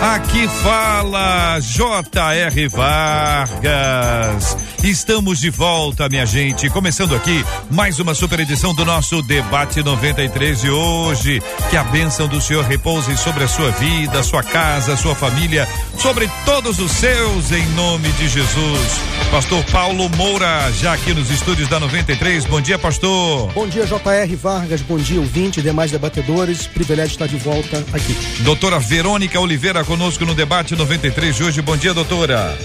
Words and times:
Aqui 0.00 0.46
fala 0.48 1.58
J.R. 1.60 2.68
Vargas. 2.68 4.56
Estamos 4.82 5.40
de 5.40 5.50
volta, 5.50 6.08
minha 6.08 6.24
gente. 6.24 6.70
Começando 6.70 7.14
aqui 7.16 7.44
mais 7.70 7.98
uma 7.98 8.14
super 8.14 8.38
edição 8.38 8.72
do 8.74 8.84
nosso 8.84 9.20
Debate 9.22 9.82
93 9.82 10.60
de 10.60 10.70
hoje. 10.70 11.42
Que 11.70 11.76
a 11.76 11.82
bênção 11.84 12.28
do 12.28 12.40
Senhor 12.40 12.64
repouse 12.64 13.16
sobre 13.16 13.44
a 13.44 13.48
sua 13.48 13.70
vida, 13.72 14.22
sua 14.22 14.42
casa, 14.42 14.96
sua 14.96 15.14
família, 15.14 15.66
sobre 15.98 16.30
todos 16.44 16.78
os 16.78 16.92
seus, 16.92 17.50
em 17.50 17.66
nome 17.70 18.08
de 18.12 18.28
Jesus. 18.28 19.00
Pastor 19.30 19.64
Paulo 19.64 20.08
Moura, 20.10 20.70
já 20.72 20.92
aqui 20.92 21.12
nos 21.12 21.30
estúdios 21.30 21.68
da 21.68 21.80
93. 21.80 22.44
Bom 22.44 22.60
dia, 22.60 22.78
pastor. 22.78 23.52
Bom 23.52 23.66
dia, 23.66 23.86
J.R. 23.86 24.36
Vargas. 24.36 24.82
Bom 24.82 24.98
dia, 24.98 25.18
ouvinte 25.18 25.58
e 25.58 25.62
demais 25.62 25.90
debatedores. 25.90 26.66
Privilégio 26.66 27.12
estar 27.14 27.26
de 27.26 27.36
volta 27.36 27.84
aqui. 27.92 28.16
Doutora 28.40 28.78
Verônica 28.78 29.40
Oliveira 29.40 29.82
conosco 29.84 30.24
no 30.24 30.34
Debate 30.34 30.76
93 30.76 31.34
de 31.34 31.44
hoje. 31.44 31.60
Bom 31.60 31.76
dia, 31.76 31.92
doutora. 31.92 32.56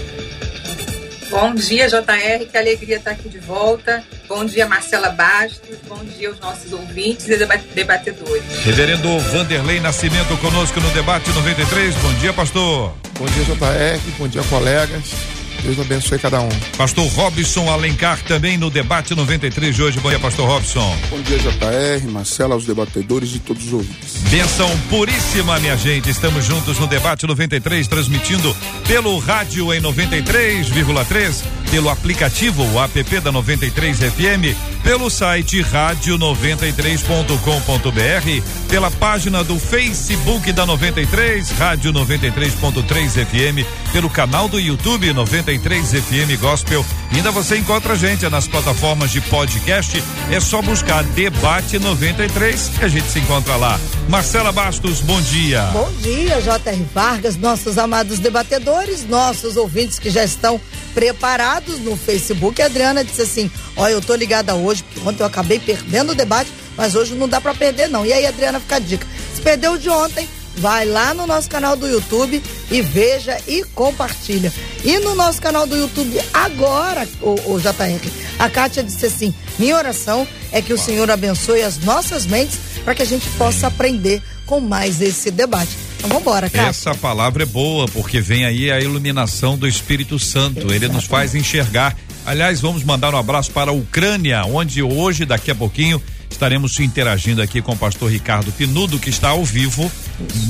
Bom 1.32 1.54
dia, 1.54 1.88
JR, 1.88 2.44
que 2.44 2.58
alegria 2.58 2.98
estar 2.98 3.12
aqui 3.12 3.26
de 3.26 3.38
volta. 3.38 4.04
Bom 4.28 4.44
dia, 4.44 4.66
Marcela 4.66 5.08
Bastos. 5.08 5.78
Bom 5.88 6.04
dia 6.04 6.28
aos 6.28 6.38
nossos 6.38 6.70
ouvintes 6.74 7.26
e 7.26 7.38
debatedores. 7.74 8.44
Reverendo 8.62 9.18
Vanderlei 9.18 9.80
Nascimento 9.80 10.36
conosco 10.42 10.78
no 10.78 10.90
Debate 10.90 11.30
93. 11.30 11.94
Bom 11.94 12.12
dia, 12.20 12.34
pastor. 12.34 12.94
Bom 13.18 13.24
dia, 13.24 13.44
JR. 13.44 14.12
Bom 14.18 14.28
dia, 14.28 14.42
colegas. 14.42 15.41
Deus 15.62 15.78
abençoe 15.78 16.18
cada 16.18 16.40
um. 16.40 16.48
Pastor 16.76 17.06
Robson 17.12 17.70
Alencar 17.70 18.20
também 18.24 18.58
no 18.58 18.68
debate 18.68 19.14
93 19.14 19.74
de 19.74 19.82
hoje. 19.82 20.00
Bom 20.00 20.08
dia, 20.08 20.18
Pastor 20.18 20.48
Robson. 20.48 20.96
Bom 21.08 21.20
dia, 21.22 21.38
JR, 21.38 22.10
Marcela, 22.10 22.54
aos 22.54 22.64
debatedores 22.64 23.34
e 23.34 23.38
todos 23.38 23.66
os 23.66 23.72
ouvintes. 23.72 24.22
Benção 24.28 24.68
puríssima, 24.90 25.58
minha 25.60 25.76
gente. 25.76 26.10
Estamos 26.10 26.44
juntos 26.44 26.78
no 26.78 26.86
debate 26.86 27.26
93, 27.26 27.86
transmitindo 27.86 28.54
pelo 28.86 29.18
rádio 29.18 29.72
em 29.72 29.80
93,3, 29.80 31.42
pelo 31.70 31.88
aplicativo 31.88 32.64
o 32.64 32.82
app 32.82 33.20
da 33.20 33.30
93 33.30 33.98
FM, 33.98 34.56
pelo 34.82 35.08
site 35.08 35.62
rádio93.com.br, 35.62 38.42
pela 38.68 38.90
página 38.90 39.44
do 39.44 39.58
Facebook 39.58 40.52
da 40.52 40.66
93, 40.66 41.50
Rádio 41.50 41.92
93.3 41.92 43.24
FM, 43.24 43.64
pelo 43.92 44.10
canal 44.10 44.48
do 44.48 44.58
YouTube 44.58 45.12
93 45.12 45.92
FM 45.92 46.40
Gospel. 46.40 46.84
E 47.12 47.16
ainda 47.16 47.30
você 47.30 47.58
encontra 47.58 47.92
a 47.92 47.96
gente 47.96 48.28
nas 48.28 48.48
plataformas 48.48 49.10
de 49.10 49.20
podcast. 49.22 50.02
É 50.30 50.40
só 50.40 50.62
buscar 50.62 51.04
Debate 51.04 51.78
93 51.78 52.70
que 52.78 52.84
a 52.84 52.88
gente 52.88 53.08
se 53.08 53.20
encontra 53.20 53.56
lá. 53.56 53.78
Marcela 54.08 54.50
Bastos, 54.50 55.00
bom 55.00 55.20
dia. 55.22 55.62
Bom 55.72 55.92
dia, 56.00 56.40
J.R. 56.40 56.86
Vargas, 56.92 57.36
nossos 57.36 57.78
amados 57.78 58.18
debatedores, 58.18 59.06
nossos 59.06 59.56
ouvintes 59.56 59.98
que 59.98 60.10
já 60.10 60.24
estão 60.24 60.60
preparados 60.94 61.78
no 61.78 61.96
Facebook. 61.96 62.60
A 62.60 62.66
Adriana 62.66 63.04
disse 63.04 63.22
assim: 63.22 63.50
Olha, 63.76 63.92
eu 63.92 64.00
tô 64.00 64.14
ligada 64.14 64.54
hoje, 64.54 64.82
porque 64.82 65.08
ontem 65.08 65.22
eu 65.22 65.26
acabei 65.26 65.58
perdendo 65.58 66.12
o 66.12 66.14
debate, 66.14 66.52
mas 66.76 66.94
hoje 66.94 67.14
não 67.14 67.28
dá 67.28 67.40
para 67.40 67.54
perder, 67.54 67.88
não. 67.88 68.04
E 68.04 68.12
aí, 68.12 68.26
Adriana, 68.26 68.60
fica 68.60 68.76
a 68.76 68.78
dica. 68.78 69.06
Se 69.34 69.40
perdeu 69.40 69.76
de 69.76 69.88
ontem, 69.88 70.28
vai 70.56 70.84
lá 70.84 71.14
no 71.14 71.26
nosso 71.26 71.48
canal 71.48 71.76
do 71.76 71.86
YouTube 71.86 72.42
e 72.70 72.82
veja 72.82 73.38
e 73.46 73.64
compartilha. 73.64 74.52
E 74.84 74.98
no 74.98 75.14
nosso 75.14 75.40
canal 75.40 75.66
do 75.66 75.76
YouTube 75.76 76.20
agora, 76.32 77.08
o, 77.20 77.52
o 77.52 77.60
JR, 77.60 78.10
a 78.38 78.48
Kátia 78.48 78.82
disse 78.82 79.06
assim: 79.06 79.34
minha 79.58 79.76
oração 79.76 80.26
é 80.50 80.60
que 80.60 80.72
o 80.72 80.78
Senhor 80.78 81.10
abençoe 81.10 81.62
as 81.62 81.78
nossas 81.78 82.26
mentes 82.26 82.58
para 82.84 82.94
que 82.94 83.02
a 83.02 83.06
gente 83.06 83.28
possa 83.30 83.68
aprender 83.68 84.22
com 84.46 84.60
mais 84.60 85.00
esse 85.00 85.30
debate. 85.30 85.76
Então 86.02 86.08
vamos 86.10 86.22
embora, 86.22 86.50
Kátia. 86.50 86.68
Essa 86.68 86.94
palavra 86.96 87.44
é 87.44 87.46
boa, 87.46 87.86
porque 87.86 88.20
vem 88.20 88.44
aí 88.44 88.72
a 88.72 88.80
iluminação 88.80 89.56
do 89.56 89.68
Espírito 89.68 90.18
Santo. 90.18 90.72
Ele 90.74 90.88
nos 90.88 91.04
faz 91.04 91.32
enxergar. 91.32 91.96
Aliás, 92.26 92.60
vamos 92.60 92.82
mandar 92.82 93.14
um 93.14 93.18
abraço 93.18 93.52
para 93.52 93.70
a 93.70 93.74
Ucrânia, 93.74 94.44
onde 94.44 94.82
hoje, 94.82 95.24
daqui 95.24 95.52
a 95.52 95.54
pouquinho, 95.54 96.02
estaremos 96.28 96.80
interagindo 96.80 97.40
aqui 97.40 97.62
com 97.62 97.74
o 97.74 97.76
pastor 97.76 98.10
Ricardo 98.10 98.50
Pinudo, 98.50 98.98
que 98.98 99.10
está 99.10 99.28
ao 99.28 99.44
vivo 99.44 99.90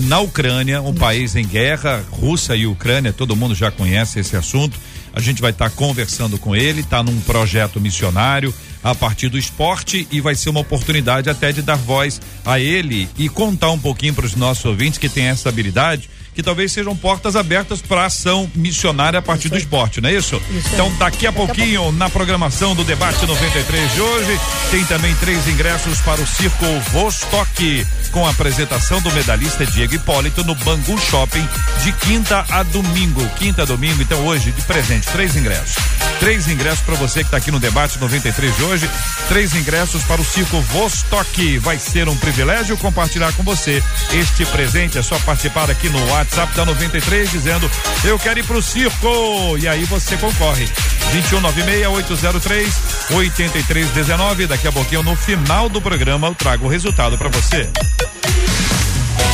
na 0.07 0.21
Ucrânia, 0.21 0.81
um 0.81 0.95
país 0.95 1.37
em 1.37 1.47
guerra, 1.47 2.03
Rússia 2.11 2.57
e 2.57 2.67
Ucrânia, 2.67 3.13
todo 3.13 3.37
mundo 3.37 3.55
já 3.55 3.71
conhece 3.71 4.21
esse 4.21 4.35
assunto. 4.35 4.79
A 5.13 5.21
gente 5.21 5.43
vai 5.43 5.51
estar 5.51 5.69
tá 5.69 5.77
conversando 5.77 6.39
com 6.39 6.57
ele, 6.57 6.81
está 6.81 7.03
num 7.03 7.21
projeto 7.21 7.79
missionário 7.79 8.55
a 8.83 8.95
partir 8.95 9.29
do 9.29 9.39
esporte 9.39 10.07
e 10.11 10.21
vai 10.21 10.35
ser 10.35 10.51
uma 10.51 10.61
oportunidade 10.61 11.31
até 11.31 11.53
de 11.53 11.63
dar 11.63 11.77
voz 11.77 12.21
a 12.45 12.59
ele 12.59 13.09
e 13.17 13.29
contar 13.29 13.71
um 13.71 13.79
pouquinho 13.79 14.15
para 14.15 14.27
os 14.27 14.35
nossos 14.35 14.65
ouvintes 14.65 14.99
que 14.99 15.09
tem 15.09 15.27
essa 15.27 15.49
habilidade 15.49 16.09
que 16.35 16.43
talvez 16.43 16.73
sejam 16.73 16.97
portas 16.97 17.37
abertas 17.37 17.83
para 17.83 18.07
ação 18.07 18.51
missionária 18.55 19.19
a 19.19 19.23
partir 19.23 19.49
do 19.49 19.59
esporte, 19.59 20.01
não 20.01 20.09
é 20.09 20.15
isso? 20.15 20.41
isso 20.51 20.69
então, 20.73 20.93
daqui 20.97 21.27
a 21.27 21.33
pouquinho, 21.33 21.93
na 21.93 22.09
programação 22.09 22.75
do 22.75 22.85
Debate 22.85 23.27
93 23.27 23.93
de 23.93 24.01
hoje, 24.01 24.41
tem 24.71 24.85
também 24.85 25.15
três 25.17 25.47
ingressos 25.47 26.01
para 26.01 26.21
o 26.21 26.27
Circo 26.27 26.65
Vostok, 26.91 27.87
com 28.11 28.27
a 28.27 28.31
apresentação 28.31 29.01
do 29.03 29.13
medalhista 29.13 29.67
Diego 29.67 29.95
Hipólito 29.95 30.45
no 30.45 30.55
Bangu 30.55 30.99
Shopping, 30.99 31.47
de 31.83 31.93
quinta 31.93 32.47
a 32.51 32.63
domingo. 32.63 33.27
Quinta 33.37 33.63
a 33.63 33.65
domingo, 33.65 34.03
então 34.03 34.25
hoje, 34.27 34.53
de 34.53 34.63
presente, 34.63 35.07
três 35.09 35.37
ingressos. 35.37 35.77
Três 36.19 36.47
ingressos 36.49 36.81
para 36.81 36.95
você 36.95 37.21
que 37.21 37.27
está 37.27 37.39
aqui 37.39 37.51
no 37.51 37.59
Debate 37.59 37.99
93 37.99 38.57
de 38.57 38.63
hoje. 38.63 38.89
Três 39.29 39.55
ingressos 39.55 40.05
para 40.05 40.21
o 40.21 40.25
Circo 40.25 40.61
Vostok. 40.61 41.59
Vai 41.59 41.79
ser 41.79 42.09
um 42.09 42.17
privilégio 42.17 42.77
compartilhar 42.77 43.33
com 43.33 43.43
você 43.43 43.83
este 44.13 44.47
presente. 44.47 44.99
É 44.99 45.03
só 45.03 45.19
participar 45.21 45.69
aqui 45.69 45.89
no 45.89 46.15
ar 46.15 46.22
WhatsApp 46.23 46.55
da 46.55 46.65
93 46.65 47.31
dizendo 47.33 47.69
eu 48.05 48.17
quero 48.17 48.39
ir 48.39 48.47
pro 48.47 48.63
circo. 48.63 49.59
E 49.59 49.67
aí 49.67 49.85
você 49.85 50.17
concorre. 50.17 50.67
2196 51.11 52.75
8319. 53.11 54.47
Daqui 54.47 54.69
a 54.69 54.73
pouquinho 54.73 55.03
no 55.03 55.17
final 55.17 55.69
do 55.69 55.83
programa 55.83 56.29
eu 56.29 56.35
trago 56.35 56.67
o 56.67 56.69
resultado 56.69 57.19
para 57.19 57.29
você. 57.29 57.69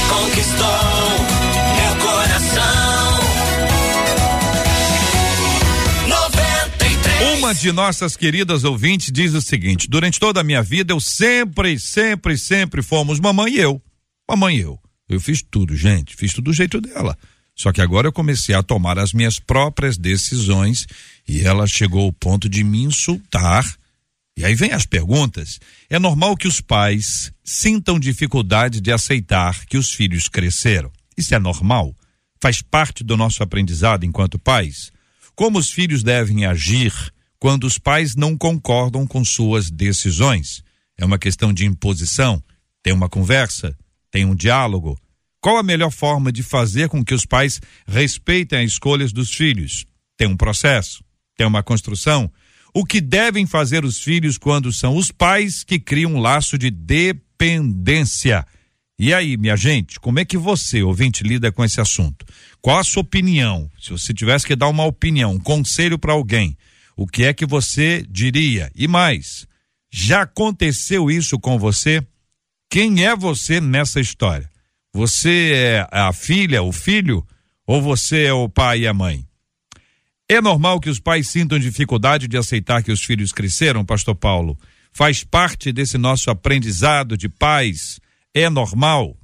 Conquistou 0.08 0.66
meu 1.76 2.06
coração. 2.06 3.18
93. 6.08 7.38
Uma 7.38 7.54
de 7.54 7.70
nossas 7.70 8.16
queridas 8.16 8.64
ouvintes 8.64 9.12
diz 9.12 9.34
o 9.34 9.42
seguinte: 9.42 9.86
durante 9.90 10.18
toda 10.18 10.40
a 10.40 10.44
minha 10.44 10.62
vida 10.62 10.94
eu 10.94 11.00
sempre, 11.00 11.78
sempre, 11.78 12.38
sempre 12.38 12.82
fomos 12.82 13.20
mamãe 13.20 13.52
e 13.52 13.60
eu. 13.60 13.80
Mamãe 14.26 14.56
e 14.56 14.60
eu. 14.62 14.78
Eu 15.08 15.20
fiz 15.20 15.42
tudo, 15.42 15.74
gente, 15.74 16.14
fiz 16.14 16.32
tudo 16.32 16.46
do 16.46 16.52
jeito 16.52 16.80
dela. 16.80 17.16
Só 17.58 17.72
que 17.72 17.80
agora 17.80 18.06
eu 18.06 18.12
comecei 18.12 18.54
a 18.54 18.62
tomar 18.62 18.98
as 18.98 19.12
minhas 19.12 19.40
próprias 19.40 19.98
decisões 19.98 20.86
e 21.26 21.42
ela 21.42 21.66
chegou 21.66 22.04
ao 22.04 22.12
ponto 22.12 22.48
de 22.48 22.62
me 22.62 22.84
insultar. 22.84 23.64
E 24.36 24.44
aí 24.44 24.54
vem 24.54 24.70
as 24.70 24.86
perguntas. 24.86 25.58
É 25.90 25.98
normal 25.98 26.36
que 26.36 26.46
os 26.46 26.60
pais 26.60 27.32
sintam 27.42 27.98
dificuldade 27.98 28.80
de 28.80 28.92
aceitar 28.92 29.66
que 29.66 29.76
os 29.76 29.92
filhos 29.92 30.28
cresceram. 30.28 30.92
Isso 31.16 31.34
é 31.34 31.38
normal? 31.40 31.92
Faz 32.40 32.62
parte 32.62 33.02
do 33.02 33.16
nosso 33.16 33.42
aprendizado 33.42 34.04
enquanto 34.04 34.38
pais? 34.38 34.92
Como 35.34 35.58
os 35.58 35.70
filhos 35.70 36.04
devem 36.04 36.46
agir 36.46 36.92
quando 37.40 37.64
os 37.64 37.76
pais 37.76 38.14
não 38.14 38.36
concordam 38.36 39.04
com 39.04 39.24
suas 39.24 39.68
decisões? 39.68 40.62
É 40.96 41.04
uma 41.04 41.18
questão 41.18 41.52
de 41.52 41.64
imposição? 41.64 42.40
Tem 42.84 42.92
uma 42.92 43.08
conversa? 43.08 43.76
Tem 44.18 44.24
um 44.24 44.34
diálogo? 44.34 44.98
Qual 45.40 45.58
a 45.58 45.62
melhor 45.62 45.92
forma 45.92 46.32
de 46.32 46.42
fazer 46.42 46.88
com 46.88 47.04
que 47.04 47.14
os 47.14 47.24
pais 47.24 47.60
respeitem 47.86 48.64
as 48.64 48.72
escolhas 48.72 49.12
dos 49.12 49.32
filhos? 49.32 49.86
Tem 50.16 50.26
um 50.26 50.36
processo? 50.36 51.04
Tem 51.36 51.46
uma 51.46 51.62
construção? 51.62 52.28
O 52.74 52.84
que 52.84 53.00
devem 53.00 53.46
fazer 53.46 53.84
os 53.84 54.00
filhos 54.00 54.36
quando 54.36 54.72
são 54.72 54.96
os 54.96 55.12
pais 55.12 55.62
que 55.62 55.78
criam 55.78 56.14
um 56.14 56.18
laço 56.18 56.58
de 56.58 56.68
dependência? 56.68 58.44
E 58.98 59.14
aí, 59.14 59.36
minha 59.36 59.56
gente, 59.56 60.00
como 60.00 60.18
é 60.18 60.24
que 60.24 60.36
você, 60.36 60.82
ouvinte, 60.82 61.22
lida 61.22 61.52
com 61.52 61.64
esse 61.64 61.80
assunto? 61.80 62.26
Qual 62.60 62.76
a 62.76 62.82
sua 62.82 63.02
opinião? 63.02 63.70
Se 63.80 63.90
você 63.90 64.12
tivesse 64.12 64.44
que 64.44 64.56
dar 64.56 64.66
uma 64.66 64.84
opinião, 64.84 65.34
um 65.34 65.38
conselho 65.38 65.96
para 65.96 66.12
alguém, 66.12 66.58
o 66.96 67.06
que 67.06 67.22
é 67.22 67.32
que 67.32 67.46
você 67.46 68.04
diria? 68.10 68.68
E 68.74 68.88
mais, 68.88 69.46
já 69.92 70.22
aconteceu 70.22 71.08
isso 71.08 71.38
com 71.38 71.56
você? 71.56 72.04
Quem 72.70 73.06
é 73.06 73.16
você 73.16 73.60
nessa 73.60 73.98
história? 73.98 74.48
Você 74.92 75.52
é 75.54 75.88
a 75.90 76.12
filha, 76.12 76.62
o 76.62 76.70
filho, 76.70 77.26
ou 77.66 77.80
você 77.80 78.24
é 78.24 78.32
o 78.32 78.48
pai 78.48 78.80
e 78.80 78.86
a 78.86 78.92
mãe? 78.92 79.24
É 80.28 80.40
normal 80.42 80.78
que 80.78 80.90
os 80.90 81.00
pais 81.00 81.30
sintam 81.30 81.58
dificuldade 81.58 82.28
de 82.28 82.36
aceitar 82.36 82.82
que 82.82 82.92
os 82.92 83.02
filhos 83.02 83.32
cresceram, 83.32 83.86
pastor 83.86 84.14
Paulo? 84.14 84.58
Faz 84.92 85.24
parte 85.24 85.72
desse 85.72 85.96
nosso 85.96 86.30
aprendizado 86.30 87.16
de 87.16 87.28
pais? 87.28 87.98
É 88.34 88.50
normal? 88.50 89.16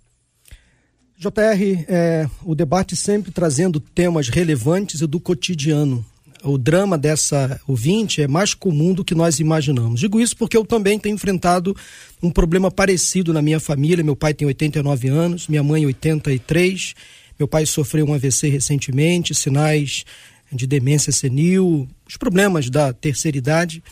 JR, 1.19 1.85
é, 1.87 2.29
o 2.43 2.55
debate 2.55 2.97
sempre 2.97 3.31
trazendo 3.31 3.79
temas 3.79 4.31
relevantes 4.31 5.03
e 5.03 5.07
do 5.07 5.21
cotidiano. 5.21 6.05
O 6.45 6.59
drama 6.59 6.99
dessa 6.99 7.59
ouvinte 7.67 8.21
é 8.21 8.29
mais 8.29 8.53
comum 8.53 8.93
do 8.93 9.03
que 9.03 9.15
nós 9.15 9.41
imaginamos. 9.41 10.01
Digo 10.01 10.21
isso 10.21 10.37
porque 10.37 10.57
eu 10.57 10.65
também 10.65 10.99
tenho 10.99 11.15
enfrentado 11.15 11.75
um 12.23 12.31
problema 12.31 12.71
parecido 12.71 13.33
na 13.33 13.41
minha 13.41 13.59
família. 13.59 14.05
Meu 14.05 14.15
pai 14.15 14.35
tem 14.35 14.47
89 14.47 15.09
anos, 15.09 15.49
minha 15.49 15.63
mãe 15.63 15.87
83. 15.87 16.95
Meu 17.39 17.49
pai 17.49 17.65
sofreu 17.65 18.07
um 18.07 18.13
AVC 18.13 18.49
recentemente, 18.49 19.35
sinais 19.35 20.05
de 20.53 20.67
demência 20.67 21.11
senil, 21.11 21.89
os 22.07 22.19
problemas 22.19 22.69
da 22.69 22.93
terceira 22.93 23.39
idade. 23.39 23.83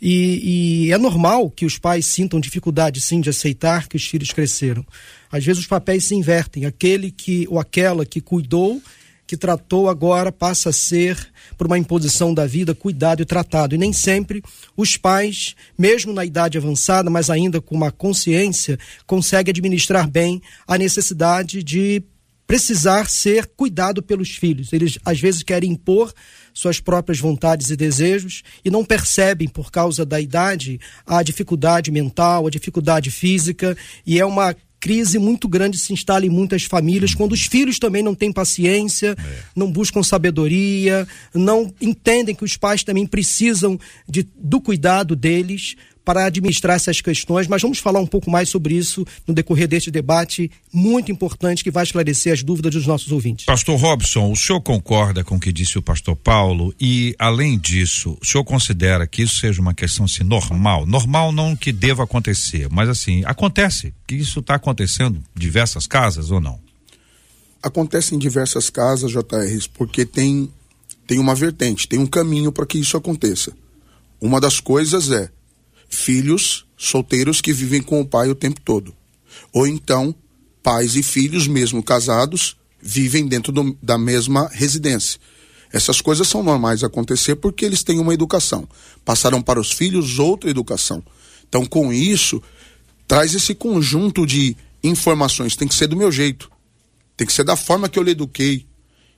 E, 0.00 0.86
e, 0.86 0.92
é 0.92 0.98
normal 0.98 1.50
que 1.50 1.66
os 1.66 1.76
pais 1.76 2.06
sintam 2.06 2.38
dificuldade, 2.38 3.00
sim, 3.00 3.20
de 3.20 3.30
aceitar 3.30 3.88
que 3.88 3.96
os 3.96 4.06
filhos 4.06 4.30
cresceram. 4.30 4.86
Às 5.30 5.44
vezes 5.44 5.62
os 5.62 5.66
papéis 5.66 6.04
se 6.04 6.14
invertem. 6.14 6.64
Aquele 6.64 7.10
que 7.10 7.46
ou 7.50 7.58
aquela 7.58 8.06
que 8.06 8.20
cuidou, 8.20 8.80
que 9.28 9.36
tratou, 9.36 9.90
agora 9.90 10.32
passa 10.32 10.70
a 10.70 10.72
ser, 10.72 11.30
por 11.58 11.66
uma 11.66 11.76
imposição 11.76 12.32
da 12.32 12.46
vida, 12.46 12.74
cuidado 12.74 13.20
e 13.20 13.26
tratado. 13.26 13.74
E 13.74 13.78
nem 13.78 13.92
sempre 13.92 14.42
os 14.74 14.96
pais, 14.96 15.54
mesmo 15.76 16.14
na 16.14 16.24
idade 16.24 16.56
avançada, 16.56 17.10
mas 17.10 17.28
ainda 17.28 17.60
com 17.60 17.74
uma 17.74 17.92
consciência, 17.92 18.78
conseguem 19.06 19.50
administrar 19.52 20.08
bem 20.08 20.40
a 20.66 20.78
necessidade 20.78 21.62
de 21.62 22.02
precisar 22.46 23.10
ser 23.10 23.44
cuidado 23.54 24.02
pelos 24.02 24.30
filhos. 24.30 24.72
Eles 24.72 24.98
às 25.04 25.20
vezes 25.20 25.42
querem 25.42 25.72
impor 25.72 26.10
suas 26.54 26.80
próprias 26.80 27.18
vontades 27.18 27.68
e 27.68 27.76
desejos 27.76 28.42
e 28.64 28.70
não 28.70 28.82
percebem, 28.82 29.46
por 29.46 29.70
causa 29.70 30.06
da 30.06 30.18
idade, 30.18 30.80
a 31.06 31.22
dificuldade 31.22 31.90
mental, 31.90 32.46
a 32.46 32.50
dificuldade 32.50 33.10
física, 33.10 33.76
e 34.06 34.18
é 34.18 34.24
uma 34.24 34.56
crise 34.80 35.18
muito 35.18 35.48
grande 35.48 35.78
se 35.78 35.92
instala 35.92 36.24
em 36.26 36.30
muitas 36.30 36.64
famílias 36.64 37.14
quando 37.14 37.32
os 37.32 37.42
filhos 37.42 37.78
também 37.78 38.02
não 38.02 38.14
têm 38.14 38.32
paciência, 38.32 39.16
é. 39.18 39.42
não 39.54 39.70
buscam 39.70 40.02
sabedoria, 40.02 41.06
não 41.34 41.72
entendem 41.80 42.34
que 42.34 42.44
os 42.44 42.56
pais 42.56 42.82
também 42.84 43.06
precisam 43.06 43.78
de, 44.08 44.28
do 44.36 44.60
cuidado 44.60 45.16
deles 45.16 45.76
para 46.08 46.24
administrar 46.24 46.74
essas 46.74 47.02
questões, 47.02 47.46
mas 47.46 47.60
vamos 47.60 47.80
falar 47.80 48.00
um 48.00 48.06
pouco 48.06 48.30
mais 48.30 48.48
sobre 48.48 48.74
isso 48.74 49.06
no 49.26 49.34
decorrer 49.34 49.68
deste 49.68 49.90
debate 49.90 50.50
muito 50.72 51.12
importante 51.12 51.62
que 51.62 51.70
vai 51.70 51.84
esclarecer 51.84 52.32
as 52.32 52.42
dúvidas 52.42 52.72
dos 52.72 52.86
nossos 52.86 53.12
ouvintes. 53.12 53.44
Pastor 53.44 53.78
Robson, 53.78 54.32
o 54.32 54.34
senhor 54.34 54.58
concorda 54.62 55.22
com 55.22 55.36
o 55.36 55.38
que 55.38 55.52
disse 55.52 55.76
o 55.76 55.82
pastor 55.82 56.16
Paulo 56.16 56.74
e, 56.80 57.14
além 57.18 57.58
disso, 57.58 58.16
o 58.22 58.26
senhor 58.26 58.42
considera 58.42 59.06
que 59.06 59.20
isso 59.20 59.36
seja 59.36 59.60
uma 59.60 59.74
questão 59.74 60.06
assim, 60.06 60.24
normal? 60.24 60.86
Normal 60.86 61.30
não 61.30 61.54
que 61.54 61.72
deva 61.72 62.04
acontecer, 62.04 62.68
mas 62.70 62.88
assim, 62.88 63.22
acontece 63.26 63.92
que 64.06 64.14
isso 64.14 64.40
está 64.40 64.54
acontecendo 64.54 65.18
em 65.36 65.38
diversas 65.38 65.86
casas 65.86 66.30
ou 66.30 66.40
não? 66.40 66.58
Acontece 67.62 68.14
em 68.14 68.18
diversas 68.18 68.70
casas, 68.70 69.10
JR, 69.10 69.68
porque 69.74 70.06
tem, 70.06 70.50
tem 71.06 71.18
uma 71.18 71.34
vertente, 71.34 71.86
tem 71.86 71.98
um 71.98 72.06
caminho 72.06 72.50
para 72.50 72.64
que 72.64 72.78
isso 72.78 72.96
aconteça. 72.96 73.52
Uma 74.18 74.40
das 74.40 74.58
coisas 74.58 75.10
é 75.10 75.28
filhos 75.88 76.66
solteiros 76.76 77.40
que 77.40 77.52
vivem 77.52 77.82
com 77.82 78.00
o 78.00 78.06
pai 78.06 78.30
o 78.30 78.34
tempo 78.34 78.60
todo. 78.60 78.94
Ou 79.52 79.66
então, 79.66 80.14
pais 80.62 80.94
e 80.96 81.02
filhos, 81.02 81.46
mesmo 81.46 81.82
casados, 81.82 82.56
vivem 82.80 83.26
dentro 83.26 83.52
do, 83.52 83.76
da 83.82 83.98
mesma 83.98 84.48
residência. 84.52 85.20
Essas 85.72 86.00
coisas 86.00 86.26
são 86.28 86.42
normais 86.42 86.82
acontecer 86.82 87.36
porque 87.36 87.64
eles 87.64 87.82
têm 87.82 87.98
uma 87.98 88.14
educação. 88.14 88.66
Passaram 89.04 89.42
para 89.42 89.60
os 89.60 89.72
filhos 89.72 90.18
outra 90.18 90.48
educação. 90.48 91.02
Então, 91.48 91.64
com 91.66 91.92
isso, 91.92 92.42
traz 93.06 93.34
esse 93.34 93.54
conjunto 93.54 94.26
de 94.26 94.56
informações. 94.82 95.56
Tem 95.56 95.68
que 95.68 95.74
ser 95.74 95.86
do 95.86 95.96
meu 95.96 96.10
jeito. 96.10 96.50
Tem 97.16 97.26
que 97.26 97.32
ser 97.32 97.44
da 97.44 97.56
forma 97.56 97.88
que 97.88 97.98
eu 97.98 98.02
lhe 98.02 98.12
eduquei. 98.12 98.66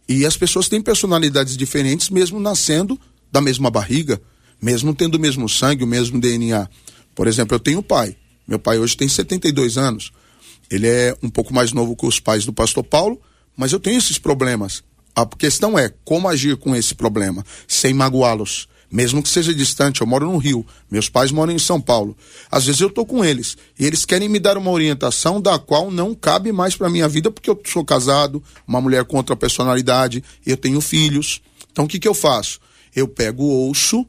E 0.09 0.27
as 0.27 0.37
pessoas 0.37 0.69
têm 0.69 0.81
personalidades 0.81 1.57
diferentes, 1.57 2.11
mesmo 2.11 2.41
nascendo 2.41 2.99
da 3.31 3.41
mesma 3.41 3.71
barriga 3.71 4.21
mesmo 4.61 4.95
tendo 4.95 5.15
o 5.15 5.21
mesmo 5.21 5.49
sangue, 5.49 5.85
o 5.85 5.87
mesmo 5.87 6.21
DNA. 6.21 6.69
Por 7.15 7.27
exemplo, 7.27 7.55
eu 7.55 7.61
tenho 7.61 7.83
pai. 7.83 8.17
Meu 8.47 8.59
pai 8.59 8.79
hoje 8.79 8.97
tem 8.97 9.09
72 9.09 9.79
anos. 9.79 10.13
Ele 10.71 10.87
é 10.87 11.17
um 11.23 11.29
pouco 11.29 11.53
mais 11.53 11.73
novo 11.73 11.97
que 11.97 12.07
os 12.07 12.21
pais 12.21 12.45
do 12.45 12.53
pastor 12.53 12.85
Paulo, 12.85 13.21
mas 13.57 13.73
eu 13.73 13.81
tenho 13.81 13.99
esses 13.99 14.19
problemas. 14.19 14.83
A 15.15 15.27
questão 15.27 15.79
é 15.79 15.93
como 16.05 16.29
agir 16.29 16.57
com 16.57 16.75
esse 16.75 16.95
problema, 16.95 17.45
sem 17.67 17.93
magoá-los. 17.93 18.69
Mesmo 18.91 19.23
que 19.23 19.29
seja 19.29 19.55
distante, 19.55 20.01
eu 20.01 20.07
moro 20.07 20.27
no 20.27 20.37
Rio, 20.37 20.67
meus 20.91 21.09
pais 21.09 21.31
moram 21.31 21.53
em 21.53 21.59
São 21.61 21.81
Paulo. 21.81 22.17
Às 22.51 22.67
vezes 22.67 22.81
eu 22.81 22.89
estou 22.89 23.07
com 23.07 23.25
eles 23.25 23.57
e 23.79 23.87
eles 23.87 24.05
querem 24.05 24.29
me 24.29 24.41
dar 24.41 24.59
uma 24.59 24.71
orientação 24.71 25.41
da 25.41 25.61
qual 25.61 25.93
não 25.93 26.13
cabe 26.13 26.51
mais 26.51 26.75
para 26.75 26.91
minha 26.91 27.07
vida, 27.07 27.31
porque 27.31 27.49
eu 27.49 27.61
sou 27.65 27.85
casado, 27.85 28.43
uma 28.67 28.81
mulher 28.81 29.05
com 29.05 29.17
outra 29.17 29.37
personalidade, 29.37 30.25
eu 30.45 30.57
tenho 30.57 30.81
filhos. 30.81 31.41
Então 31.71 31.85
o 31.85 31.89
que, 31.89 32.01
que 32.01 32.09
eu 32.09 32.15
faço? 32.15 32.59
Eu 32.95 33.07
pego 33.07 33.45
o 33.45 33.69
ouço 33.69 34.05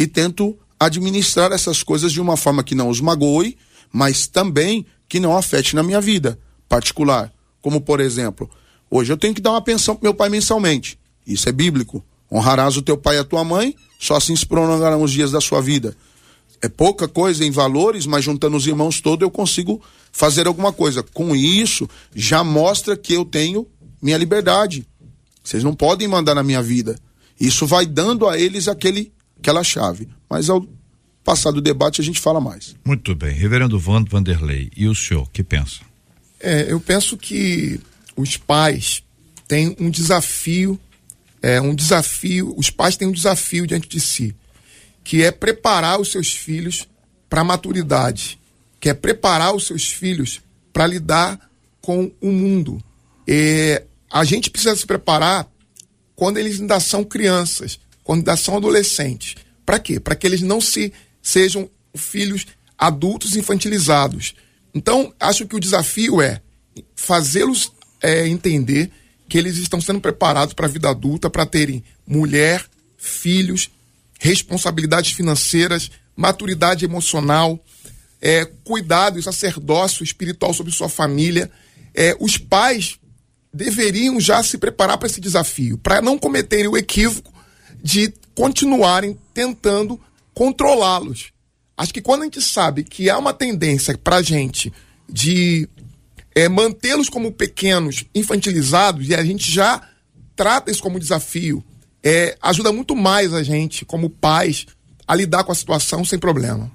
e 0.00 0.06
tento 0.06 0.58
administrar 0.78 1.52
essas 1.52 1.82
coisas 1.82 2.10
de 2.10 2.22
uma 2.22 2.34
forma 2.34 2.64
que 2.64 2.74
não 2.74 2.88
os 2.88 3.02
magoe, 3.02 3.58
mas 3.92 4.26
também 4.26 4.86
que 5.06 5.20
não 5.20 5.36
afete 5.36 5.76
na 5.76 5.82
minha 5.82 6.00
vida 6.00 6.38
particular. 6.66 7.30
Como, 7.60 7.82
por 7.82 8.00
exemplo, 8.00 8.48
hoje 8.90 9.12
eu 9.12 9.18
tenho 9.18 9.34
que 9.34 9.42
dar 9.42 9.50
uma 9.50 9.60
pensão 9.60 9.94
pro 9.94 10.04
meu 10.04 10.14
pai 10.14 10.30
mensalmente. 10.30 10.98
Isso 11.26 11.46
é 11.50 11.52
bíblico. 11.52 12.02
Honrarás 12.32 12.78
o 12.78 12.82
teu 12.82 12.96
pai 12.96 13.16
e 13.16 13.18
a 13.18 13.24
tua 13.24 13.44
mãe, 13.44 13.76
só 13.98 14.16
assim 14.16 14.34
se 14.34 14.46
prolongarão 14.46 15.02
os 15.02 15.12
dias 15.12 15.30
da 15.30 15.40
sua 15.40 15.60
vida. 15.60 15.94
É 16.62 16.68
pouca 16.68 17.06
coisa 17.06 17.44
em 17.44 17.50
valores, 17.50 18.06
mas 18.06 18.24
juntando 18.24 18.56
os 18.56 18.66
irmãos 18.66 19.02
todos 19.02 19.22
eu 19.22 19.30
consigo 19.30 19.82
fazer 20.10 20.46
alguma 20.46 20.72
coisa. 20.72 21.02
Com 21.02 21.36
isso, 21.36 21.86
já 22.14 22.42
mostra 22.42 22.96
que 22.96 23.12
eu 23.12 23.26
tenho 23.26 23.66
minha 24.00 24.16
liberdade. 24.16 24.86
Vocês 25.44 25.62
não 25.62 25.74
podem 25.74 26.08
mandar 26.08 26.34
na 26.34 26.42
minha 26.42 26.62
vida. 26.62 26.96
Isso 27.38 27.66
vai 27.66 27.84
dando 27.84 28.26
a 28.26 28.38
eles 28.38 28.66
aquele 28.66 29.12
aquela 29.40 29.64
chave. 29.64 30.08
Mas 30.28 30.48
ao 30.48 30.66
passar 31.24 31.50
do 31.50 31.60
debate 31.60 32.00
a 32.00 32.04
gente 32.04 32.20
fala 32.20 32.40
mais. 32.40 32.76
Muito 32.84 33.14
bem. 33.14 33.34
Reverendo 33.34 33.78
Van 33.78 34.04
Vanderlei, 34.04 34.70
e 34.76 34.86
o 34.86 34.94
senhor, 34.94 35.28
que 35.32 35.42
pensa? 35.42 35.80
É, 36.38 36.70
eu 36.70 36.80
penso 36.80 37.16
que 37.16 37.80
os 38.16 38.36
pais 38.36 39.02
têm 39.48 39.76
um 39.80 39.90
desafio, 39.90 40.78
é 41.42 41.60
um 41.60 41.74
desafio, 41.74 42.54
os 42.56 42.70
pais 42.70 42.96
têm 42.96 43.08
um 43.08 43.12
desafio 43.12 43.66
diante 43.66 43.88
de 43.88 44.00
si, 44.00 44.34
que 45.02 45.22
é 45.22 45.30
preparar 45.30 46.00
os 46.00 46.10
seus 46.10 46.32
filhos 46.32 46.86
para 47.28 47.40
a 47.40 47.44
maturidade, 47.44 48.38
que 48.78 48.88
é 48.88 48.94
preparar 48.94 49.54
os 49.54 49.66
seus 49.66 49.88
filhos 49.88 50.40
para 50.72 50.86
lidar 50.86 51.50
com 51.80 52.10
o 52.20 52.30
mundo. 52.30 52.82
E 53.26 53.82
a 54.10 54.24
gente 54.24 54.50
precisa 54.50 54.74
se 54.76 54.86
preparar 54.86 55.48
quando 56.14 56.38
eles 56.38 56.60
ainda 56.60 56.80
são 56.80 57.04
crianças 57.04 57.78
quando 58.10 58.28
ainda 58.28 58.36
são 58.36 58.56
adolescentes. 58.56 59.36
Para 59.64 59.78
quê? 59.78 60.00
Para 60.00 60.16
que 60.16 60.26
eles 60.26 60.40
não 60.40 60.60
se 60.60 60.92
sejam 61.22 61.70
filhos 61.94 62.44
adultos 62.76 63.36
infantilizados. 63.36 64.34
Então, 64.74 65.14
acho 65.20 65.46
que 65.46 65.54
o 65.54 65.60
desafio 65.60 66.20
é 66.20 66.42
fazê-los 66.96 67.70
é, 68.02 68.26
entender 68.26 68.90
que 69.28 69.38
eles 69.38 69.58
estão 69.58 69.80
sendo 69.80 70.00
preparados 70.00 70.54
para 70.54 70.66
a 70.66 70.68
vida 70.68 70.90
adulta, 70.90 71.30
para 71.30 71.46
terem 71.46 71.84
mulher, 72.04 72.66
filhos, 72.98 73.70
responsabilidades 74.18 75.12
financeiras, 75.12 75.88
maturidade 76.16 76.84
emocional, 76.84 77.64
é, 78.20 78.44
cuidado 78.64 79.20
e 79.20 79.22
sacerdócio 79.22 80.02
espiritual 80.02 80.52
sobre 80.52 80.72
sua 80.72 80.88
família. 80.88 81.48
É, 81.94 82.16
os 82.18 82.36
pais 82.36 82.98
deveriam 83.54 84.18
já 84.18 84.42
se 84.42 84.58
preparar 84.58 84.98
para 84.98 85.06
esse 85.06 85.20
desafio, 85.20 85.78
para 85.78 86.02
não 86.02 86.18
cometerem 86.18 86.66
o 86.66 86.76
equívoco 86.76 87.38
de 87.82 88.12
continuarem 88.34 89.18
tentando 89.34 90.00
controlá-los. 90.34 91.32
Acho 91.76 91.94
que 91.94 92.02
quando 92.02 92.22
a 92.22 92.24
gente 92.24 92.42
sabe 92.42 92.84
que 92.84 93.08
há 93.08 93.18
uma 93.18 93.32
tendência 93.32 93.96
para 93.96 94.16
a 94.16 94.22
gente 94.22 94.72
de 95.08 95.68
é, 96.34 96.48
mantê-los 96.48 97.08
como 97.08 97.32
pequenos, 97.32 98.04
infantilizados, 98.14 99.08
e 99.08 99.14
a 99.14 99.24
gente 99.24 99.50
já 99.50 99.80
trata 100.36 100.70
isso 100.70 100.82
como 100.82 101.00
desafio, 101.00 101.64
é, 102.02 102.36
ajuda 102.40 102.72
muito 102.72 102.94
mais 102.96 103.34
a 103.34 103.42
gente, 103.42 103.84
como 103.84 104.08
pais, 104.08 104.66
a 105.06 105.14
lidar 105.14 105.44
com 105.44 105.52
a 105.52 105.54
situação 105.54 106.04
sem 106.04 106.18
problema. 106.18 106.70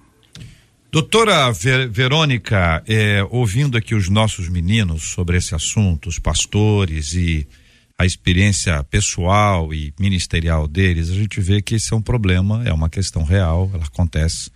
Doutora 0.92 1.52
Ver, 1.52 1.90
Verônica, 1.90 2.84
é, 2.88 3.26
ouvindo 3.30 3.78
aqui 3.78 3.94
os 3.94 4.08
nossos 4.08 4.48
meninos 4.48 5.04
sobre 5.10 5.38
esse 5.38 5.54
assunto, 5.54 6.08
os 6.08 6.20
pastores 6.20 7.14
e 7.14 7.48
a 7.98 8.06
experiência 8.06 8.84
pessoal 8.84 9.74
e 9.74 9.94
ministerial 10.00 10.68
deles, 10.68 11.10
a 11.10 11.14
gente 11.14 11.40
vê 11.40 11.62
que 11.62 11.76
esse 11.76 11.94
é 11.94 11.96
um 11.96 12.02
problema, 12.02 12.64
é 12.66 12.74
uma 12.74 12.90
questão 12.90 13.24
real, 13.24 13.72
ela 13.74 13.86
acontece. 13.86 14.52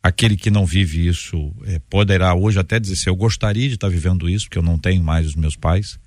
Aquele 0.00 0.36
que 0.36 0.50
não 0.50 0.64
vive 0.64 1.08
isso 1.08 1.52
é, 1.64 1.80
poderá 1.90 2.34
hoje 2.34 2.58
até 2.58 2.78
dizer 2.78 2.94
assim, 2.94 3.10
eu 3.10 3.16
gostaria 3.16 3.68
de 3.68 3.74
estar 3.74 3.88
vivendo 3.88 4.28
isso, 4.28 4.46
porque 4.46 4.58
eu 4.58 4.62
não 4.62 4.78
tenho 4.78 5.02
mais 5.02 5.26
os 5.26 5.34
meus 5.34 5.56
pais. 5.56 5.98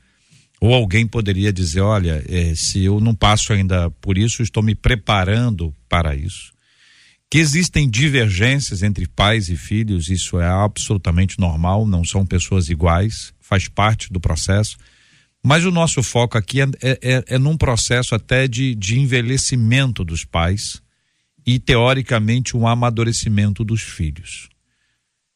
Ou 0.62 0.74
alguém 0.76 1.08
poderia 1.08 1.52
dizer: 1.52 1.82
olha, 1.82 2.24
eh, 2.30 2.54
se 2.56 2.84
eu 2.84 3.00
não 3.00 3.16
passo 3.16 3.52
ainda 3.52 3.90
por 3.90 4.16
isso, 4.16 4.44
estou 4.44 4.62
me 4.62 4.76
preparando 4.76 5.74
para 5.90 6.16
isso. 6.16 6.54
Que 7.32 7.40
existem 7.40 7.90
divergências 7.90 8.84
entre 8.84 9.08
pais 9.08 9.50
e 9.50 9.58
filhos, 9.58 10.10
isso 10.10 10.40
é 10.40 10.48
absolutamente 10.48 11.40
normal, 11.40 11.88
não 11.88 12.04
são 12.04 12.26
pessoas 12.26 12.70
iguais, 12.70 13.34
faz 13.40 13.68
parte 13.68 14.14
do 14.14 14.20
processo. 14.20 14.78
Mas 15.44 15.66
o 15.66 15.72
nosso 15.72 16.04
foco 16.04 16.38
aqui 16.38 16.62
é, 16.62 16.66
é, 16.82 17.00
é, 17.02 17.24
é 17.28 17.40
num 17.40 17.58
processo 17.58 18.14
até 18.14 18.48
de, 18.48 18.76
de 18.76 19.00
envelhecimento 19.00 20.04
dos 20.04 20.24
pais 20.24 20.82
e, 21.46 21.60
teoricamente, 21.60 22.56
um 22.56 22.68
amadurecimento 22.68 23.64
dos 23.64 23.82
filhos. 23.82 24.50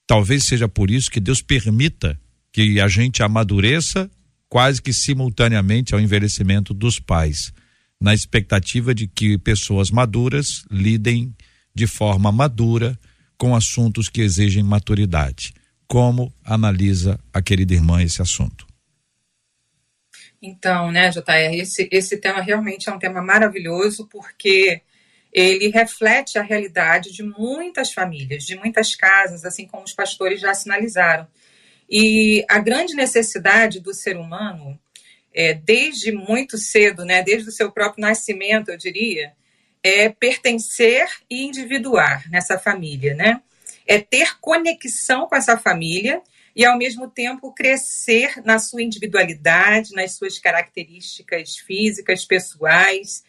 Talvez 0.06 0.44
seja 0.44 0.68
por 0.68 0.92
isso 0.92 1.10
que 1.10 1.20
Deus 1.20 1.42
permita 1.42 2.20
que 2.54 2.80
a 2.80 2.88
gente 2.88 3.24
amadureça 3.24 4.10
quase 4.48 4.82
que 4.82 4.94
simultaneamente 4.94 5.94
ao 5.94 6.00
envelhecimento 6.00 6.74
dos 6.74 7.00
pais, 7.00 7.52
na 8.00 8.14
expectativa 8.14 8.94
de 8.94 9.08
que 9.08 9.38
pessoas 9.38 9.90
maduras 9.90 10.64
lidem 10.70 11.36
de 11.74 11.88
forma 11.88 12.32
madura 12.32 12.98
com 13.38 13.56
assuntos 13.56 14.08
que 14.08 14.22
exigem 14.22 14.64
maturidade. 14.64 15.54
Como 15.88 16.34
analisa 16.44 17.20
a 17.34 17.42
querida 17.42 17.74
irmã 17.74 18.02
esse 18.02 18.22
assunto? 18.22 18.65
Então, 20.46 20.92
né, 20.92 21.10
JR, 21.10 21.54
esse, 21.54 21.90
esse 21.92 22.18
tema 22.18 22.42
realmente 22.42 22.88
é 22.88 22.94
um 22.94 23.00
tema 23.00 23.22
maravilhoso 23.22 24.08
porque 24.08 24.82
ele 25.34 25.70
reflete 25.70 26.38
a 26.38 26.44
realidade 26.44 27.12
de 27.12 27.24
muitas 27.24 27.92
famílias, 27.92 28.46
de 28.46 28.56
muitas 28.56 28.96
casas, 28.96 29.44
assim 29.44 29.66
como 29.66 29.84
os 29.84 29.94
pastores 29.94 30.40
já 30.40 30.54
sinalizaram. 30.54 31.28
E 31.90 32.46
a 32.48 32.60
grande 32.60 32.94
necessidade 32.96 33.80
do 33.80 33.94
ser 33.94 34.18
humano, 34.18 34.80
é, 35.34 35.54
desde 35.54 36.12
muito 36.12 36.58
cedo, 36.58 37.04
né, 37.04 37.24
desde 37.24 37.50
o 37.50 37.52
seu 37.52 37.72
próprio 37.72 38.02
nascimento, 38.02 38.70
eu 38.70 38.78
diria, 38.78 39.34
é 39.84 40.10
pertencer 40.10 41.08
e 41.30 41.44
individuar 41.44 42.30
nessa 42.30 42.58
família, 42.58 43.14
né? 43.14 43.42
É 43.86 44.00
ter 44.00 44.40
conexão 44.40 45.28
com 45.28 45.36
essa 45.36 45.58
família 45.58 46.22
e, 46.56 46.64
ao 46.64 46.78
mesmo 46.78 47.10
tempo, 47.10 47.54
crescer 47.54 48.42
na 48.46 48.58
sua 48.58 48.82
individualidade, 48.82 49.94
nas 49.94 50.14
suas 50.14 50.40
características 50.40 51.58
físicas, 51.58 52.24
pessoais. 52.24 53.24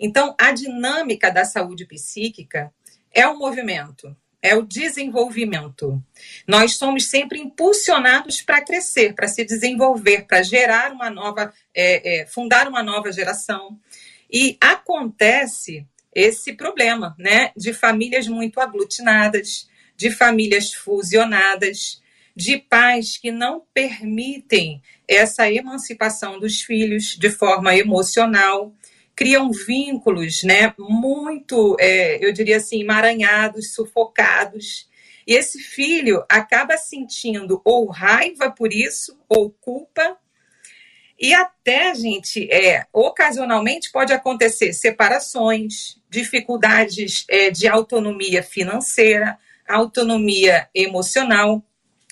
Então, 0.00 0.34
a 0.38 0.50
dinâmica 0.50 1.30
da 1.30 1.44
saúde 1.44 1.86
psíquica 1.86 2.72
é 3.12 3.26
o 3.28 3.38
movimento, 3.38 4.16
é 4.42 4.56
o 4.56 4.62
desenvolvimento. 4.62 6.02
Nós 6.46 6.74
somos 6.74 7.06
sempre 7.06 7.38
impulsionados 7.38 8.42
para 8.42 8.60
crescer, 8.60 9.14
para 9.14 9.28
se 9.28 9.44
desenvolver, 9.44 10.26
para 10.26 10.42
gerar 10.42 10.90
uma 10.90 11.08
nova, 11.08 11.52
é, 11.72 12.22
é, 12.22 12.26
fundar 12.26 12.66
uma 12.66 12.82
nova 12.82 13.12
geração. 13.12 13.78
E 14.28 14.56
acontece 14.60 15.86
esse 16.12 16.52
problema, 16.54 17.14
né, 17.16 17.52
de 17.56 17.72
famílias 17.72 18.26
muito 18.26 18.60
aglutinadas, 18.60 19.68
de 19.96 20.10
famílias 20.10 20.74
fusionadas, 20.74 22.01
de 22.34 22.58
pais 22.58 23.18
que 23.18 23.30
não 23.30 23.62
permitem 23.72 24.82
essa 25.06 25.50
emancipação 25.50 26.38
dos 26.38 26.62
filhos 26.62 27.16
de 27.16 27.30
forma 27.30 27.76
emocional, 27.76 28.74
criam 29.14 29.50
vínculos, 29.50 30.42
né, 30.42 30.74
muito, 30.78 31.76
é, 31.78 32.24
eu 32.24 32.32
diria 32.32 32.56
assim, 32.56 32.80
emaranhados, 32.80 33.74
sufocados. 33.74 34.88
E 35.26 35.34
esse 35.34 35.60
filho 35.60 36.24
acaba 36.28 36.76
sentindo 36.76 37.60
ou 37.64 37.88
raiva 37.88 38.50
por 38.50 38.72
isso, 38.72 39.16
ou 39.28 39.50
culpa, 39.50 40.18
e 41.22 41.32
até, 41.32 41.94
gente, 41.94 42.52
é, 42.52 42.84
ocasionalmente 42.92 43.92
pode 43.92 44.12
acontecer 44.12 44.72
separações, 44.72 45.96
dificuldades 46.10 47.24
é, 47.28 47.48
de 47.48 47.68
autonomia 47.68 48.42
financeira, 48.42 49.38
autonomia 49.68 50.68
emocional. 50.74 51.64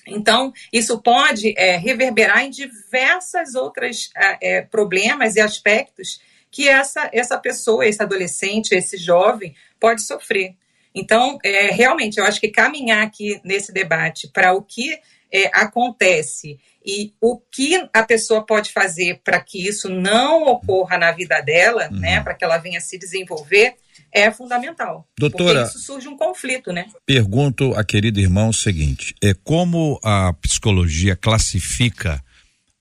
Então, 0.07 0.53
isso 0.73 1.01
pode 1.01 1.55
é, 1.57 1.77
reverberar 1.77 2.45
em 2.45 2.51
diversas 2.51 3.55
outras 3.55 4.11
é, 4.41 4.63
problemas 4.63 5.37
e 5.37 5.41
aspectos 5.41 6.21
que 6.51 6.69
essa, 6.69 7.09
essa 7.13 7.39
pessoa, 7.39 7.87
esse 7.87 8.03
adolescente, 8.03 8.73
esse 8.73 8.97
jovem 8.97 9.55
pode 9.79 10.03
sofrer. 10.03 10.55
Então, 10.95 11.39
é, 11.45 11.71
realmente, 11.71 12.19
eu 12.19 12.25
acho 12.25 12.41
que 12.41 12.49
caminhar 12.49 13.07
aqui 13.07 13.41
nesse 13.45 13.73
debate 13.73 14.29
para 14.29 14.53
o 14.53 14.63
que 14.63 14.99
é, 15.33 15.47
acontece 15.53 16.59
e 16.85 17.13
o 17.21 17.39
que 17.39 17.89
a 17.93 18.03
pessoa 18.03 18.45
pode 18.45 18.73
fazer 18.73 19.21
para 19.23 19.41
que 19.41 19.67
isso 19.67 19.89
não 19.89 20.45
ocorra 20.45 20.99
na 20.99 21.13
vida 21.13 21.41
dela, 21.41 21.89
uhum. 21.91 22.01
né, 22.01 22.21
para 22.21 22.35
que 22.35 22.43
ela 22.45 22.59
venha 22.59 22.81
se 22.81 22.99
desenvolver, 22.99 23.77
é 24.13 24.31
fundamental. 24.31 25.09
Doutora, 25.19 25.63
porque 25.65 25.79
isso 25.79 25.87
surge 25.87 26.09
um 26.09 26.17
conflito, 26.17 26.73
né? 26.73 26.87
Pergunto 27.07 27.75
a 27.75 27.85
querido 27.85 28.21
irmão 28.21 28.49
o 28.49 28.55
seguinte: 28.55 29.15
é 29.23 29.35
como 29.35 29.99
a 30.03 30.33
psicologia 30.35 31.17
classifica 31.17 32.23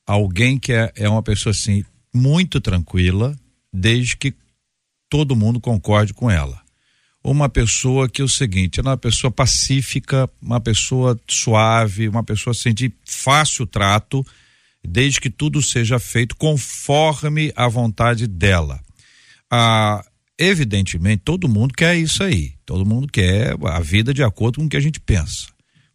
alguém 0.05 0.57
que 0.57 0.73
é, 0.73 0.91
é 0.95 1.09
uma 1.09 1.23
pessoa 1.23 1.51
assim 1.51 1.83
muito 2.13 2.59
tranquila, 2.59 3.35
desde 3.71 4.17
que 4.17 4.33
todo 5.09 5.35
mundo 5.35 5.59
concorde 5.59 6.13
com 6.13 6.29
ela 6.29 6.61
uma 7.23 7.49
pessoa 7.49 8.09
que 8.09 8.21
é 8.21 8.25
o 8.25 8.29
seguinte, 8.29 8.79
ela 8.79 8.89
é 8.89 8.91
uma 8.91 8.97
pessoa 8.97 9.29
pacífica, 9.29 10.29
uma 10.41 10.59
pessoa 10.59 11.19
suave, 11.27 12.07
uma 12.07 12.23
pessoa 12.23 12.51
assim 12.51 12.73
de 12.73 12.91
fácil 13.05 13.67
trato, 13.67 14.25
desde 14.83 15.19
que 15.19 15.29
tudo 15.29 15.61
seja 15.61 15.99
feito 15.99 16.35
conforme 16.35 17.51
a 17.55 17.67
vontade 17.67 18.25
dela. 18.25 18.79
Ah, 19.51 20.03
evidentemente, 20.39 21.21
todo 21.23 21.49
mundo 21.49 21.73
quer 21.73 21.95
isso 21.97 22.23
aí. 22.23 22.53
Todo 22.65 22.85
mundo 22.85 23.07
quer 23.11 23.55
a 23.65 23.79
vida 23.81 24.13
de 24.13 24.23
acordo 24.23 24.59
com 24.59 24.65
o 24.65 24.69
que 24.69 24.77
a 24.77 24.81
gente 24.81 24.99
pensa. 24.99 25.47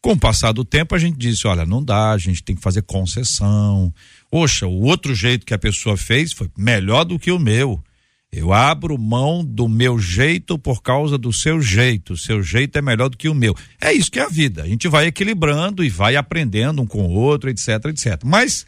Com 0.03 0.13
o 0.13 0.19
passar 0.19 0.53
do 0.53 0.67
tempo, 0.67 0.95
a 0.95 0.99
gente 0.99 1.17
disse: 1.17 1.47
olha, 1.47 1.65
não 1.65 1.83
dá, 1.83 2.13
a 2.13 2.19
gente 2.19 2.43
tem 2.43 2.55
que 2.55 2.61
fazer 2.61 2.83
concessão. 2.83 3.93
Poxa, 4.31 4.67
o 4.67 4.83
outro 4.83 5.15
jeito 5.15 5.47
que 5.47 5.55
a 5.55 5.59
pessoa 5.59 5.97
fez 5.97 6.33
foi 6.33 6.51
melhor 6.59 7.05
do 7.05 7.19
que 7.19 7.33
o 7.33 7.39
meu. 7.39 7.83
Eu 8.31 8.53
abro 8.53 8.99
mão 8.99 9.45
do 9.45 9.69
meu 9.69 9.97
jeito 9.99 10.59
por 10.59 10.83
causa 10.83 11.17
do 11.17 11.33
seu 11.33 11.63
jeito. 11.63 12.15
O 12.15 12.19
seu 12.19 12.43
jeito 12.43 12.77
é 12.77 12.83
melhor 12.83 13.09
do 13.09 13.17
que 13.17 13.29
o 13.29 13.35
meu. 13.35 13.55
É 13.81 13.93
isso 13.93 14.11
que 14.11 14.19
é 14.19 14.25
a 14.25 14.29
vida. 14.29 14.65
A 14.65 14.67
gente 14.67 14.89
vai 14.89 15.07
equilibrando 15.07 15.85
e 15.85 15.89
vai 15.89 16.17
aprendendo 16.17 16.83
um 16.83 16.87
com 16.87 17.07
o 17.07 17.13
outro, 17.13 17.49
etc, 17.49 17.69
etc. 17.87 18.21
Mas, 18.25 18.67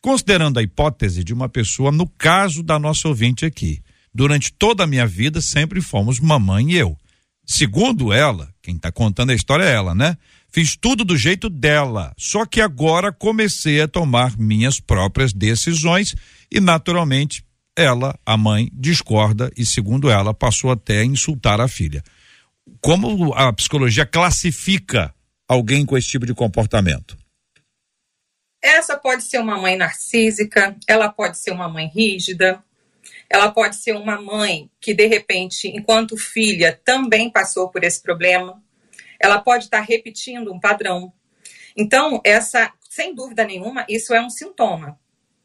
considerando 0.00 0.58
a 0.58 0.62
hipótese 0.62 1.22
de 1.22 1.34
uma 1.34 1.48
pessoa, 1.48 1.92
no 1.92 2.08
caso 2.08 2.62
da 2.62 2.78
nossa 2.78 3.06
ouvinte 3.06 3.44
aqui, 3.44 3.82
durante 4.14 4.52
toda 4.52 4.84
a 4.84 4.86
minha 4.86 5.06
vida 5.06 5.40
sempre 5.40 5.80
fomos 5.80 6.20
mamãe 6.20 6.72
e 6.72 6.76
eu. 6.76 6.96
Segundo 7.44 8.12
ela, 8.12 8.52
quem 8.62 8.76
está 8.76 8.92
contando 8.92 9.30
a 9.30 9.34
história 9.34 9.64
é 9.64 9.72
ela, 9.72 9.94
né? 9.94 10.16
Fiz 10.50 10.76
tudo 10.76 11.04
do 11.04 11.16
jeito 11.16 11.48
dela. 11.48 12.12
Só 12.16 12.44
que 12.44 12.60
agora 12.60 13.10
comecei 13.10 13.80
a 13.80 13.88
tomar 13.88 14.38
minhas 14.38 14.78
próprias 14.78 15.32
decisões 15.32 16.14
e, 16.50 16.60
naturalmente, 16.60 17.44
ela, 17.76 18.18
a 18.24 18.36
mãe, 18.36 18.70
discorda 18.72 19.50
e, 19.56 19.64
segundo 19.64 20.10
ela, 20.10 20.34
passou 20.34 20.70
até 20.70 21.00
a 21.00 21.04
insultar 21.04 21.60
a 21.60 21.66
filha. 21.66 22.02
Como 22.80 23.32
a 23.32 23.52
psicologia 23.52 24.06
classifica 24.06 25.12
alguém 25.48 25.84
com 25.84 25.96
esse 25.96 26.08
tipo 26.08 26.26
de 26.26 26.34
comportamento? 26.34 27.16
Essa 28.62 28.96
pode 28.96 29.24
ser 29.24 29.38
uma 29.38 29.58
mãe 29.58 29.76
narcísica, 29.76 30.76
ela 30.86 31.08
pode 31.08 31.38
ser 31.38 31.50
uma 31.50 31.68
mãe 31.68 31.90
rígida, 31.92 32.62
ela 33.32 33.50
pode 33.50 33.76
ser 33.76 33.96
uma 33.96 34.20
mãe 34.20 34.70
que, 34.78 34.92
de 34.92 35.06
repente, 35.06 35.66
enquanto 35.66 36.18
filha, 36.18 36.78
também 36.84 37.30
passou 37.30 37.70
por 37.70 37.82
esse 37.82 38.02
problema. 38.02 38.62
Ela 39.18 39.40
pode 39.40 39.64
estar 39.64 39.80
repetindo 39.80 40.52
um 40.52 40.60
padrão. 40.60 41.10
Então, 41.74 42.20
essa, 42.24 42.70
sem 42.90 43.14
dúvida 43.14 43.42
nenhuma, 43.42 43.86
isso 43.88 44.12
é 44.12 44.20
um 44.20 44.28
sintoma 44.28 45.00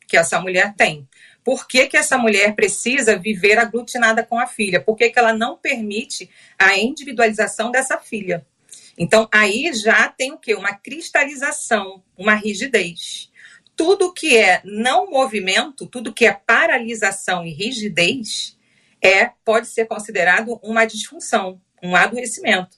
que 0.06 0.18
essa 0.18 0.38
mulher 0.38 0.74
tem. 0.76 1.08
Por 1.46 1.66
que, 1.66 1.88
que 1.88 1.96
essa 1.96 2.18
mulher 2.18 2.56
precisa 2.56 3.18
viver 3.18 3.58
aglutinada 3.58 4.22
com 4.22 4.38
a 4.38 4.48
filha? 4.48 4.82
Por 4.82 4.98
que, 4.98 5.10
que 5.10 5.18
ela 5.18 5.32
não 5.32 5.56
permite 5.58 6.30
a 6.60 6.78
individualização 6.78 7.72
dessa 7.72 7.98
filha? 7.98 8.46
Então, 8.98 9.30
aí 9.32 9.72
já 9.74 10.10
tem 10.10 10.34
o 10.34 10.38
quê? 10.38 10.56
Uma 10.56 10.74
cristalização, 10.74 12.04
uma 12.18 12.36
rigidez. 12.36 13.27
Tudo 13.78 14.14
que 14.14 14.36
é 14.36 14.62
não 14.66 15.10
movimento, 15.10 15.88
tudo 15.88 16.14
que 16.14 16.26
é 16.26 16.34
paralisação 16.34 17.46
e 17.46 17.54
rigidez, 17.54 18.58
é 19.02 19.32
pode 19.46 19.68
ser 19.68 19.86
considerado 19.86 20.60
uma 20.62 20.84
disfunção, 20.86 21.62
um 21.82 21.96
adoecimento. 21.96 22.78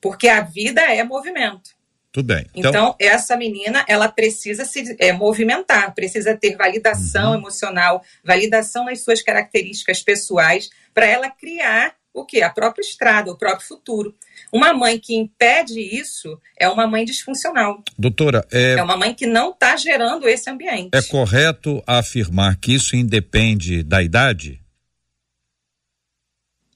Porque 0.00 0.28
a 0.28 0.42
vida 0.42 0.82
é 0.82 1.02
movimento. 1.02 1.70
Tudo 2.12 2.26
bem. 2.26 2.46
Então, 2.54 2.70
então, 2.70 2.96
essa 3.00 3.36
menina, 3.36 3.84
ela 3.88 4.08
precisa 4.08 4.64
se 4.64 4.94
é, 5.00 5.12
movimentar, 5.12 5.92
precisa 5.94 6.36
ter 6.36 6.56
validação 6.56 7.30
uhum. 7.30 7.38
emocional, 7.38 8.04
validação 8.22 8.84
nas 8.84 9.02
suas 9.02 9.20
características 9.20 10.00
pessoais, 10.00 10.70
para 10.92 11.06
ela 11.06 11.28
criar 11.28 11.96
o 12.14 12.24
que? 12.24 12.40
A 12.42 12.48
própria 12.48 12.82
estrada, 12.82 13.32
o 13.32 13.36
próprio 13.36 13.66
futuro. 13.66 14.14
Uma 14.52 14.72
mãe 14.72 14.98
que 15.00 15.14
impede 15.16 15.80
isso 15.80 16.40
é 16.56 16.68
uma 16.68 16.86
mãe 16.86 17.04
disfuncional. 17.04 17.82
Doutora, 17.98 18.46
é, 18.52 18.74
É 18.74 18.82
uma 18.82 18.96
mãe 18.96 19.12
que 19.12 19.26
não 19.26 19.50
está 19.50 19.76
gerando 19.76 20.28
esse 20.28 20.48
ambiente. 20.48 20.90
é 20.94 21.02
correto 21.02 21.82
afirmar 21.86 22.56
que 22.56 22.72
isso 22.72 22.94
independe 22.94 23.82
da 23.82 24.00
idade? 24.00 24.60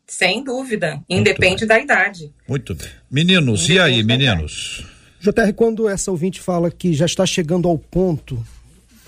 Sem 0.06 0.42
dúvida. 0.42 1.02
Independe 1.08 1.66
da 1.66 1.78
idade. 1.78 2.32
Muito 2.48 2.74
bem. 2.74 2.88
Meninos, 3.10 3.68
e 3.68 3.78
aí, 3.78 4.00
Independe 4.00 4.24
meninos? 4.26 4.86
JR, 5.20 5.52
quando 5.54 5.88
essa 5.88 6.10
ouvinte 6.10 6.40
fala 6.40 6.70
que 6.70 6.92
já 6.92 7.06
está 7.06 7.26
chegando 7.26 7.68
ao 7.68 7.78
ponto 7.78 8.44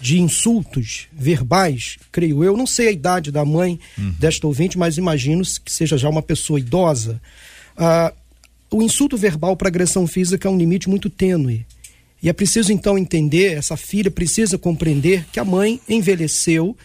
de 0.00 0.20
insultos 0.20 1.08
verbais, 1.12 1.98
creio 2.10 2.42
eu, 2.42 2.56
não 2.56 2.66
sei 2.66 2.88
a 2.88 2.92
idade 2.92 3.30
da 3.30 3.44
mãe 3.44 3.78
desta 4.18 4.46
ouvinte, 4.46 4.78
mas 4.78 4.96
imagino 4.96 5.42
que 5.64 5.70
seja 5.70 5.98
já 5.98 6.08
uma 6.08 6.22
pessoa 6.22 6.58
idosa. 6.58 7.20
Ah, 7.76 8.12
o 8.70 8.82
insulto 8.82 9.16
verbal 9.16 9.56
para 9.56 9.68
agressão 9.68 10.06
física 10.06 10.48
é 10.48 10.50
um 10.50 10.56
limite 10.56 10.88
muito 10.88 11.10
tênue. 11.10 11.66
E 12.22 12.28
é 12.28 12.32
preciso 12.32 12.72
então 12.72 12.98
entender, 12.98 13.56
essa 13.56 13.76
filha 13.76 14.10
precisa 14.10 14.58
compreender 14.58 15.26
que 15.32 15.40
a 15.40 15.44
mãe 15.44 15.80
envelheceu 15.88 16.76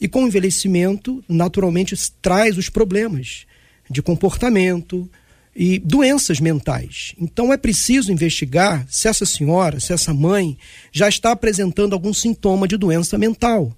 e 0.00 0.06
com 0.06 0.24
o 0.24 0.26
envelhecimento, 0.26 1.24
naturalmente, 1.28 1.96
traz 2.20 2.58
os 2.58 2.68
problemas 2.68 3.46
de 3.88 4.02
comportamento 4.02 5.08
e 5.56 5.78
doenças 5.78 6.40
mentais. 6.40 7.14
Então 7.18 7.52
é 7.52 7.56
preciso 7.56 8.10
investigar 8.10 8.84
se 8.88 9.06
essa 9.06 9.24
senhora, 9.24 9.78
se 9.78 9.92
essa 9.92 10.12
mãe 10.12 10.58
já 10.90 11.08
está 11.08 11.30
apresentando 11.30 11.92
algum 11.92 12.12
sintoma 12.12 12.66
de 12.66 12.76
doença 12.76 13.16
mental. 13.16 13.74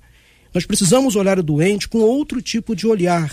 Nós 0.54 0.64
precisamos 0.64 1.16
olhar 1.16 1.38
o 1.38 1.42
doente 1.42 1.88
com 1.88 1.98
outro 1.98 2.40
tipo 2.40 2.74
de 2.74 2.86
olhar. 2.86 3.30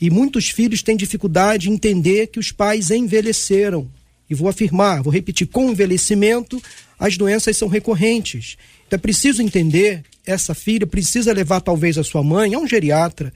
E 0.00 0.10
muitos 0.10 0.48
filhos 0.48 0.82
têm 0.82 0.96
dificuldade 0.96 1.68
em 1.68 1.74
entender 1.74 2.26
que 2.28 2.40
os 2.40 2.50
pais 2.50 2.90
envelheceram. 2.90 3.88
E 4.28 4.34
vou 4.34 4.48
afirmar, 4.48 5.02
vou 5.02 5.12
repetir, 5.12 5.46
com 5.46 5.70
envelhecimento, 5.70 6.60
as 6.98 7.16
doenças 7.16 7.56
são 7.56 7.68
recorrentes. 7.68 8.56
Então 8.86 8.96
é 8.96 9.00
preciso 9.00 9.42
entender, 9.42 10.02
essa 10.26 10.54
filha 10.54 10.86
precisa 10.86 11.32
levar 11.32 11.60
talvez 11.60 11.98
a 11.98 12.04
sua 12.04 12.22
mãe 12.22 12.54
a 12.54 12.58
um 12.58 12.66
geriatra, 12.66 13.32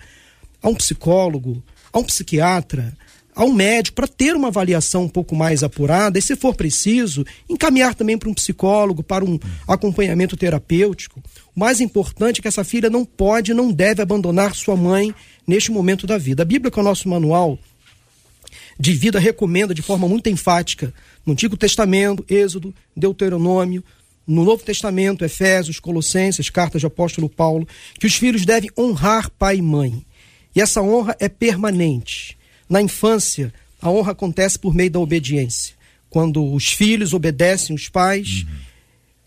a 0.63 0.69
um 0.69 0.75
psicólogo, 0.75 1.63
a 1.93 1.99
um 1.99 2.05
psiquiatra, 2.05 2.97
a 3.35 3.45
um 3.45 3.53
médico 3.53 3.97
para 3.97 4.07
ter 4.07 4.37
uma 4.37 4.49
avaliação 4.49 5.05
um 5.05 5.09
pouco 5.09 5.35
mais 5.35 5.63
apurada 5.63 6.19
e, 6.19 6.23
se 6.23 6.37
for 6.37 6.55
preciso, 6.55 7.27
encaminhar 7.49 7.95
também 7.95 8.17
para 8.17 8.29
um 8.29 8.35
psicólogo, 8.35 9.03
para 9.03 9.25
um 9.25 9.39
acompanhamento 9.67 10.37
terapêutico. 10.37 11.21
O 11.55 11.61
mais 11.61 11.81
importante 11.81 12.39
é 12.39 12.43
que 12.43 12.49
essa 12.49 12.63
filha 12.63 12.89
não 12.89 13.05
pode, 13.05 13.53
não 13.53 13.73
deve 13.73 14.01
abandonar 14.01 14.55
sua 14.55 14.77
mãe 14.77 15.15
neste 15.47 15.73
momento 15.73 16.07
da 16.07 16.17
vida. 16.17 16.43
A 16.43 16.47
Bíblia, 16.47 16.71
que 16.71 16.79
é 16.79 16.83
o 16.83 16.85
nosso 16.85 17.09
manual 17.09 17.59
de 18.79 18.93
vida, 18.93 19.19
recomenda 19.19 19.75
de 19.75 19.83
forma 19.83 20.09
muito 20.09 20.29
enfática, 20.29 20.93
no 21.27 21.33
Antigo 21.33 21.57
Testamento, 21.57 22.25
Êxodo, 22.29 22.75
Deuteronômio, 22.97 23.83
no 24.27 24.45
Novo 24.45 24.63
Testamento, 24.63 25.25
Efésios, 25.25 25.79
Colossenses, 25.79 26.51
cartas 26.51 26.81
de 26.81 26.87
apóstolo 26.87 27.29
Paulo, 27.29 27.67
que 27.99 28.07
os 28.07 28.15
filhos 28.15 28.45
devem 28.45 28.71
honrar 28.79 29.31
pai 29.31 29.57
e 29.57 29.63
mãe. 29.63 30.05
E 30.55 30.61
essa 30.61 30.81
honra 30.81 31.17
é 31.19 31.29
permanente. 31.29 32.37
Na 32.75 32.83
infância, 32.83 33.55
a 33.81 33.89
honra 33.89 34.11
acontece 34.11 34.59
por 34.59 34.75
meio 34.75 34.91
da 34.91 34.99
obediência. 34.99 35.77
Quando 36.11 36.53
os 36.53 36.73
filhos 36.73 37.15
obedecem 37.15 37.73
os 37.73 37.89
pais, 37.89 38.45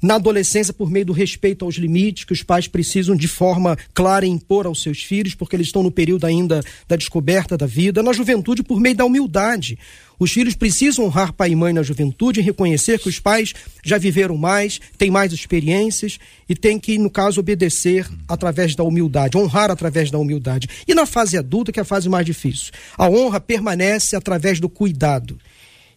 na 0.01 0.15
adolescência, 0.15 0.73
por 0.73 0.91
meio 0.91 1.05
do 1.05 1.13
respeito 1.13 1.63
aos 1.63 1.75
limites 1.75 2.25
que 2.25 2.33
os 2.33 2.43
pais 2.43 2.67
precisam 2.67 3.15
de 3.15 3.25
forma 3.25 3.77
clara 3.93 4.25
impor 4.25 4.65
aos 4.65 4.83
seus 4.83 5.01
filhos, 5.01 5.33
porque 5.33 5.55
eles 5.55 5.67
estão 5.67 5.81
no 5.81 5.89
período 5.89 6.25
ainda 6.25 6.61
da 6.89 6.97
descoberta 6.97 7.57
da 7.57 7.65
vida. 7.65 8.03
Na 8.03 8.11
juventude, 8.11 8.61
por 8.61 8.81
meio 8.81 8.97
da 8.97 9.05
humildade. 9.05 9.79
Os 10.19 10.31
filhos 10.31 10.55
precisam 10.55 11.05
honrar 11.05 11.31
pai 11.31 11.51
e 11.51 11.55
mãe 11.55 11.71
na 11.71 11.83
juventude 11.83 12.39
e 12.39 12.43
reconhecer 12.43 12.99
que 12.99 13.09
os 13.09 13.19
pais 13.19 13.53
já 13.83 13.97
viveram 13.97 14.35
mais, 14.35 14.79
têm 14.97 15.11
mais 15.11 15.31
experiências 15.31 16.17
e 16.49 16.55
têm 16.55 16.79
que, 16.79 16.97
no 16.97 17.09
caso, 17.09 17.39
obedecer 17.39 18.07
através 18.27 18.75
da 18.75 18.83
humildade, 18.83 19.37
honrar 19.37 19.69
através 19.69 20.09
da 20.09 20.17
humildade. 20.17 20.67
E 20.87 20.95
na 20.95 21.05
fase 21.05 21.37
adulta, 21.37 21.71
que 21.71 21.79
é 21.79 21.83
a 21.83 21.85
fase 21.85 22.09
mais 22.09 22.25
difícil, 22.25 22.71
a 22.97 23.07
honra 23.07 23.39
permanece 23.39 24.15
através 24.15 24.59
do 24.59 24.67
cuidado. 24.67 25.37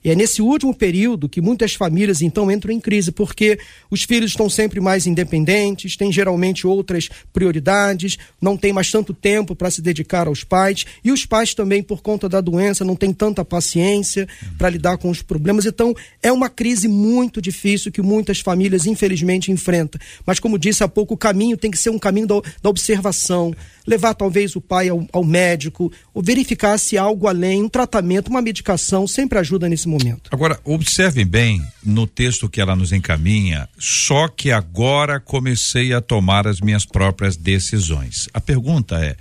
E 0.02 0.10
é 0.10 0.14
nesse 0.14 0.40
último 0.40 0.74
período 0.74 1.28
que 1.28 1.40
muitas 1.40 1.74
famílias 1.74 2.22
então 2.22 2.50
entram 2.50 2.72
em 2.72 2.80
crise, 2.80 3.12
porque 3.12 3.58
os 3.90 4.02
filhos 4.02 4.30
estão 4.30 4.48
sempre 4.48 4.80
mais 4.80 5.06
independentes, 5.06 5.96
têm 5.96 6.10
geralmente 6.10 6.66
outras 6.66 7.08
prioridades, 7.32 8.16
não 8.40 8.56
têm 8.56 8.72
mais 8.72 8.90
tanto 8.90 9.12
tempo 9.12 9.54
para 9.54 9.70
se 9.70 9.82
dedicar 9.82 10.26
aos 10.26 10.42
pais, 10.42 10.86
e 11.04 11.12
os 11.12 11.26
pais 11.26 11.54
também, 11.54 11.82
por 11.82 12.00
conta 12.00 12.28
da 12.28 12.40
doença, 12.40 12.84
não 12.84 12.96
têm 12.96 13.12
tanta 13.12 13.44
paciência 13.44 14.26
para 14.56 14.70
lidar 14.70 14.96
com 14.96 15.10
os 15.10 15.22
problemas. 15.22 15.66
Então, 15.66 15.94
é 16.22 16.32
uma 16.32 16.48
crise 16.48 16.88
muito 16.88 17.40
difícil 17.42 17.92
que 17.92 18.00
muitas 18.00 18.40
famílias, 18.40 18.86
infelizmente, 18.86 19.52
enfrentam. 19.52 20.00
Mas, 20.24 20.40
como 20.40 20.58
disse 20.58 20.82
há 20.82 20.88
pouco, 20.88 21.14
o 21.14 21.18
caminho 21.18 21.56
tem 21.56 21.70
que 21.70 21.78
ser 21.78 21.90
um 21.90 21.98
caminho 21.98 22.26
da, 22.26 22.40
da 22.62 22.70
observação, 22.70 23.54
levar 23.86 24.14
talvez 24.14 24.56
o 24.56 24.60
pai 24.60 24.88
ao, 24.88 25.06
ao 25.12 25.24
médico, 25.24 25.92
ou 26.12 26.22
verificar 26.22 26.78
se 26.78 26.96
algo 26.98 27.26
além, 27.26 27.62
um 27.62 27.68
tratamento, 27.68 28.28
uma 28.28 28.42
medicação, 28.42 29.06
sempre 29.06 29.38
ajuda 29.38 29.68
nesse 29.68 29.88
momento. 29.88 30.30
Agora, 30.30 30.58
observem 30.64 31.26
bem 31.26 31.62
no 31.84 32.06
texto 32.06 32.48
que 32.48 32.60
ela 32.60 32.76
nos 32.76 32.92
encaminha, 32.92 33.68
só 33.78 34.28
que 34.28 34.50
agora 34.50 35.20
comecei 35.20 35.92
a 35.92 36.00
tomar 36.00 36.46
as 36.46 36.60
minhas 36.60 36.84
próprias 36.84 37.36
decisões. 37.36 38.28
A 38.32 38.40
pergunta 38.40 39.04
é: 39.04 39.16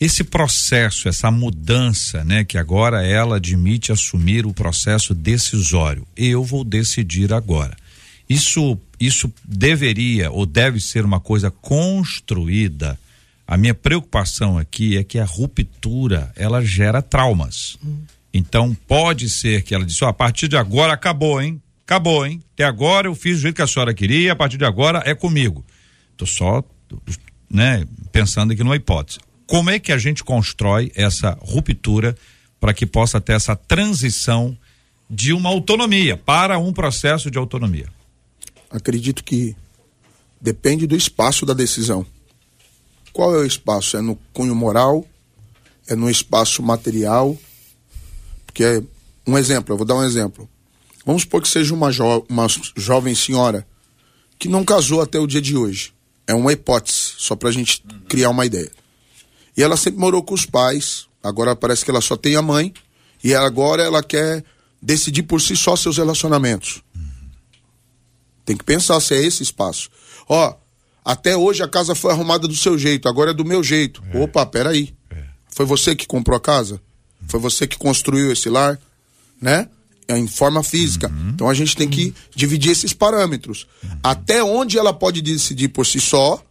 esse 0.00 0.22
processo, 0.22 1.08
essa 1.08 1.30
mudança, 1.30 2.24
né, 2.24 2.44
que 2.44 2.56
agora 2.56 3.04
ela 3.04 3.36
admite 3.36 3.90
assumir 3.90 4.46
o 4.46 4.54
processo 4.54 5.12
decisório, 5.12 6.06
eu 6.16 6.44
vou 6.44 6.62
decidir 6.62 7.32
agora. 7.32 7.76
Isso, 8.28 8.78
isso 9.00 9.32
deveria 9.44 10.30
ou 10.30 10.46
deve 10.46 10.80
ser 10.80 11.04
uma 11.04 11.18
coisa 11.18 11.50
construída. 11.50 12.98
A 13.48 13.56
minha 13.56 13.72
preocupação 13.72 14.58
aqui 14.58 14.98
é 14.98 15.02
que 15.02 15.18
a 15.18 15.24
ruptura 15.24 16.30
ela 16.36 16.62
gera 16.62 17.00
traumas. 17.00 17.78
Então 18.32 18.76
pode 18.86 19.30
ser 19.30 19.62
que 19.62 19.74
ela 19.74 19.86
disse: 19.86 20.04
ó, 20.04 20.08
a 20.08 20.12
partir 20.12 20.48
de 20.48 20.56
agora 20.58 20.92
acabou, 20.92 21.40
hein? 21.40 21.62
Acabou, 21.86 22.26
hein? 22.26 22.42
Até 22.52 22.64
agora 22.64 23.08
eu 23.08 23.14
fiz 23.14 23.38
do 23.38 23.40
jeito 23.40 23.56
que 23.56 23.62
a 23.62 23.66
senhora 23.66 23.94
queria, 23.94 24.34
a 24.34 24.36
partir 24.36 24.58
de 24.58 24.66
agora 24.66 25.02
é 25.06 25.14
comigo. 25.14 25.64
Tô 26.14 26.26
só, 26.26 26.62
né, 27.50 27.86
pensando 28.12 28.52
aqui 28.52 28.62
numa 28.62 28.76
hipótese. 28.76 29.18
Como 29.46 29.70
é 29.70 29.78
que 29.78 29.92
a 29.92 29.96
gente 29.96 30.22
constrói 30.22 30.92
essa 30.94 31.38
ruptura 31.40 32.14
para 32.60 32.74
que 32.74 32.84
possa 32.84 33.18
ter 33.18 33.32
essa 33.32 33.56
transição 33.56 34.54
de 35.08 35.32
uma 35.32 35.48
autonomia 35.48 36.18
para 36.18 36.58
um 36.58 36.70
processo 36.70 37.30
de 37.30 37.38
autonomia? 37.38 37.86
Acredito 38.70 39.24
que 39.24 39.56
depende 40.38 40.86
do 40.86 40.94
espaço 40.94 41.46
da 41.46 41.54
decisão. 41.54 42.04
Qual 43.18 43.34
é 43.34 43.38
o 43.38 43.44
espaço? 43.44 43.96
É 43.96 44.00
no 44.00 44.14
cunho 44.32 44.54
moral? 44.54 45.04
É 45.88 45.96
no 45.96 46.08
espaço 46.08 46.62
material? 46.62 47.36
Porque 48.46 48.62
é 48.62 48.80
um 49.26 49.36
exemplo, 49.36 49.72
eu 49.72 49.76
vou 49.76 49.84
dar 49.84 49.96
um 49.96 50.04
exemplo. 50.04 50.48
Vamos 51.04 51.22
supor 51.22 51.42
que 51.42 51.48
seja 51.48 51.74
uma, 51.74 51.90
jo 51.90 52.24
uma 52.28 52.46
jovem 52.76 53.16
senhora 53.16 53.66
que 54.38 54.48
não 54.48 54.64
casou 54.64 55.02
até 55.02 55.18
o 55.18 55.26
dia 55.26 55.40
de 55.40 55.56
hoje. 55.56 55.92
É 56.28 56.32
uma 56.32 56.52
hipótese, 56.52 57.14
só 57.18 57.34
para 57.34 57.48
a 57.48 57.52
gente 57.52 57.82
criar 58.08 58.30
uma 58.30 58.46
ideia. 58.46 58.70
E 59.56 59.64
ela 59.64 59.76
sempre 59.76 59.98
morou 59.98 60.22
com 60.22 60.34
os 60.34 60.46
pais, 60.46 61.08
agora 61.20 61.56
parece 61.56 61.84
que 61.84 61.90
ela 61.90 62.00
só 62.00 62.16
tem 62.16 62.36
a 62.36 62.40
mãe, 62.40 62.72
e 63.24 63.34
agora 63.34 63.82
ela 63.82 64.00
quer 64.00 64.44
decidir 64.80 65.24
por 65.24 65.40
si 65.40 65.56
só 65.56 65.74
seus 65.74 65.96
relacionamentos. 65.96 66.84
Tem 68.44 68.56
que 68.56 68.62
pensar 68.62 69.00
se 69.00 69.12
é 69.12 69.20
esse 69.20 69.42
espaço. 69.42 69.90
Ó, 70.28 70.54
até 71.08 71.34
hoje 71.34 71.62
a 71.62 71.68
casa 71.68 71.94
foi 71.94 72.12
arrumada 72.12 72.46
do 72.46 72.54
seu 72.54 72.76
jeito, 72.76 73.08
agora 73.08 73.30
é 73.30 73.34
do 73.34 73.42
meu 73.42 73.64
jeito. 73.64 74.02
Opa, 74.12 74.44
peraí. 74.44 74.94
Foi 75.48 75.64
você 75.64 75.96
que 75.96 76.06
comprou 76.06 76.36
a 76.36 76.40
casa? 76.40 76.78
Foi 77.26 77.40
você 77.40 77.66
que 77.66 77.78
construiu 77.78 78.30
esse 78.30 78.50
lar? 78.50 78.78
Né? 79.40 79.70
É 80.06 80.18
Em 80.18 80.28
forma 80.28 80.62
física. 80.62 81.10
Então 81.32 81.48
a 81.48 81.54
gente 81.54 81.74
tem 81.74 81.88
que 81.88 82.14
dividir 82.36 82.72
esses 82.72 82.92
parâmetros. 82.92 83.66
Até 84.02 84.44
onde 84.44 84.76
ela 84.76 84.92
pode 84.92 85.22
decidir 85.22 85.68
por 85.68 85.86
si 85.86 85.98
só, 85.98 86.44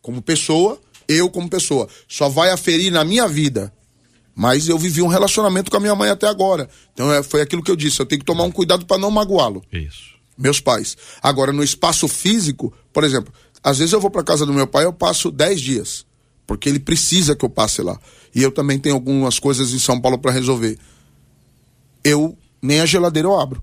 como 0.00 0.20
pessoa, 0.20 0.80
eu 1.06 1.30
como 1.30 1.48
pessoa. 1.48 1.88
Só 2.08 2.28
vai 2.28 2.50
aferir 2.50 2.90
na 2.90 3.04
minha 3.04 3.28
vida. 3.28 3.72
Mas 4.34 4.66
eu 4.66 4.76
vivi 4.76 5.00
um 5.00 5.06
relacionamento 5.06 5.70
com 5.70 5.76
a 5.76 5.80
minha 5.80 5.94
mãe 5.94 6.10
até 6.10 6.26
agora. 6.26 6.68
Então 6.92 7.12
é, 7.12 7.22
foi 7.22 7.40
aquilo 7.40 7.62
que 7.62 7.70
eu 7.70 7.76
disse. 7.76 8.00
Eu 8.00 8.06
tenho 8.06 8.18
que 8.18 8.26
tomar 8.26 8.42
um 8.42 8.50
cuidado 8.50 8.84
para 8.84 8.98
não 8.98 9.12
magoá-lo 9.12 9.62
Isso. 9.72 10.16
meus 10.36 10.58
pais. 10.58 10.96
Agora, 11.22 11.52
no 11.52 11.62
espaço 11.62 12.08
físico, 12.08 12.74
por 12.92 13.04
exemplo, 13.04 13.32
às 13.62 13.78
vezes 13.78 13.92
eu 13.92 14.00
vou 14.00 14.10
para 14.10 14.24
casa 14.24 14.44
do 14.44 14.52
meu 14.52 14.66
pai, 14.66 14.84
eu 14.84 14.92
passo 14.92 15.30
10 15.30 15.60
dias, 15.60 16.06
porque 16.46 16.68
ele 16.68 16.80
precisa 16.80 17.36
que 17.36 17.44
eu 17.44 17.50
passe 17.50 17.82
lá. 17.82 17.98
E 18.34 18.42
eu 18.42 18.50
também 18.50 18.78
tenho 18.78 18.94
algumas 18.94 19.38
coisas 19.38 19.72
em 19.72 19.78
São 19.78 20.00
Paulo 20.00 20.18
para 20.18 20.32
resolver. 20.32 20.78
Eu 22.02 22.36
nem 22.60 22.80
a 22.80 22.86
geladeira 22.86 23.28
eu 23.28 23.38
abro. 23.38 23.62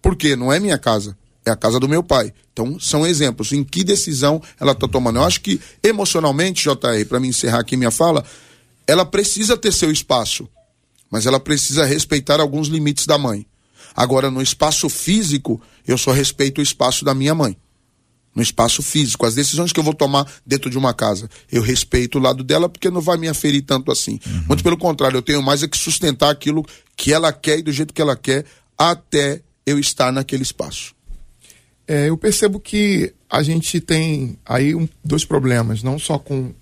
Por 0.00 0.16
quê? 0.16 0.36
Não 0.36 0.52
é 0.52 0.60
minha 0.60 0.78
casa, 0.78 1.16
é 1.44 1.50
a 1.50 1.56
casa 1.56 1.78
do 1.78 1.88
meu 1.88 2.02
pai. 2.02 2.32
Então, 2.52 2.78
são 2.80 3.06
exemplos 3.06 3.52
em 3.52 3.62
que 3.62 3.84
decisão 3.84 4.40
ela 4.58 4.72
está 4.72 4.88
tomando. 4.88 5.18
Eu 5.18 5.24
acho 5.24 5.40
que 5.40 5.60
emocionalmente, 5.82 6.62
JR, 6.62 7.04
para 7.08 7.20
me 7.20 7.28
encerrar 7.28 7.60
aqui 7.60 7.76
minha 7.76 7.90
fala, 7.90 8.24
ela 8.86 9.04
precisa 9.04 9.56
ter 9.56 9.72
seu 9.72 9.90
espaço. 9.90 10.48
mas 11.10 11.26
ela 11.26 11.40
precisa 11.40 11.84
respeitar 11.84 12.40
alguns 12.40 12.68
limites 12.68 13.06
da 13.06 13.16
mãe. 13.16 13.46
Agora, 13.94 14.30
no 14.30 14.42
espaço 14.42 14.88
físico, 14.88 15.60
eu 15.86 15.96
só 15.96 16.12
respeito 16.12 16.58
o 16.58 16.62
espaço 16.62 17.04
da 17.04 17.14
minha 17.14 17.34
mãe. 17.34 17.56
No 18.38 18.42
espaço 18.42 18.84
físico, 18.84 19.26
as 19.26 19.34
decisões 19.34 19.72
que 19.72 19.80
eu 19.80 19.82
vou 19.84 19.92
tomar 19.92 20.24
dentro 20.46 20.70
de 20.70 20.78
uma 20.78 20.94
casa, 20.94 21.28
eu 21.50 21.60
respeito 21.60 22.18
o 22.18 22.22
lado 22.22 22.44
dela 22.44 22.68
porque 22.68 22.88
não 22.88 23.00
vai 23.00 23.18
me 23.18 23.26
aferir 23.26 23.62
tanto 23.62 23.90
assim. 23.90 24.20
Uhum. 24.24 24.44
Muito 24.46 24.62
pelo 24.62 24.78
contrário, 24.78 25.16
eu 25.16 25.22
tenho 25.22 25.42
mais 25.42 25.64
é 25.64 25.66
que 25.66 25.76
sustentar 25.76 26.30
aquilo 26.30 26.64
que 26.96 27.12
ela 27.12 27.32
quer 27.32 27.58
e 27.58 27.62
do 27.62 27.72
jeito 27.72 27.92
que 27.92 28.00
ela 28.00 28.14
quer 28.14 28.44
até 28.78 29.40
eu 29.66 29.76
estar 29.76 30.12
naquele 30.12 30.44
espaço. 30.44 30.94
É, 31.84 32.10
eu 32.10 32.16
percebo 32.16 32.60
que 32.60 33.12
a 33.28 33.42
gente 33.42 33.80
tem 33.80 34.38
aí 34.46 34.72
um- 34.72 34.88
dois 35.04 35.24
problemas, 35.24 35.82
não 35.82 35.98
só 35.98 36.16
com 36.16 36.54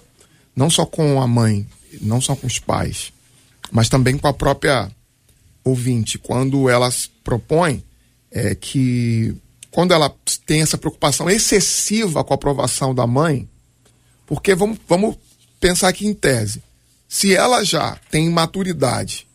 não 0.56 0.70
só 0.70 0.86
com 0.86 1.20
a 1.20 1.26
mãe, 1.26 1.66
não 2.00 2.22
só 2.22 2.34
com 2.34 2.46
os 2.46 2.58
pais, 2.58 3.12
mas 3.70 3.90
também 3.90 4.16
com 4.16 4.26
a 4.26 4.32
própria 4.32 4.90
ouvinte, 5.62 6.16
quando 6.16 6.70
ela 6.70 6.88
propõe 7.22 7.84
é, 8.30 8.54
que 8.54 9.36
quando 9.76 9.92
ela 9.92 10.10
tem 10.46 10.62
essa 10.62 10.78
preocupação 10.78 11.28
excessiva 11.28 12.24
com 12.24 12.32
a 12.32 12.36
aprovação 12.36 12.94
da 12.94 13.06
mãe, 13.06 13.46
porque 14.24 14.54
vamos, 14.54 14.78
vamos 14.88 15.18
pensar 15.60 15.88
aqui 15.88 16.06
em 16.06 16.14
tese, 16.14 16.62
se 17.06 17.34
ela 17.34 17.62
já 17.62 17.94
tem 18.10 18.30
maturidade, 18.30 19.28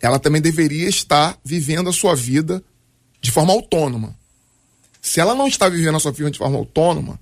ela 0.00 0.20
também 0.20 0.40
deveria 0.40 0.88
estar 0.88 1.36
vivendo 1.44 1.90
a 1.90 1.92
sua 1.92 2.14
vida 2.14 2.62
de 3.20 3.32
forma 3.32 3.52
autônoma. 3.52 4.16
Se 5.02 5.18
ela 5.18 5.34
não 5.34 5.48
está 5.48 5.68
vivendo 5.68 5.96
a 5.96 5.98
sua 5.98 6.12
vida 6.12 6.30
de 6.30 6.38
forma 6.38 6.56
autônoma, 6.58 7.18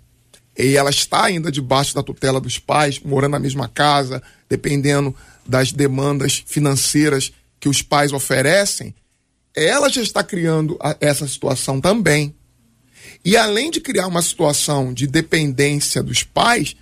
e 0.55 0.77
ela 0.77 0.91
está 0.91 1.25
ainda 1.25 1.51
debaixo 1.51 1.95
da 1.95 2.03
tutela 2.03 2.43
dos 2.43 2.59
pais, 2.59 3.01
morando 3.01 3.33
na 3.33 3.39
mesma 3.39 3.69
casa, 3.69 4.23
dependendo 4.51 5.17
das 5.47 5.73
demandas 5.73 6.45
financeiras 6.47 7.33
que 7.59 7.71
os 7.71 7.81
pais 7.81 8.12
oferecem, 8.12 8.95
ela 9.55 9.89
já 9.89 10.03
está 10.03 10.23
criando 10.23 10.79
essa 11.01 11.27
situação 11.27 11.81
também. 11.81 12.37
E 13.27 13.37
além 13.37 13.73
de 13.73 13.81
criar 13.81 14.07
uma 14.07 14.23
situação 14.23 14.95
de 14.95 15.05
dependência 15.05 16.01
dos 16.01 16.23
pais, 16.23 16.77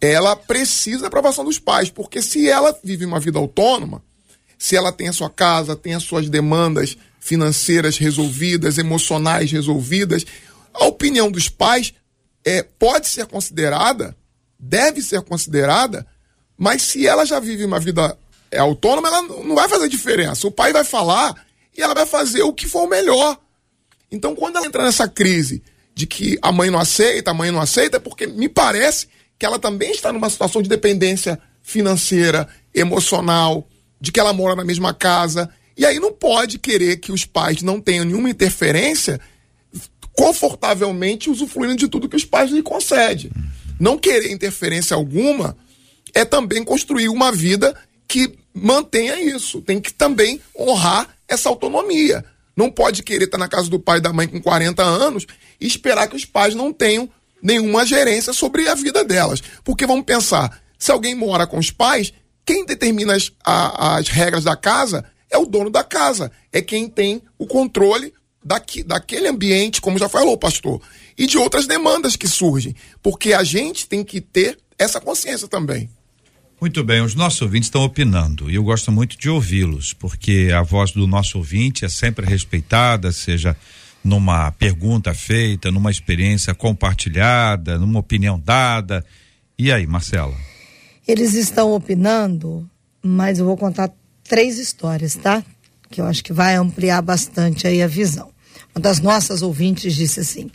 ela 0.00 0.34
precisa 0.34 1.02
da 1.02 1.06
aprovação 1.06 1.44
dos 1.44 1.60
pais, 1.60 1.88
porque 1.88 2.20
se 2.20 2.48
ela 2.48 2.76
vive 2.82 3.04
uma 3.04 3.20
vida 3.20 3.38
autônoma, 3.38 4.02
se 4.58 4.74
ela 4.74 4.90
tem 4.90 5.06
a 5.06 5.12
sua 5.12 5.30
casa, 5.30 5.76
tem 5.76 5.94
as 5.94 6.02
suas 6.02 6.28
demandas 6.28 6.98
financeiras 7.20 7.96
resolvidas, 7.96 8.76
emocionais 8.76 9.52
resolvidas, 9.52 10.26
a 10.74 10.84
opinião 10.84 11.30
dos 11.30 11.48
pais 11.48 11.94
é, 12.44 12.60
pode 12.60 13.06
ser 13.06 13.26
considerada, 13.26 14.16
deve 14.58 15.00
ser 15.00 15.22
considerada, 15.22 16.04
mas 16.56 16.82
se 16.82 17.06
ela 17.06 17.24
já 17.24 17.38
vive 17.38 17.64
uma 17.64 17.78
vida 17.78 18.18
é, 18.50 18.58
autônoma, 18.58 19.06
ela 19.06 19.22
não 19.22 19.54
vai 19.54 19.68
fazer 19.68 19.88
diferença. 19.88 20.44
O 20.44 20.50
pai 20.50 20.72
vai 20.72 20.82
falar 20.82 21.40
e 21.76 21.80
ela 21.80 21.94
vai 21.94 22.04
fazer 22.04 22.42
o 22.42 22.52
que 22.52 22.66
for 22.66 22.82
o 22.82 22.88
melhor. 22.88 23.38
Então, 24.10 24.34
quando 24.34 24.56
ela 24.56 24.66
entra 24.66 24.84
nessa 24.84 25.06
crise 25.08 25.62
de 25.94 26.06
que 26.06 26.38
a 26.40 26.52
mãe 26.52 26.70
não 26.70 26.78
aceita, 26.78 27.30
a 27.30 27.34
mãe 27.34 27.50
não 27.50 27.60
aceita, 27.60 27.96
é 27.96 28.00
porque 28.00 28.26
me 28.26 28.48
parece 28.48 29.08
que 29.38 29.44
ela 29.44 29.58
também 29.58 29.90
está 29.90 30.12
numa 30.12 30.30
situação 30.30 30.62
de 30.62 30.68
dependência 30.68 31.38
financeira, 31.62 32.48
emocional, 32.74 33.68
de 34.00 34.10
que 34.10 34.18
ela 34.18 34.32
mora 34.32 34.56
na 34.56 34.64
mesma 34.64 34.94
casa. 34.94 35.50
E 35.76 35.84
aí 35.84 36.00
não 36.00 36.12
pode 36.12 36.58
querer 36.58 36.96
que 36.96 37.12
os 37.12 37.24
pais 37.24 37.62
não 37.62 37.80
tenham 37.80 38.04
nenhuma 38.04 38.30
interferência 38.30 39.20
confortavelmente 40.12 41.30
usufruindo 41.30 41.76
de 41.76 41.88
tudo 41.88 42.08
que 42.08 42.16
os 42.16 42.24
pais 42.24 42.50
lhe 42.50 42.62
concedem. 42.62 43.30
Não 43.78 43.96
querer 43.96 44.32
interferência 44.32 44.96
alguma 44.96 45.56
é 46.12 46.24
também 46.24 46.64
construir 46.64 47.08
uma 47.08 47.30
vida 47.30 47.74
que 48.08 48.36
mantenha 48.52 49.20
isso. 49.20 49.60
Tem 49.62 49.80
que 49.80 49.92
também 49.92 50.40
honrar 50.58 51.08
essa 51.28 51.48
autonomia. 51.48 52.24
Não 52.58 52.72
pode 52.72 53.04
querer 53.04 53.26
estar 53.26 53.38
na 53.38 53.46
casa 53.46 53.70
do 53.70 53.78
pai 53.78 53.98
e 53.98 54.00
da 54.00 54.12
mãe 54.12 54.26
com 54.26 54.42
40 54.42 54.82
anos 54.82 55.24
e 55.60 55.66
esperar 55.68 56.08
que 56.08 56.16
os 56.16 56.24
pais 56.24 56.56
não 56.56 56.72
tenham 56.72 57.08
nenhuma 57.40 57.86
gerência 57.86 58.32
sobre 58.32 58.68
a 58.68 58.74
vida 58.74 59.04
delas. 59.04 59.40
Porque 59.62 59.86
vamos 59.86 60.04
pensar, 60.04 60.60
se 60.76 60.90
alguém 60.90 61.14
mora 61.14 61.46
com 61.46 61.56
os 61.56 61.70
pais, 61.70 62.12
quem 62.44 62.66
determina 62.66 63.14
as, 63.14 63.30
a- 63.46 63.96
as 63.98 64.08
regras 64.08 64.42
da 64.42 64.56
casa 64.56 65.04
é 65.30 65.38
o 65.38 65.46
dono 65.46 65.70
da 65.70 65.84
casa. 65.84 66.32
É 66.52 66.60
quem 66.60 66.88
tem 66.88 67.22
o 67.38 67.46
controle 67.46 68.12
daqui, 68.44 68.82
daquele 68.82 69.28
ambiente, 69.28 69.80
como 69.80 69.96
já 69.96 70.08
falou 70.08 70.32
o 70.32 70.38
pastor, 70.38 70.82
e 71.16 71.26
de 71.28 71.38
outras 71.38 71.64
demandas 71.68 72.16
que 72.16 72.26
surgem. 72.26 72.74
Porque 73.00 73.34
a 73.34 73.44
gente 73.44 73.86
tem 73.86 74.02
que 74.02 74.20
ter 74.20 74.58
essa 74.76 75.00
consciência 75.00 75.46
também. 75.46 75.88
Muito 76.60 76.82
bem, 76.82 77.00
os 77.02 77.14
nossos 77.14 77.40
ouvintes 77.40 77.68
estão 77.68 77.84
opinando 77.84 78.50
e 78.50 78.56
eu 78.56 78.64
gosto 78.64 78.90
muito 78.90 79.16
de 79.16 79.30
ouvi-los, 79.30 79.92
porque 79.92 80.50
a 80.52 80.60
voz 80.60 80.90
do 80.90 81.06
nosso 81.06 81.38
ouvinte 81.38 81.84
é 81.84 81.88
sempre 81.88 82.26
respeitada, 82.26 83.12
seja 83.12 83.56
numa 84.02 84.50
pergunta 84.50 85.14
feita, 85.14 85.70
numa 85.70 85.88
experiência 85.88 86.52
compartilhada, 86.52 87.78
numa 87.78 88.00
opinião 88.00 88.40
dada. 88.40 89.06
E 89.56 89.70
aí, 89.70 89.86
Marcela? 89.86 90.34
Eles 91.06 91.34
estão 91.34 91.72
opinando, 91.74 92.68
mas 93.00 93.38
eu 93.38 93.44
vou 93.44 93.56
contar 93.56 93.92
três 94.24 94.58
histórias, 94.58 95.14
tá? 95.14 95.44
Que 95.88 96.00
eu 96.00 96.06
acho 96.06 96.24
que 96.24 96.32
vai 96.32 96.56
ampliar 96.56 97.00
bastante 97.02 97.68
aí 97.68 97.80
a 97.80 97.86
visão. 97.86 98.30
Uma 98.74 98.82
das 98.82 98.98
nossas 98.98 99.42
ouvintes 99.42 99.94
disse 99.94 100.18
assim: 100.18 100.50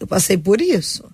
Eu 0.00 0.06
passei 0.08 0.36
por 0.36 0.60
isso, 0.60 1.04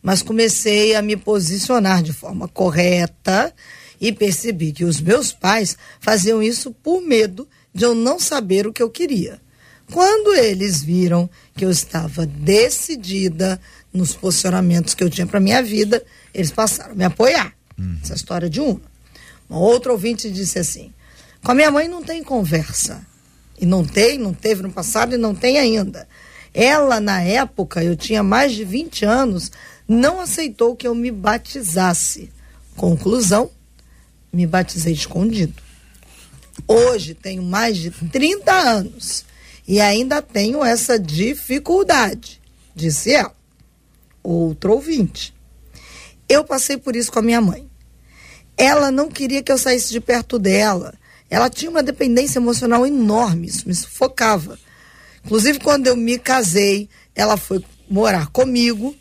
mas 0.00 0.22
comecei 0.22 0.94
a 0.94 1.02
me 1.02 1.16
posicionar 1.16 2.04
de 2.04 2.12
forma 2.12 2.46
correta 2.46 3.52
e 4.00 4.12
percebi 4.12 4.72
que 4.72 4.84
os 4.84 5.00
meus 5.00 5.32
pais 5.32 5.76
faziam 6.00 6.42
isso 6.42 6.72
por 6.72 7.02
medo 7.02 7.46
de 7.74 7.84
eu 7.84 7.94
não 7.94 8.18
saber 8.18 8.66
o 8.66 8.72
que 8.72 8.82
eu 8.82 8.90
queria. 8.90 9.40
Quando 9.92 10.34
eles 10.34 10.82
viram 10.82 11.28
que 11.54 11.64
eu 11.64 11.70
estava 11.70 12.24
decidida 12.24 13.60
nos 13.92 14.14
posicionamentos 14.14 14.94
que 14.94 15.02
eu 15.02 15.10
tinha 15.10 15.26
para 15.26 15.40
minha 15.40 15.62
vida, 15.62 16.02
eles 16.32 16.50
passaram 16.50 16.92
a 16.92 16.94
me 16.94 17.04
apoiar. 17.04 17.52
Essa 18.02 18.14
história 18.14 18.48
de 18.48 18.60
uma. 18.60 18.80
Uma 19.48 19.58
outra 19.58 19.90
ouvinte 19.90 20.30
disse 20.30 20.58
assim: 20.58 20.92
com 21.42 21.52
a 21.52 21.54
minha 21.54 21.70
mãe 21.70 21.88
não 21.88 22.02
tem 22.02 22.22
conversa. 22.22 23.04
E 23.60 23.66
não 23.66 23.84
tem, 23.84 24.16
não 24.16 24.32
teve 24.32 24.62
no 24.62 24.72
passado 24.72 25.14
e 25.14 25.18
não 25.18 25.34
tem 25.34 25.58
ainda. 25.58 26.08
Ela, 26.54 26.98
na 26.98 27.20
época, 27.20 27.84
eu 27.84 27.94
tinha 27.94 28.22
mais 28.22 28.52
de 28.52 28.64
20 28.64 29.04
anos, 29.04 29.52
não 29.86 30.20
aceitou 30.20 30.74
que 30.74 30.86
eu 30.86 30.94
me 30.94 31.10
batizasse. 31.10 32.30
Conclusão: 32.76 33.50
me 34.32 34.46
batizei 34.46 34.92
escondido. 34.92 35.54
Hoje 36.66 37.14
tenho 37.14 37.42
mais 37.42 37.76
de 37.76 37.90
30 37.90 38.52
anos 38.52 39.24
e 39.66 39.80
ainda 39.80 40.20
tenho 40.20 40.64
essa 40.64 40.98
dificuldade, 40.98 42.40
disse 42.74 43.12
ela. 43.12 43.34
Outro 44.22 44.72
ouvinte. 44.72 45.34
Eu 46.28 46.44
passei 46.44 46.76
por 46.76 46.94
isso 46.94 47.10
com 47.10 47.18
a 47.18 47.22
minha 47.22 47.40
mãe. 47.40 47.68
Ela 48.56 48.90
não 48.90 49.08
queria 49.08 49.42
que 49.42 49.50
eu 49.50 49.58
saísse 49.58 49.90
de 49.90 50.00
perto 50.00 50.38
dela. 50.38 50.94
Ela 51.30 51.48
tinha 51.48 51.70
uma 51.70 51.82
dependência 51.82 52.38
emocional 52.38 52.86
enorme, 52.86 53.46
isso 53.46 53.66
me 53.66 53.74
sufocava. 53.74 54.58
Inclusive, 55.24 55.60
quando 55.60 55.86
eu 55.86 55.96
me 55.96 56.18
casei, 56.18 56.88
ela 57.14 57.36
foi 57.36 57.64
morar 57.88 58.28
comigo 58.28 58.94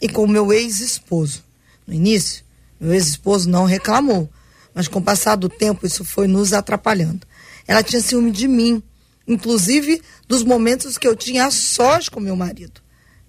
e 0.00 0.08
com 0.08 0.26
meu 0.26 0.52
ex-esposo. 0.52 1.44
No 1.86 1.94
início, 1.94 2.44
meu 2.80 2.94
ex-esposo 2.94 3.48
não 3.48 3.64
reclamou, 3.64 4.28
mas 4.78 4.86
com 4.86 5.00
o 5.00 5.02
passar 5.02 5.34
do 5.34 5.48
tempo, 5.48 5.84
isso 5.84 6.04
foi 6.04 6.28
nos 6.28 6.52
atrapalhando. 6.52 7.26
Ela 7.66 7.82
tinha 7.82 8.00
ciúme 8.00 8.30
de 8.30 8.46
mim, 8.46 8.80
inclusive 9.26 10.00
dos 10.28 10.44
momentos 10.44 10.96
que 10.96 11.08
eu 11.08 11.16
tinha 11.16 11.46
a 11.46 11.50
sós 11.50 12.08
com 12.08 12.20
meu 12.20 12.36
marido. 12.36 12.80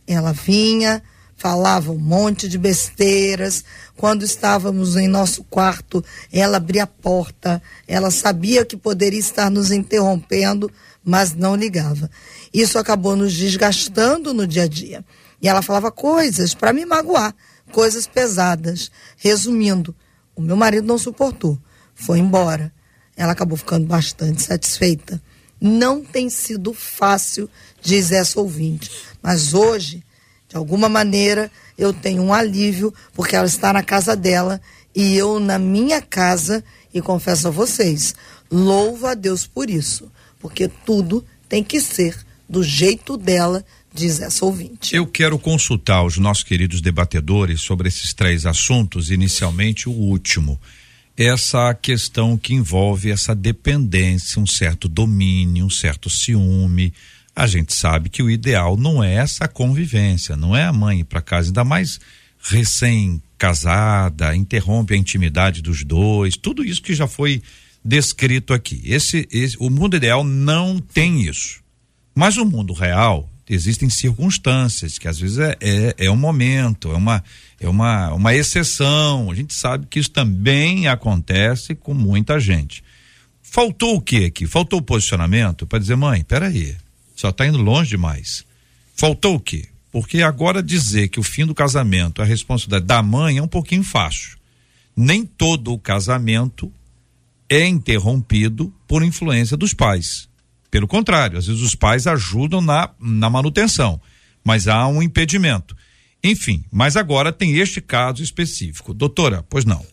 Ela 0.06 0.32
vinha, 0.32 1.02
falava 1.36 1.92
um 1.92 1.98
monte 1.98 2.48
de 2.48 2.56
besteiras. 2.56 3.64
Quando 3.98 4.24
estávamos 4.24 4.96
em 4.96 5.08
nosso 5.08 5.44
quarto, 5.46 6.06
ela 6.32 6.58
abria 6.58 6.84
a 6.84 6.88
porta. 6.88 7.60
Ela 7.88 8.12
sabia 8.12 8.64
que 8.64 8.78
poderia 8.78 9.20
estar 9.20 9.50
nos 9.50 9.72
interrompendo, 9.72 10.72
mas 11.04 11.34
não 11.34 11.56
ligava. 11.56 12.12
Isso 12.54 12.78
acabou 12.78 13.16
nos 13.16 13.34
desgastando 13.34 14.36
no 14.36 14.46
dia 14.46 14.66
a 14.66 14.68
dia. 14.68 15.04
E 15.42 15.50
ela 15.50 15.64
falava 15.64 15.92
coisas 15.92 16.54
para 16.54 16.72
me 16.72 16.86
magoar, 16.86 17.34
coisas 17.72 18.06
pesadas. 18.06 18.92
Resumindo, 19.18 19.96
o 20.40 20.42
meu 20.42 20.56
marido 20.56 20.88
não 20.88 20.98
suportou, 20.98 21.58
foi 21.94 22.20
embora. 22.20 22.74
Ela 23.16 23.34
acabou 23.34 23.58
ficando 23.58 23.86
bastante 23.86 24.42
satisfeita. 24.42 25.22
Não 25.60 26.04
tem 26.04 26.30
sido 26.30 26.74
fácil, 26.74 27.50
diz 27.82 28.12
essa 28.12 28.40
ouvinte, 28.40 28.90
mas 29.22 29.54
hoje 29.54 30.04
de 30.50 30.58
alguma 30.58 30.90
maneira, 30.90 31.52
eu 31.78 31.94
tenho 31.94 32.24
um 32.24 32.34
alívio, 32.34 32.92
porque 33.14 33.36
ela 33.36 33.46
está 33.46 33.72
na 33.72 33.84
casa 33.84 34.16
dela 34.16 34.60
e 34.96 35.16
eu 35.16 35.40
na 35.40 35.60
minha 35.60 36.02
casa, 36.02 36.64
e 36.92 37.00
confesso 37.00 37.48
a 37.48 37.52
vocês, 37.52 38.16
louvo 38.50 39.06
a 39.06 39.14
Deus 39.14 39.46
por 39.46 39.70
isso, 39.70 40.12
porque 40.40 40.68
tudo 40.68 41.24
tem 41.48 41.64
que 41.64 41.80
ser 41.80 42.18
do 42.50 42.64
jeito 42.64 43.16
dela, 43.16 43.64
diz 43.94 44.20
essa 44.20 44.46
ouvinte. 44.46 44.96
Eu 44.96 45.06
quero 45.08 45.38
consultar 45.40 46.04
os 46.04 46.18
nossos 46.18 46.44
queridos 46.44 46.82
debatedores 46.82 47.62
sobre 47.62 47.88
esses 47.88 48.14
três 48.14 48.46
assuntos, 48.46 49.12
inicialmente 49.12 49.90
o 49.90 49.92
último. 49.92 50.60
essa 51.18 51.74
questão 51.74 52.38
que 52.38 52.54
envolve 52.54 53.12
essa 53.12 53.36
dependência, 53.36 54.42
um 54.42 54.48
certo 54.48 54.88
domínio, 54.88 55.66
um 55.66 55.70
certo 55.70 56.10
ciúme. 56.10 56.94
A 57.36 57.46
gente 57.46 57.74
sabe 57.74 58.10
que 58.10 58.24
o 58.24 58.30
ideal 58.30 58.78
não 58.78 59.04
é 59.04 59.16
essa 59.16 59.46
convivência, 59.46 60.38
não 60.38 60.56
é 60.56 60.64
a 60.64 60.72
mãe 60.72 61.02
ir 61.02 61.04
para 61.04 61.22
casa, 61.22 61.50
ainda 61.50 61.66
mais 61.66 62.00
recém-casada, 62.42 64.34
interrompe 64.34 64.94
a 64.94 64.98
intimidade 64.98 65.62
dos 65.62 65.84
dois, 65.84 66.38
tudo 66.38 66.64
isso 66.64 66.82
que 66.82 66.96
já 66.96 67.06
foi 67.06 67.42
descrito 67.84 68.54
aqui. 68.54 68.82
Esse, 68.86 69.28
esse, 69.30 69.58
o 69.60 69.70
mundo 69.70 69.98
ideal 69.98 70.24
não 70.24 70.80
tem 70.80 71.24
isso. 71.24 71.62
Mas 72.16 72.38
o 72.38 72.46
mundo 72.46 72.74
real 72.74 73.30
existem 73.50 73.90
circunstâncias 73.90 74.98
que 74.98 75.08
às 75.08 75.20
vezes 75.20 75.40
é, 75.40 75.58
é, 75.60 75.96
é 75.98 76.12
um 76.12 76.16
momento, 76.16 76.92
é 76.92 76.96
uma 76.96 77.24
é 77.60 77.68
uma, 77.68 78.14
uma 78.14 78.34
exceção. 78.34 79.32
A 79.32 79.36
gente 79.36 79.54
sabe 79.54 79.86
que 79.90 80.00
isso 80.00 80.12
também 80.12 80.88
acontece 80.88 81.76
com 81.76 81.94
muita 81.94 82.40
gente. 82.40 82.84
Faltou 83.42 83.96
o 83.96 84.02
que 84.02 84.26
aqui? 84.26 84.48
Faltou 84.48 84.80
o 84.80 84.84
posicionamento 84.84 85.68
para 85.68 85.80
dizer, 85.80 85.96
mãe, 85.96 86.24
peraí, 86.24 86.78
só 87.16 87.30
está 87.30 87.46
indo 87.46 87.58
longe 87.58 87.90
demais. 87.90 88.46
Faltou 88.96 89.36
o 89.36 89.40
quê? 89.40 89.66
Porque 89.92 90.22
agora 90.22 90.62
dizer 90.62 91.10
que 91.10 91.20
o 91.20 91.24
fim 91.24 91.46
do 91.46 91.56
casamento 91.56 92.22
é 92.22 92.26
a 92.26 92.28
responsabilidade 92.28 92.86
da 92.86 93.02
mãe 93.02 93.38
é 93.38 93.42
um 93.42 93.48
pouquinho 93.48 93.84
fácil. 93.84 94.38
Nem 94.96 95.26
todo 95.26 95.74
o 95.74 95.80
casamento 95.80 96.72
é 97.50 97.66
interrompido 97.66 98.74
por 98.88 99.04
influência 99.04 99.58
dos 99.58 99.74
pais. 99.74 100.30
Pelo 100.72 100.88
contrário, 100.88 101.38
às 101.38 101.48
vezes 101.48 101.62
os 101.62 101.76
pais 101.76 102.06
ajudam 102.06 102.62
na, 102.62 102.92
na 103.00 103.30
manutenção, 103.30 104.00
mas 104.44 104.68
há 104.68 104.88
um 104.88 105.02
impedimento. 105.02 105.76
Enfim, 106.24 106.64
mas 106.72 106.96
agora 106.98 107.32
tem 107.32 107.58
este 107.58 107.82
caso 107.82 108.22
específico. 108.22 108.94
Doutora, 108.94 109.44
pois 109.50 109.66
não. 109.66 109.86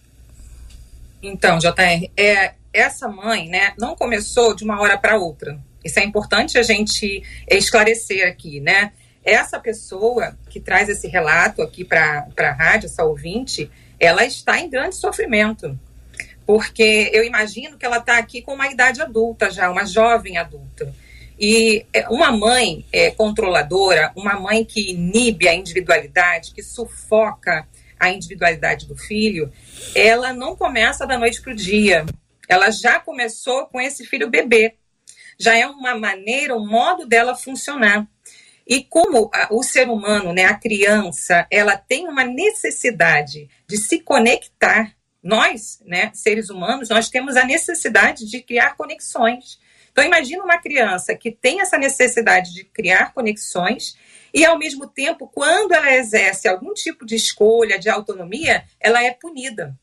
Então, 1.23 1.59
JR, 1.59 2.11
é, 2.17 2.55
essa 2.73 3.09
mãe 3.09 3.49
né, 3.49 3.73
não 3.79 3.97
começou 3.97 4.55
de 4.55 4.65
uma 4.65 4.81
hora 4.81 4.99
para 4.99 5.17
outra. 5.17 5.59
Isso 5.85 5.99
é 6.01 6.05
importante 6.05 6.59
a 6.59 6.63
gente 6.63 7.23
esclarecer 7.49 8.29
aqui, 8.29 8.61
né? 8.61 8.93
Essa 9.25 9.59
pessoa 9.59 10.37
que 10.51 10.61
traz 10.61 10.89
esse 10.89 11.09
relato 11.09 11.63
aqui 11.63 11.85
para 11.85 12.27
a 12.39 12.53
rádio, 12.53 12.87
essa 12.87 13.05
ouvinte, 13.05 13.71
ela 13.99 14.25
está 14.25 14.61
em 14.61 14.69
grande 14.69 14.97
sofrimento. 14.97 15.79
Porque 16.47 17.11
eu 17.13 17.25
imagino 17.25 17.77
que 17.77 17.85
ela 17.85 17.99
está 17.99 18.19
aqui 18.19 18.41
com 18.41 18.55
uma 18.55 18.69
idade 18.69 19.03
adulta 19.03 19.51
já, 19.51 19.71
uma 19.71 19.85
jovem 19.85 20.39
adulta. 20.39 20.95
E 21.39 21.85
é, 21.93 22.09
uma 22.09 22.31
mãe 22.31 22.87
é, 22.93 23.11
controladora, 23.11 24.13
uma 24.17 24.39
mãe 24.39 24.65
que 24.65 24.91
inibe 24.91 25.49
a 25.49 25.55
individualidade, 25.55 26.53
que 26.55 26.63
sufoca 26.63 27.69
a 27.99 28.11
individualidade 28.11 28.87
do 28.87 28.97
filho, 28.97 29.53
ela 29.95 30.33
não 30.33 30.55
começa 30.55 31.07
da 31.07 31.19
noite 31.19 31.41
para 31.41 31.53
o 31.53 31.57
dia. 31.57 32.07
Ela 32.49 32.71
já 32.71 33.01
começou 33.01 33.67
com 33.67 33.81
esse 33.81 34.05
filho 34.05 34.31
bebê. 34.31 34.75
Já 35.39 35.57
é 35.57 35.67
uma 35.67 35.95
maneira, 35.95 36.57
um 36.57 36.67
modo 36.67 37.07
dela 37.07 37.35
funcionar. 37.35 38.07
E 38.67 38.83
como 38.83 39.31
o 39.51 39.63
ser 39.63 39.89
humano, 39.89 40.33
né, 40.33 40.45
a 40.45 40.55
criança, 40.55 41.47
ela 41.51 41.77
tem 41.77 42.09
uma 42.09 42.25
necessidade 42.25 43.49
de 43.69 43.77
se 43.77 44.01
conectar. 44.01 44.96
Nós, 45.27 45.83
né, 45.85 46.13
seres 46.15 46.51
humanos, 46.51 46.89
nós 46.89 47.11
temos 47.11 47.37
a 47.37 47.45
necessidade 47.45 48.25
de 48.31 48.41
criar 48.41 48.77
conexões. 48.77 49.59
Então, 49.91 50.05
imagina 50.05 50.45
uma 50.45 50.59
criança 50.59 51.17
que 51.17 51.33
tem 51.33 51.61
essa 51.61 51.77
necessidade 51.77 52.55
de 52.55 52.63
criar 52.63 53.13
conexões 53.13 53.97
e, 54.33 54.45
ao 54.45 54.57
mesmo 54.57 54.87
tempo, 54.87 55.27
quando 55.27 55.73
ela 55.73 55.93
exerce 55.97 56.47
algum 56.47 56.73
tipo 56.73 57.05
de 57.05 57.17
escolha, 57.17 57.77
de 57.77 57.91
autonomia, 57.91 58.63
ela 58.79 59.03
é 59.03 59.11
punida. 59.11 59.77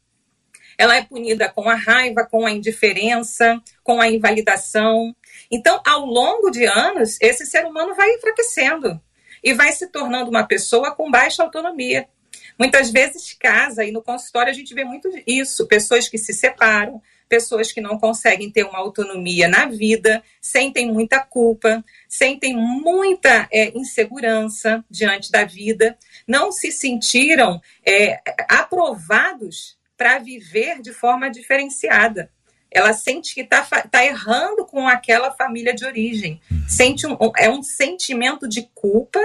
Ela 0.77 0.95
é 0.95 1.03
punida 1.03 1.49
com 1.49 1.67
a 1.69 1.75
raiva, 1.75 2.25
com 2.25 2.45
a 2.45 2.51
indiferença, 2.51 3.61
com 3.83 3.99
a 3.99 4.07
invalidação. 4.07 5.13
Então, 5.51 5.81
ao 5.85 6.05
longo 6.05 6.51
de 6.51 6.63
anos, 6.65 7.17
esse 7.19 7.45
ser 7.45 7.65
humano 7.65 7.93
vai 7.95 8.09
enfraquecendo 8.13 8.97
e 9.43 9.53
vai 9.53 9.73
se 9.73 9.87
tornando 9.87 10.29
uma 10.29 10.47
pessoa 10.47 10.95
com 10.95 11.11
baixa 11.11 11.43
autonomia. 11.43 12.07
Muitas 12.57 12.91
vezes 12.91 13.33
casa, 13.33 13.83
e 13.83 13.91
no 13.91 14.01
consultório 14.01 14.51
a 14.51 14.53
gente 14.53 14.73
vê 14.73 14.83
muito 14.83 15.09
isso: 15.25 15.67
pessoas 15.67 16.07
que 16.07 16.17
se 16.17 16.33
separam, 16.33 17.01
pessoas 17.27 17.71
que 17.71 17.81
não 17.81 17.97
conseguem 17.97 18.51
ter 18.51 18.63
uma 18.63 18.77
autonomia 18.77 19.47
na 19.47 19.65
vida, 19.65 20.23
sentem 20.41 20.91
muita 20.91 21.19
culpa, 21.19 21.83
sentem 22.07 22.55
muita 22.55 23.47
é, 23.51 23.75
insegurança 23.77 24.83
diante 24.89 25.31
da 25.31 25.43
vida, 25.43 25.97
não 26.27 26.51
se 26.51 26.71
sentiram 26.71 27.59
é, 27.85 28.21
aprovados 28.47 29.77
para 29.97 30.19
viver 30.19 30.81
de 30.81 30.91
forma 30.91 31.29
diferenciada. 31.29 32.29
Ela 32.69 32.93
sente 32.93 33.35
que 33.35 33.41
está 33.41 33.63
tá 33.63 34.03
errando 34.03 34.65
com 34.65 34.87
aquela 34.87 35.31
família 35.31 35.73
de 35.73 35.85
origem. 35.85 36.41
Sente 36.67 37.05
um, 37.05 37.15
é 37.37 37.49
um 37.49 37.61
sentimento 37.61 38.47
de 38.47 38.67
culpa 38.73 39.19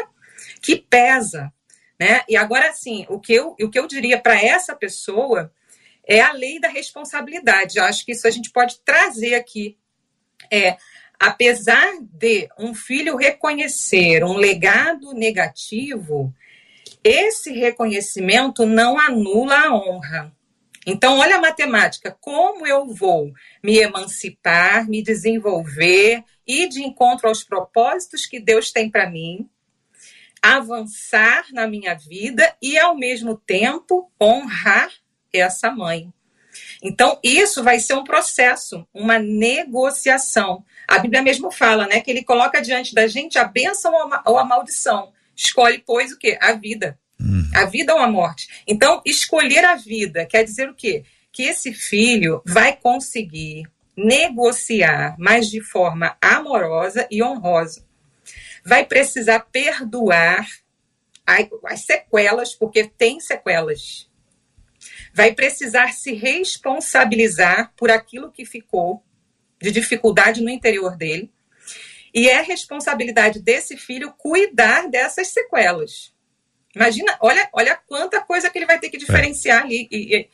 que 0.61 0.77
pesa. 0.77 1.53
Né? 1.99 2.23
E 2.29 2.37
agora, 2.37 2.69
assim, 2.71 3.07
o 3.09 3.19
que 3.19 3.35
eu, 3.35 3.57
o 3.61 3.71
que 3.71 3.79
eu 3.79 3.87
diria 3.87 4.21
para 4.21 4.41
essa 4.41 4.75
pessoa 4.75 5.53
é 6.07 6.21
a 6.21 6.33
lei 6.33 6.61
da 6.61 6.69
responsabilidade. 6.69 7.79
Eu 7.79 7.85
acho 7.85 8.05
que 8.05 8.13
isso 8.13 8.27
a 8.27 8.31
gente 8.31 8.51
pode 8.51 8.79
trazer 8.85 9.35
aqui. 9.35 9.77
É, 10.51 10.77
apesar 11.19 11.99
de 12.01 12.49
um 12.59 12.73
filho 12.73 13.17
reconhecer 13.17 14.25
um 14.25 14.37
legado 14.37 15.13
negativo, 15.13 16.33
esse 17.03 17.53
reconhecimento 17.53 18.65
não 18.65 18.99
anula 18.99 19.57
a 19.57 19.75
honra. 19.75 20.33
Então, 20.87 21.19
olha 21.19 21.37
a 21.37 21.41
matemática: 21.41 22.17
como 22.21 22.67
eu 22.67 22.87
vou 22.87 23.33
me 23.63 23.79
emancipar, 23.79 24.89
me 24.89 25.03
desenvolver, 25.03 26.25
ir 26.47 26.69
de 26.69 26.83
encontro 26.83 27.29
aos 27.29 27.45
propósitos 27.45 28.25
que 28.25 28.41
Deus 28.41 28.73
tem 28.73 28.91
para 28.91 29.11
mim, 29.11 29.47
avançar 30.43 31.47
na 31.53 31.67
minha 31.67 31.95
vida 31.95 32.55
e, 32.63 32.79
ao 32.79 32.97
mesmo 32.97 33.37
tempo, 33.37 34.11
honrar 34.21 34.91
essa 35.33 35.71
mãe. 35.71 36.13
Então, 36.83 37.19
isso 37.23 37.63
vai 37.63 37.79
ser 37.79 37.95
um 37.95 38.05
processo, 38.05 38.87
uma 38.93 39.19
negociação. 39.19 40.65
A 40.87 40.99
Bíblia 40.99 41.23
mesmo 41.23 41.51
fala, 41.51 41.87
né, 41.87 42.01
que 42.01 42.11
ele 42.11 42.23
coloca 42.23 42.61
diante 42.61 42.95
da 42.95 43.07
gente 43.07 43.39
a 43.39 43.45
bênção 43.45 43.93
ou 44.25 44.39
a 44.39 44.45
maldição. 44.45 45.13
Escolhe, 45.37 45.83
pois, 45.85 46.13
o 46.13 46.19
quê? 46.19 46.39
A 46.41 46.53
vida. 46.53 46.99
Uhum. 47.21 47.51
A 47.55 47.65
vida 47.65 47.95
ou 47.95 48.01
a 48.01 48.09
morte. 48.09 48.49
Então, 48.67 49.03
escolher 49.05 49.65
a 49.65 49.75
vida 49.75 50.25
quer 50.27 50.45
dizer 50.45 50.69
o 50.69 50.75
quê? 50.75 51.05
Que 51.33 51.45
esse 51.45 51.73
filho 51.73 52.43
vai 52.47 52.77
conseguir 52.77 53.65
negociar, 53.97 55.17
mas 55.19 55.49
de 55.51 55.61
forma 55.61 56.17
amorosa 56.21 57.07
e 57.11 57.23
honrosa. 57.23 57.88
Vai 58.69 58.85
precisar 58.85 59.41
perdoar 59.41 60.47
as 61.65 61.81
sequelas, 61.81 62.55
porque 62.55 62.89
tem 62.89 63.19
sequelas 63.19 64.09
vai 65.13 65.35
precisar 65.35 65.93
se 65.93 66.13
responsabilizar 66.13 67.73
por 67.77 67.91
aquilo 67.91 68.31
que 68.31 68.45
ficou 68.45 69.03
de 69.61 69.73
dificuldade 69.73 70.41
no 70.41 70.49
interior 70.49 70.97
dele. 70.97 71.33
E 72.15 72.29
é 72.29 72.41
responsabilidade 72.41 73.41
desse 73.41 73.77
filho 73.77 74.15
cuidar 74.17 74.89
dessas 74.89 75.29
sequelas. 75.29 76.15
Imagina, 76.75 77.19
olha, 77.21 77.49
olha 77.53 77.75
quanta 77.75 78.21
coisa 78.21 78.49
que 78.49 78.59
ele 78.59 78.67
vai 78.67 78.79
ter 78.79 78.91
que 78.91 78.97
diferenciar 78.97 79.65
ali 79.65 79.89
e, 79.91 80.29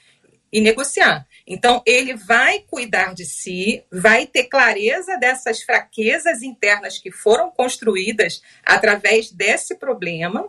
e, 0.55 0.61
negociar. 0.61 1.27
Então, 1.45 1.83
ele 1.85 2.14
vai 2.14 2.61
cuidar 2.61 3.12
de 3.12 3.27
si, 3.27 3.85
vai 3.90 4.25
ter 4.25 4.45
clareza 4.45 5.17
dessas 5.19 5.62
fraquezas 5.62 6.43
internas 6.43 6.99
que 6.99 7.11
foram 7.11 7.51
construídas 7.51 8.40
através 8.64 9.33
desse 9.33 9.75
problema 9.75 10.49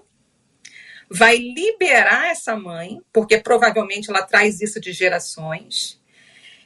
vai 1.10 1.38
liberar 1.38 2.32
essa 2.32 2.56
mãe, 2.56 3.00
porque 3.14 3.38
provavelmente 3.38 4.10
ela 4.10 4.24
traz 4.24 4.60
isso 4.60 4.80
de 4.80 4.92
gerações. 4.92 6.02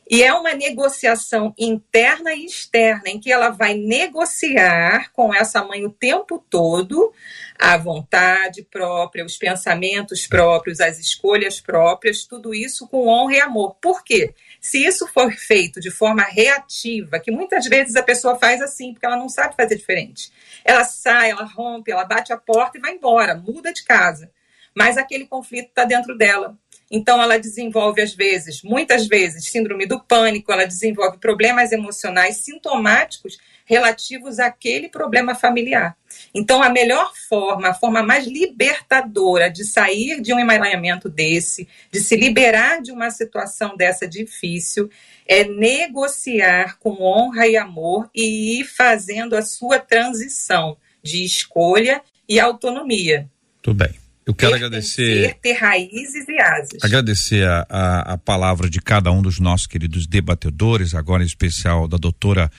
E 0.10 0.23
é 0.23 0.34
uma 0.34 0.56
negociação 0.56 1.54
interna 1.58 2.34
e 2.34 2.45
externa, 2.45 3.04
em 3.10 3.19
que 3.19 3.32
ela 3.32 3.49
vai 3.49 3.75
negociar 3.75 5.12
com 5.12 5.34
essa 5.34 5.63
mãe 5.63 5.86
o 5.86 5.91
tempo 5.91 6.43
todo 6.49 7.13
a 7.62 7.76
vontade 7.76 8.63
própria, 8.63 9.26
os 9.26 9.38
pensamentos 9.38 10.26
próprios, 10.26 10.80
as 10.80 10.98
escolhas 10.98 11.60
próprias, 11.60 12.24
tudo 12.24 12.56
isso 12.56 12.88
com 12.88 13.10
honra 13.10 13.34
e 13.34 13.41
amor. 13.41 13.76
Por 13.82 14.02
quê? 14.02 14.34
Se 14.62 14.82
isso 14.86 15.06
for 15.08 15.30
feito 15.34 15.82
de 15.82 15.91
forma 15.91 16.24
reativa, 16.24 17.19
que 17.19 17.32
muitas 17.32 17.65
vezes 17.65 17.98
a 17.98 18.04
pessoa 18.04 18.39
faz 18.39 18.62
assim, 18.62 18.93
porque 18.93 19.06
ela 19.06 19.17
não 19.17 19.28
sabe 19.28 19.58
fazer 19.58 19.76
diferente. 19.76 20.32
Ela 20.63 20.86
sai, 20.86 21.32
ela 21.32 21.43
rompe, 21.43 21.91
ela 21.91 22.06
bate 22.06 22.32
a 22.32 22.38
porta 22.38 22.78
e 22.78 22.82
vai 22.82 22.93
embora, 22.93 23.36
muda 23.36 23.74
de 23.74 23.84
casa. 23.84 24.32
mas 24.76 24.98
aquele 24.98 25.26
conflito 25.26 25.67
está 25.69 25.84
dentro 25.84 26.17
dela. 26.17 26.58
Então, 26.91 27.22
ela 27.22 27.38
desenvolve, 27.38 28.02
às 28.02 28.13
vezes, 28.13 28.63
muitas 28.63 29.08
vezes, 29.08 29.52
síndrome 29.52 29.86
do 29.86 30.00
pânico, 30.00 30.52
ela 30.52 30.65
desenvolve 30.65 31.17
problemas 31.19 31.72
emocionais 31.72 32.38
sintomáticos 32.38 33.38
relativos 33.69 34.39
àquele 34.39 34.89
problema 34.89 35.36
familiar. 35.36 35.95
Então, 36.34 36.63
a 36.63 36.69
melhor 36.69 37.13
forma, 37.29 37.69
a 37.69 37.73
forma 37.73 38.01
mais 38.01 38.25
libertadora 38.25 39.47
de 39.47 39.63
sair 39.63 40.19
de 40.19 40.34
um 40.34 40.39
emaranhamento 40.39 41.08
desse, 41.08 41.67
de 41.91 41.99
se 41.99 42.15
liberar 42.15 42.82
de 42.82 42.91
uma 42.91 43.12
situação 43.12 43.77
dessa 43.77 44.08
difícil, 44.08 44.89
é 45.27 45.43
negociar 45.43 46.79
com 46.79 46.99
honra 46.99 47.47
e 47.47 47.55
amor 47.55 48.10
e 48.13 48.60
ir 48.60 48.65
fazendo 48.65 49.36
a 49.36 49.43
sua 49.43 49.77
transição 49.77 50.75
de 51.03 51.23
escolha 51.23 52.01
e 52.27 52.39
autonomia. 52.39 53.29
Tudo 53.62 53.86
bem. 53.86 53.93
Eu 54.25 54.34
quero 54.34 54.55
agradecer. 54.55 55.38
Ter 55.41 55.53
raízes 55.53 56.27
e 56.27 56.39
asas. 56.39 56.84
Agradecer 56.84 57.47
a, 57.47 57.65
a, 57.69 58.13
a, 58.13 58.17
palavra 58.17 58.69
de 58.69 58.79
cada 58.79 59.12
um 59.12 59.23
dos 59.23 59.39
nossos 59.39 59.65
queridos 59.65 60.05
debatedores, 60.05 60.93
agora 60.93 61.23
em 61.23 61.25
especial 61.25 61.88
da 61.88 61.97
doutora 61.97 62.51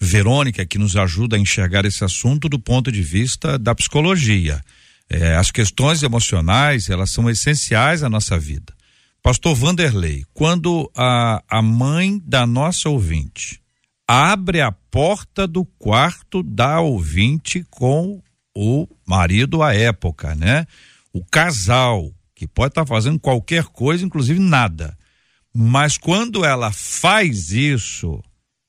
Verônica, 0.00 0.64
que 0.64 0.78
nos 0.78 0.96
ajuda 0.96 1.36
a 1.36 1.38
enxergar 1.38 1.84
esse 1.84 2.04
assunto 2.04 2.48
do 2.48 2.58
ponto 2.58 2.92
de 2.92 3.02
vista 3.02 3.58
da 3.58 3.74
psicologia. 3.74 4.62
É, 5.10 5.34
as 5.34 5.50
questões 5.50 6.02
emocionais, 6.02 6.88
elas 6.88 7.10
são 7.10 7.28
essenciais 7.28 8.02
à 8.02 8.08
nossa 8.08 8.38
vida. 8.38 8.72
Pastor 9.22 9.54
Vanderlei, 9.54 10.24
quando 10.32 10.90
a, 10.96 11.42
a 11.48 11.60
mãe 11.60 12.20
da 12.24 12.46
nossa 12.46 12.88
ouvinte 12.88 13.60
abre 14.06 14.60
a 14.60 14.70
porta 14.70 15.46
do 15.46 15.64
quarto 15.64 16.42
da 16.42 16.80
ouvinte 16.80 17.66
com 17.68 18.22
o 18.56 18.88
marido 19.06 19.62
à 19.62 19.74
época, 19.74 20.34
né? 20.34 20.66
O 21.12 21.24
casal, 21.24 22.10
que 22.34 22.46
pode 22.46 22.70
estar 22.70 22.84
tá 22.84 22.86
fazendo 22.86 23.18
qualquer 23.18 23.64
coisa, 23.64 24.04
inclusive 24.04 24.38
nada. 24.40 24.96
Mas 25.54 25.98
quando 25.98 26.44
ela 26.44 26.70
faz 26.70 27.50
isso, 27.50 28.22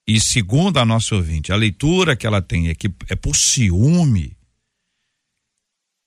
e 0.09 0.19
segundo 0.19 0.79
a 0.79 0.85
nossa 0.85 1.13
ouvinte, 1.13 1.51
a 1.51 1.55
leitura 1.55 2.15
que 2.15 2.25
ela 2.25 2.41
tem 2.41 2.69
é 2.69 2.73
que 2.73 2.91
é 3.07 3.15
por 3.15 3.35
ciúme. 3.35 4.35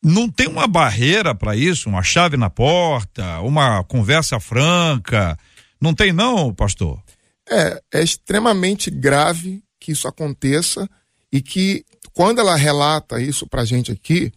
Não 0.02 0.28
tem 0.28 0.48
uma 0.48 0.66
barreira 0.66 1.32
para 1.36 1.54
isso, 1.54 1.88
uma 1.88 2.02
chave 2.02 2.36
na 2.36 2.50
porta, 2.50 3.40
uma 3.42 3.84
conversa 3.84 4.40
franca. 4.40 5.38
Não 5.80 5.94
tem, 5.94 6.12
não, 6.12 6.52
pastor? 6.52 7.00
É, 7.48 7.80
é 7.94 8.02
extremamente 8.02 8.90
grave 8.90 9.62
que 9.78 9.92
isso 9.92 10.08
aconteça 10.08 10.90
e 11.30 11.40
que 11.40 11.84
quando 12.12 12.40
ela 12.40 12.56
relata 12.56 13.22
isso 13.22 13.46
pra 13.46 13.64
gente 13.64 13.92
aqui, 13.92 14.32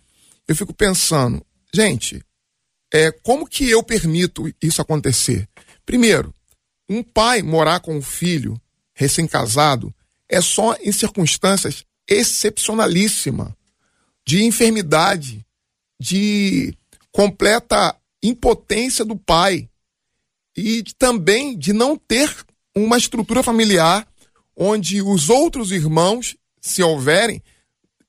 eu 0.47 0.55
fico 0.55 0.75
pensando, 0.75 1.43
gente, 1.73 2.23
é, 2.93 3.11
como 3.11 3.47
que 3.47 3.67
eu 3.67 3.81
permito 3.81 4.47
isso 4.61 4.79
acontecer? 4.79 5.49
Primeiro, 5.83 6.31
um 6.87 7.01
pai 7.01 7.41
morar 7.41 7.79
com 7.79 7.97
um 7.97 8.01
filho 8.01 8.61
recém-casado, 8.95 9.93
é 10.27 10.41
só 10.41 10.75
em 10.81 10.91
circunstâncias 10.91 11.85
excepcionalíssimas 12.07 13.51
de 14.25 14.43
enfermidade, 14.43 15.45
de 15.99 16.75
completa 17.11 17.95
impotência 18.23 19.05
do 19.05 19.15
pai 19.15 19.69
e 20.57 20.83
também 20.97 21.57
de 21.57 21.73
não 21.73 21.95
ter 21.97 22.33
uma 22.75 22.97
estrutura 22.97 23.43
familiar 23.43 24.07
onde 24.55 25.01
os 25.01 25.29
outros 25.29 25.71
irmãos, 25.71 26.35
se 26.61 26.81
houverem, 26.81 27.43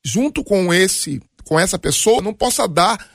junto 0.04 0.42
com 0.44 0.72
esse 0.72 1.20
com 1.44 1.60
essa 1.60 1.78
pessoa, 1.78 2.20
não 2.20 2.34
possa 2.34 2.66
dar 2.66 3.08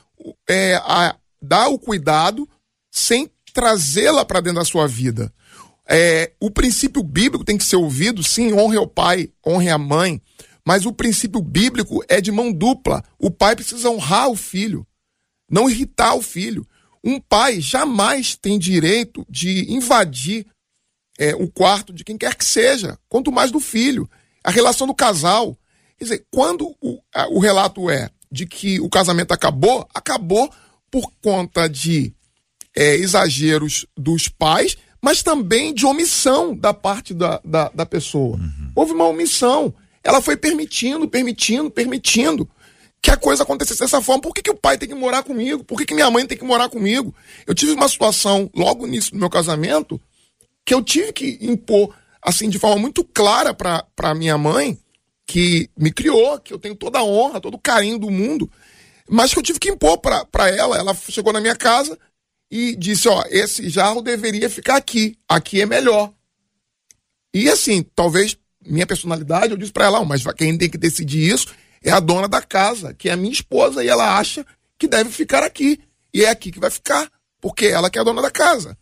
é, 0.47 0.75
a, 0.75 1.15
dar 1.41 1.67
o 1.67 1.77
cuidado 1.77 2.47
sem 2.89 3.29
trazê-la 3.53 4.23
para 4.23 4.39
dentro 4.39 4.59
da 4.59 4.65
sua 4.65 4.87
vida. 4.87 5.33
É, 5.87 6.31
o 6.39 6.49
princípio 6.49 7.03
bíblico 7.03 7.43
tem 7.43 7.57
que 7.57 7.63
ser 7.63 7.75
ouvido, 7.75 8.23
sim, 8.23 8.53
honre 8.53 8.77
ao 8.77 8.87
pai, 8.87 9.29
honre 9.45 9.69
a 9.69 9.77
mãe, 9.77 10.21
mas 10.65 10.85
o 10.85 10.93
princípio 10.93 11.41
bíblico 11.41 12.03
é 12.07 12.21
de 12.21 12.31
mão 12.31 12.51
dupla. 12.51 13.03
O 13.19 13.31
pai 13.31 13.55
precisa 13.55 13.89
honrar 13.89 14.29
o 14.29 14.35
filho, 14.35 14.85
não 15.49 15.69
irritar 15.69 16.15
o 16.15 16.21
filho. 16.21 16.67
Um 17.03 17.19
pai 17.19 17.59
jamais 17.59 18.35
tem 18.35 18.59
direito 18.59 19.25
de 19.29 19.71
invadir 19.73 20.45
é, 21.17 21.35
o 21.35 21.49
quarto 21.49 21.91
de 21.91 22.03
quem 22.03 22.17
quer 22.17 22.35
que 22.35 22.45
seja, 22.45 22.97
quanto 23.09 23.31
mais 23.31 23.51
do 23.51 23.59
filho. 23.59 24.09
A 24.43 24.51
relação 24.51 24.87
do 24.87 24.93
casal. 24.93 25.57
Quer 25.97 26.05
dizer, 26.05 26.25
quando 26.31 26.75
o, 26.81 26.99
a, 27.13 27.27
o 27.27 27.39
relato 27.39 27.89
é 27.89 28.09
de 28.31 28.45
que 28.45 28.79
o 28.79 28.89
casamento 28.89 29.31
acabou, 29.33 29.87
acabou 29.93 30.51
por 30.89 31.11
conta 31.21 31.67
de 31.67 32.13
é, 32.75 32.95
exageros 32.95 33.85
dos 33.97 34.27
pais, 34.29 34.77
mas 35.01 35.23
também 35.23 35.73
de 35.73 35.85
omissão 35.85 36.55
da 36.55 36.73
parte 36.73 37.13
da, 37.13 37.41
da, 37.43 37.69
da 37.73 37.85
pessoa. 37.85 38.37
Uhum. 38.37 38.71
Houve 38.75 38.93
uma 38.93 39.07
omissão. 39.07 39.73
Ela 40.03 40.21
foi 40.21 40.37
permitindo, 40.37 41.07
permitindo, 41.07 41.71
permitindo 41.71 42.49
que 43.01 43.09
a 43.09 43.17
coisa 43.17 43.41
acontecesse 43.41 43.79
dessa 43.79 44.01
forma. 44.01 44.21
Por 44.21 44.33
que, 44.33 44.43
que 44.43 44.51
o 44.51 44.55
pai 44.55 44.77
tem 44.77 44.87
que 44.87 44.93
morar 44.93 45.23
comigo? 45.23 45.63
Por 45.63 45.77
que, 45.77 45.85
que 45.85 45.95
minha 45.95 46.11
mãe 46.11 46.25
tem 46.27 46.37
que 46.37 46.43
morar 46.43 46.69
comigo? 46.69 47.13
Eu 47.47 47.55
tive 47.55 47.71
uma 47.71 47.89
situação 47.89 48.49
logo 48.55 48.85
nisso 48.85 49.11
do 49.11 49.17
meu 49.17 49.29
casamento 49.29 49.99
que 50.63 50.73
eu 50.73 50.83
tive 50.83 51.11
que 51.11 51.39
impor, 51.41 51.95
assim, 52.21 52.47
de 52.47 52.59
forma 52.59 52.77
muito 52.77 53.03
clara 53.03 53.53
para 53.53 54.15
minha 54.15 54.37
mãe, 54.37 54.77
que 55.25 55.67
me 55.75 55.91
criou, 55.91 56.39
que 56.39 56.53
eu 56.53 56.59
tenho 56.59 56.75
toda 56.75 56.99
a 56.99 57.03
honra, 57.03 57.41
todo 57.41 57.55
o 57.55 57.59
carinho 57.59 57.97
do 57.97 58.11
mundo, 58.11 58.49
mas 59.09 59.33
que 59.33 59.39
eu 59.39 59.43
tive 59.43 59.59
que 59.59 59.69
impor 59.69 59.97
para 59.97 60.49
ela. 60.49 60.77
Ela 60.77 60.93
chegou 60.93 61.33
na 61.33 61.41
minha 61.41 61.55
casa 61.55 61.97
e 62.51 62.75
disse: 62.75 63.07
Ó, 63.07 63.23
esse 63.29 63.69
jarro 63.69 64.01
deveria 64.01 64.49
ficar 64.49 64.75
aqui, 64.75 65.17
aqui 65.27 65.61
é 65.61 65.65
melhor. 65.65 66.13
E 67.33 67.49
assim, 67.49 67.81
talvez 67.95 68.37
minha 68.65 68.85
personalidade, 68.85 69.53
eu 69.53 69.57
disse 69.57 69.71
para 69.71 69.85
ela: 69.85 70.03
mas 70.03 70.23
quem 70.37 70.57
tem 70.57 70.69
que 70.69 70.77
decidir 70.77 71.33
isso 71.33 71.47
é 71.81 71.89
a 71.89 71.99
dona 71.99 72.27
da 72.27 72.41
casa, 72.41 72.93
que 72.93 73.07
é 73.07 73.13
a 73.13 73.17
minha 73.17 73.31
esposa, 73.31 73.83
e 73.83 73.87
ela 73.87 74.17
acha 74.17 74.45
que 74.77 74.87
deve 74.87 75.09
ficar 75.09 75.43
aqui. 75.43 75.79
E 76.13 76.25
é 76.25 76.29
aqui 76.29 76.51
que 76.51 76.59
vai 76.59 76.69
ficar, 76.69 77.09
porque 77.39 77.67
ela 77.67 77.89
que 77.89 77.97
é 77.97 78.01
a 78.01 78.03
dona 78.03 78.21
da 78.21 78.29
casa. 78.29 78.77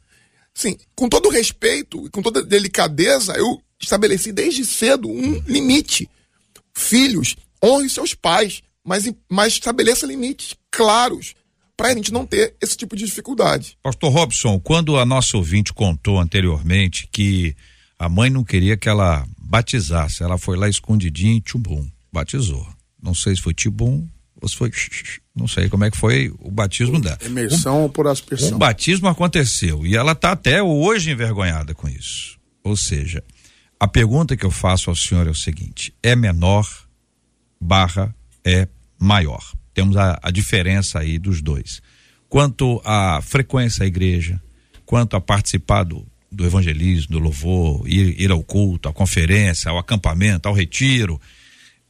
Sim, 0.51 0.75
com 0.95 1.07
todo 1.07 1.29
respeito 1.29 2.07
e 2.07 2.09
com 2.09 2.23
toda 2.23 2.41
delicadeza, 2.41 3.37
eu 3.37 3.61
estabeleci 3.79 4.31
desde 4.31 4.65
cedo 4.65 5.07
um 5.07 5.41
limite. 5.45 6.09
Filhos, 6.73 7.35
honre 7.63 7.87
seus 7.87 8.15
pais, 8.15 8.63
mas, 8.83 9.09
mas 9.29 9.53
estabeleça 9.53 10.07
limites 10.07 10.55
claros 10.71 11.35
para 11.79 11.93
a 11.93 11.95
gente 11.95 12.11
não 12.11 12.25
ter 12.25 12.53
esse 12.61 12.75
tipo 12.75 12.93
de 12.93 13.05
dificuldade. 13.05 13.77
Pastor 13.81 14.11
Robson, 14.11 14.59
quando 14.59 14.97
a 14.97 15.05
nossa 15.05 15.37
ouvinte 15.37 15.71
contou 15.71 16.19
anteriormente 16.19 17.07
que 17.09 17.55
a 17.97 18.09
mãe 18.09 18.29
não 18.29 18.43
queria 18.43 18.75
que 18.75 18.89
ela 18.89 19.25
batizasse, 19.37 20.21
ela 20.21 20.37
foi 20.37 20.57
lá 20.57 20.67
escondidinha 20.67 21.31
em 21.31 21.39
Tchubum, 21.39 21.89
batizou. 22.11 22.67
Não 23.01 23.15
sei 23.15 23.33
se 23.33 23.41
foi 23.41 23.53
Tibum 23.53 24.05
ou 24.41 24.49
se 24.49 24.57
foi. 24.57 24.69
Não 25.33 25.47
sei 25.47 25.69
como 25.69 25.85
é 25.85 25.91
que 25.91 25.95
foi 25.95 26.33
o 26.39 26.51
batismo 26.51 26.99
dela. 26.99 27.17
Imersão 27.25 27.77
um, 27.77 27.83
ou 27.83 27.89
por 27.89 28.07
aspersão? 28.07 28.55
Um 28.55 28.59
batismo 28.59 29.07
aconteceu 29.07 29.85
e 29.85 29.95
ela 29.95 30.11
está 30.11 30.33
até 30.33 30.61
hoje 30.61 31.11
envergonhada 31.11 31.73
com 31.73 31.87
isso. 31.87 32.37
Ou 32.61 32.75
seja, 32.75 33.23
a 33.79 33.87
pergunta 33.87 34.35
que 34.35 34.45
eu 34.45 34.51
faço 34.51 34.89
ao 34.89 34.97
senhor 34.97 35.27
é 35.27 35.31
o 35.31 35.35
seguinte: 35.35 35.93
é 36.03 36.13
menor 36.13 36.67
barra 37.57 38.13
é 38.43 38.67
maior? 38.99 39.57
Temos 39.73 39.97
a, 39.97 40.19
a 40.21 40.31
diferença 40.31 40.99
aí 40.99 41.17
dos 41.17 41.41
dois. 41.41 41.81
Quanto 42.27 42.81
à 42.85 43.21
frequência 43.21 43.83
à 43.83 43.87
igreja, 43.87 44.41
quanto 44.85 45.15
a 45.15 45.21
participar 45.21 45.83
do, 45.83 46.05
do 46.31 46.45
evangelismo, 46.45 47.13
do 47.13 47.19
louvor, 47.19 47.87
ir, 47.87 48.19
ir 48.19 48.31
ao 48.31 48.43
culto, 48.43 48.87
à 48.87 48.93
conferência, 48.93 49.71
ao 49.71 49.77
acampamento, 49.77 50.47
ao 50.47 50.53
retiro. 50.53 51.19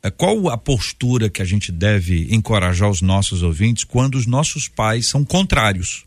É, 0.02 0.10
qual 0.10 0.50
a 0.50 0.58
postura 0.58 1.30
que 1.30 1.42
a 1.42 1.46
gente 1.46 1.72
deve 1.72 2.28
encorajar 2.34 2.90
os 2.90 3.02
nossos 3.02 3.44
ouvintes 3.44 3.84
quando 3.84 4.16
os 4.16 4.26
nossos 4.26 4.68
pais 4.68 5.08
são 5.08 5.26
contrários? 5.26 6.06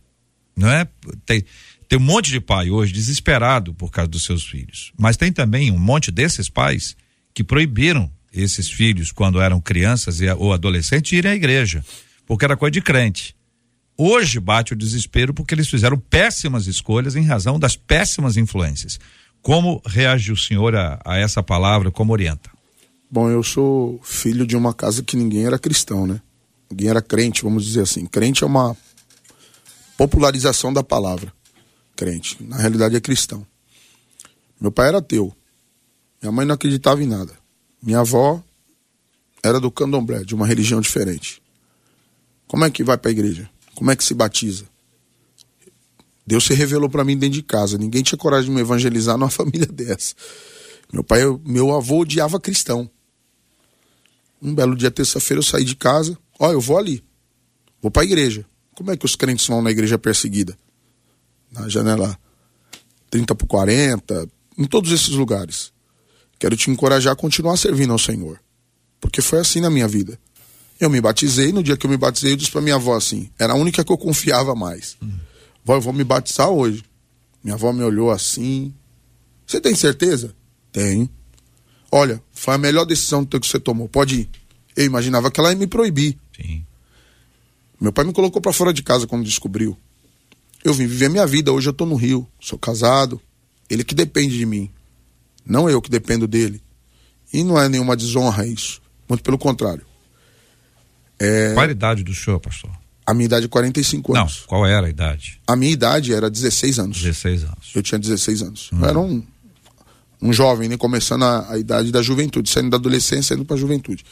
Não 0.56 0.70
é? 0.70 0.86
Tem, 1.26 1.44
tem 1.88 1.98
um 1.98 2.02
monte 2.02 2.30
de 2.30 2.40
pai 2.40 2.70
hoje 2.70 2.92
desesperado 2.92 3.74
por 3.74 3.90
causa 3.90 4.10
dos 4.10 4.24
seus 4.24 4.44
filhos, 4.44 4.92
mas 4.98 5.16
tem 5.16 5.32
também 5.32 5.70
um 5.70 5.78
monte 5.78 6.10
desses 6.10 6.48
pais 6.48 6.96
que 7.34 7.44
proibiram 7.44 8.10
esses 8.32 8.70
filhos, 8.70 9.12
quando 9.12 9.40
eram 9.40 9.60
crianças 9.60 10.18
ou 10.38 10.52
adolescentes, 10.52 11.12
irem 11.12 11.32
à 11.32 11.34
igreja, 11.34 11.84
porque 12.26 12.44
era 12.44 12.56
coisa 12.56 12.72
de 12.72 12.80
crente. 12.80 13.36
Hoje 13.96 14.40
bate 14.40 14.72
o 14.72 14.76
desespero 14.76 15.34
porque 15.34 15.54
eles 15.54 15.68
fizeram 15.68 15.98
péssimas 15.98 16.66
escolhas 16.66 17.14
em 17.14 17.24
razão 17.24 17.58
das 17.58 17.76
péssimas 17.76 18.36
influências. 18.36 18.98
Como 19.42 19.82
reage 19.84 20.32
o 20.32 20.36
senhor 20.36 20.74
a, 20.74 21.00
a 21.04 21.18
essa 21.18 21.42
palavra? 21.42 21.90
Como 21.90 22.12
orienta? 22.12 22.50
Bom, 23.10 23.28
eu 23.28 23.42
sou 23.42 24.00
filho 24.02 24.46
de 24.46 24.56
uma 24.56 24.72
casa 24.72 25.02
que 25.02 25.16
ninguém 25.16 25.44
era 25.44 25.58
cristão, 25.58 26.06
né? 26.06 26.20
Ninguém 26.70 26.88
era 26.88 27.02
crente, 27.02 27.42
vamos 27.42 27.64
dizer 27.66 27.82
assim. 27.82 28.06
Crente 28.06 28.42
é 28.42 28.46
uma 28.46 28.74
popularização 29.98 30.72
da 30.72 30.82
palavra 30.82 31.32
crente. 31.94 32.38
Na 32.40 32.56
realidade 32.56 32.96
é 32.96 33.00
cristão. 33.00 33.46
Meu 34.58 34.72
pai 34.72 34.88
era 34.88 34.98
ateu. 34.98 35.34
Minha 36.22 36.32
mãe 36.32 36.46
não 36.46 36.54
acreditava 36.54 37.02
em 37.02 37.06
nada. 37.06 37.41
Minha 37.82 38.00
avó 38.00 38.42
era 39.42 39.58
do 39.58 39.70
candomblé, 39.70 40.22
de 40.22 40.34
uma 40.34 40.46
religião 40.46 40.80
diferente. 40.80 41.42
Como 42.46 42.64
é 42.64 42.70
que 42.70 42.84
vai 42.84 42.96
para 42.96 43.10
a 43.10 43.12
igreja? 43.12 43.50
Como 43.74 43.90
é 43.90 43.96
que 43.96 44.04
se 44.04 44.14
batiza? 44.14 44.66
Deus 46.24 46.44
se 46.44 46.54
revelou 46.54 46.88
para 46.88 47.04
mim 47.04 47.18
dentro 47.18 47.34
de 47.34 47.42
casa. 47.42 47.76
Ninguém 47.76 48.02
tinha 48.02 48.16
coragem 48.18 48.50
de 48.50 48.54
me 48.54 48.60
evangelizar 48.60 49.18
numa 49.18 49.28
família 49.30 49.66
dessa. 49.66 50.14
Meu 50.92 51.02
pai, 51.02 51.22
meu 51.44 51.74
avô 51.74 52.00
odiava 52.00 52.38
cristão. 52.38 52.88
Um 54.40 54.54
belo 54.54 54.76
dia, 54.76 54.90
terça-feira, 54.90 55.38
eu 55.38 55.42
saí 55.44 55.64
de 55.64 55.74
casa. 55.74 56.16
Ó, 56.38 56.52
eu 56.52 56.60
vou 56.60 56.78
ali. 56.78 57.02
Vou 57.80 57.90
para 57.90 58.02
a 58.02 58.04
igreja. 58.04 58.44
Como 58.74 58.90
é 58.90 58.96
que 58.96 59.04
os 59.04 59.16
crentes 59.16 59.46
vão 59.46 59.62
na 59.62 59.70
igreja 59.70 59.98
perseguida? 59.98 60.56
Na 61.50 61.68
janela 61.68 62.18
30 63.10 63.34
por 63.34 63.46
40, 63.46 64.28
em 64.56 64.64
todos 64.64 64.92
esses 64.92 65.10
lugares. 65.10 65.71
Quero 66.42 66.56
te 66.56 66.72
encorajar 66.72 67.12
a 67.12 67.14
continuar 67.14 67.56
servindo 67.56 67.92
ao 67.92 67.98
Senhor. 68.00 68.40
Porque 69.00 69.22
foi 69.22 69.38
assim 69.38 69.60
na 69.60 69.70
minha 69.70 69.86
vida. 69.86 70.18
Eu 70.80 70.90
me 70.90 71.00
batizei, 71.00 71.52
no 71.52 71.62
dia 71.62 71.76
que 71.76 71.86
eu 71.86 71.90
me 71.90 71.96
batizei, 71.96 72.32
eu 72.32 72.36
disse 72.36 72.50
para 72.50 72.60
minha 72.60 72.74
avó 72.74 72.96
assim: 72.96 73.30
era 73.38 73.52
a 73.52 73.56
única 73.56 73.84
que 73.84 73.92
eu 73.92 73.96
confiava 73.96 74.52
mais. 74.52 74.96
Hum. 75.00 75.12
Vó, 75.64 75.76
eu 75.76 75.80
vou 75.80 75.92
me 75.92 76.02
batizar 76.02 76.48
hoje. 76.50 76.82
Minha 77.44 77.54
avó 77.54 77.72
me 77.72 77.84
olhou 77.84 78.10
assim. 78.10 78.74
Você 79.46 79.60
tem 79.60 79.76
certeza? 79.76 80.34
Tenho. 80.72 81.08
Olha, 81.92 82.20
foi 82.32 82.54
a 82.54 82.58
melhor 82.58 82.86
decisão 82.86 83.24
que 83.24 83.38
você 83.46 83.60
tomou. 83.60 83.88
Pode 83.88 84.22
ir. 84.22 84.30
Eu 84.74 84.84
imaginava 84.84 85.30
que 85.30 85.38
ela 85.38 85.50
ia 85.50 85.56
me 85.56 85.68
proibir. 85.68 86.18
Sim. 86.34 86.66
Meu 87.80 87.92
pai 87.92 88.04
me 88.04 88.12
colocou 88.12 88.42
para 88.42 88.52
fora 88.52 88.72
de 88.72 88.82
casa 88.82 89.06
quando 89.06 89.22
descobriu. 89.22 89.76
Eu 90.64 90.74
vim 90.74 90.88
viver 90.88 91.08
minha 91.08 91.24
vida. 91.24 91.52
Hoje 91.52 91.68
eu 91.68 91.72
tô 91.72 91.86
no 91.86 91.94
Rio. 91.94 92.26
Sou 92.40 92.58
casado. 92.58 93.20
Ele 93.70 93.84
que 93.84 93.94
depende 93.94 94.36
de 94.36 94.44
mim. 94.44 94.68
Não 95.44 95.68
eu 95.68 95.80
que 95.80 95.90
dependo 95.90 96.26
dele. 96.26 96.62
E 97.32 97.42
não 97.42 97.60
é 97.60 97.68
nenhuma 97.68 97.96
desonra 97.96 98.46
isso. 98.46 98.80
Muito 99.08 99.22
pelo 99.22 99.38
contrário. 99.38 99.84
É... 101.18 101.54
Qual 101.54 101.66
a 101.66 101.70
idade 101.70 102.02
do 102.02 102.14
senhor, 102.14 102.40
pastor? 102.40 102.70
A 103.06 103.14
minha 103.14 103.26
idade 103.26 103.46
é 103.46 103.48
45 103.48 104.16
anos. 104.16 104.40
Não, 104.40 104.46
qual 104.46 104.66
era 104.66 104.86
a 104.86 104.90
idade? 104.90 105.40
A 105.46 105.56
minha 105.56 105.72
idade 105.72 106.12
era 106.12 106.30
16 106.30 106.78
anos. 106.78 107.00
16 107.02 107.44
anos. 107.44 107.70
Eu 107.74 107.82
tinha 107.82 107.98
16 107.98 108.42
anos. 108.42 108.70
Hum. 108.72 108.78
Eu 108.80 108.88
era 108.88 108.98
um, 108.98 109.22
um 110.20 110.32
jovem, 110.32 110.68
né? 110.68 110.76
Começando 110.76 111.24
a, 111.24 111.52
a 111.52 111.58
idade 111.58 111.90
da 111.90 112.00
juventude, 112.00 112.48
saindo 112.48 112.70
da 112.70 112.76
adolescência, 112.76 113.34
indo 113.34 113.44
para 113.44 113.56
a 113.56 113.58
juventude. 113.58 114.04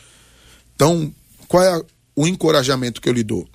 Então, 0.75 1.13
qual 1.47 1.63
é 1.63 1.69
a, 1.69 1.83
o 2.17 2.27
encorajamento 2.27 3.01
que 3.01 3.09
eu 3.09 3.13
lhe 3.13 3.23
dou? 3.23 3.49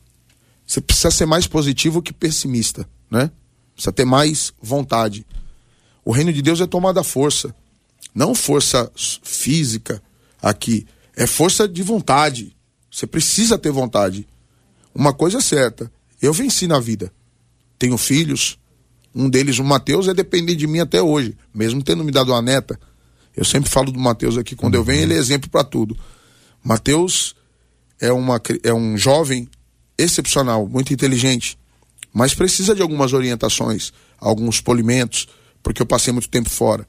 Você 0.66 0.80
precisa 0.80 1.12
ser 1.12 1.26
mais 1.26 1.48
positivo 1.48 2.02
que 2.02 2.14
pessimista, 2.14 2.88
né? 3.12 3.30
Precisa 3.74 3.92
ter 3.92 4.06
mais 4.06 4.54
vontade. 4.62 5.26
O 6.04 6.12
reino 6.12 6.32
de 6.32 6.42
Deus 6.42 6.62
é 6.62 6.66
tomada 6.66 7.04
força. 7.04 7.54
Não 8.16 8.34
força 8.34 8.90
física 8.96 10.02
aqui. 10.42 10.88
É 11.16 11.28
força 11.28 11.68
de 11.68 11.84
vontade. 11.84 12.56
Você 12.90 13.06
precisa 13.06 13.58
ter 13.58 13.72
vontade. 13.72 14.26
Uma 14.94 15.14
coisa 15.14 15.40
é 15.40 15.42
certa. 15.42 15.92
Eu 16.22 16.32
venci 16.32 16.66
na 16.66 16.80
vida. 16.80 17.12
Tenho 17.78 17.98
filhos. 17.98 18.58
Um 19.14 19.30
deles, 19.30 19.60
o 19.60 19.64
Mateus, 19.64 20.08
é 20.08 20.14
dependente 20.14 20.60
de 20.60 20.68
mim 20.68 20.80
até 20.80 21.02
hoje. 21.02 21.38
Mesmo 21.54 21.84
tendo 21.84 22.04
me 22.04 22.12
dado 22.12 22.32
uma 22.32 22.42
neta. 22.42 22.80
Eu 23.36 23.44
sempre 23.44 23.70
falo 23.70 23.92
do 23.92 24.00
Mateus 24.00 24.38
aqui. 24.38 24.56
Quando 24.56 24.76
eu 24.76 24.84
venho, 24.84 25.02
ele 25.02 25.14
é 25.14 25.18
exemplo 25.18 25.50
para 25.50 25.66
tudo. 25.66 25.98
Mateus 26.64 27.36
é, 28.00 28.12
uma, 28.12 28.42
é 28.64 28.74
um 28.74 28.98
jovem 28.98 29.48
excepcional, 29.98 30.68
muito 30.68 30.94
inteligente, 30.94 31.58
mas 32.14 32.34
precisa 32.34 32.76
de 32.76 32.82
algumas 32.82 33.14
orientações, 33.14 33.94
alguns 34.18 34.62
polimentos, 34.62 35.28
porque 35.62 35.82
eu 35.82 35.86
passei 35.86 36.12
muito 36.12 36.30
tempo 36.30 36.50
fora. 36.50 36.88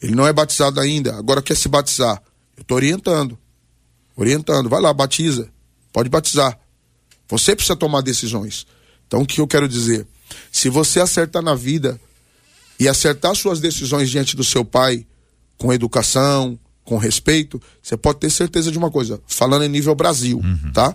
Ele 0.00 0.14
não 0.14 0.26
é 0.26 0.32
batizado 0.32 0.80
ainda, 0.80 1.16
agora 1.16 1.42
quer 1.42 1.56
se 1.56 1.68
batizar. 1.68 2.22
Eu 2.56 2.62
estou 2.62 2.76
orientando. 2.76 3.38
Orientando. 4.16 4.68
Vai 4.68 4.80
lá, 4.80 4.92
batiza. 4.92 5.48
Pode 5.92 6.08
batizar. 6.08 6.58
Você 7.28 7.54
precisa 7.54 7.76
tomar 7.76 8.02
decisões. 8.02 8.66
Então, 9.06 9.22
o 9.22 9.26
que 9.26 9.40
eu 9.40 9.46
quero 9.46 9.68
dizer? 9.68 10.06
Se 10.50 10.68
você 10.68 11.00
acertar 11.00 11.42
na 11.42 11.54
vida 11.54 12.00
e 12.78 12.88
acertar 12.88 13.34
suas 13.34 13.60
decisões 13.60 14.10
diante 14.10 14.36
do 14.36 14.44
seu 14.44 14.64
pai, 14.64 15.06
com 15.56 15.72
educação, 15.72 16.58
com 16.84 16.96
respeito, 16.98 17.60
você 17.82 17.96
pode 17.96 18.20
ter 18.20 18.30
certeza 18.30 18.70
de 18.70 18.78
uma 18.78 18.90
coisa, 18.90 19.20
falando 19.26 19.64
em 19.64 19.68
nível 19.68 19.94
Brasil, 19.94 20.38
uhum. 20.38 20.72
tá? 20.72 20.94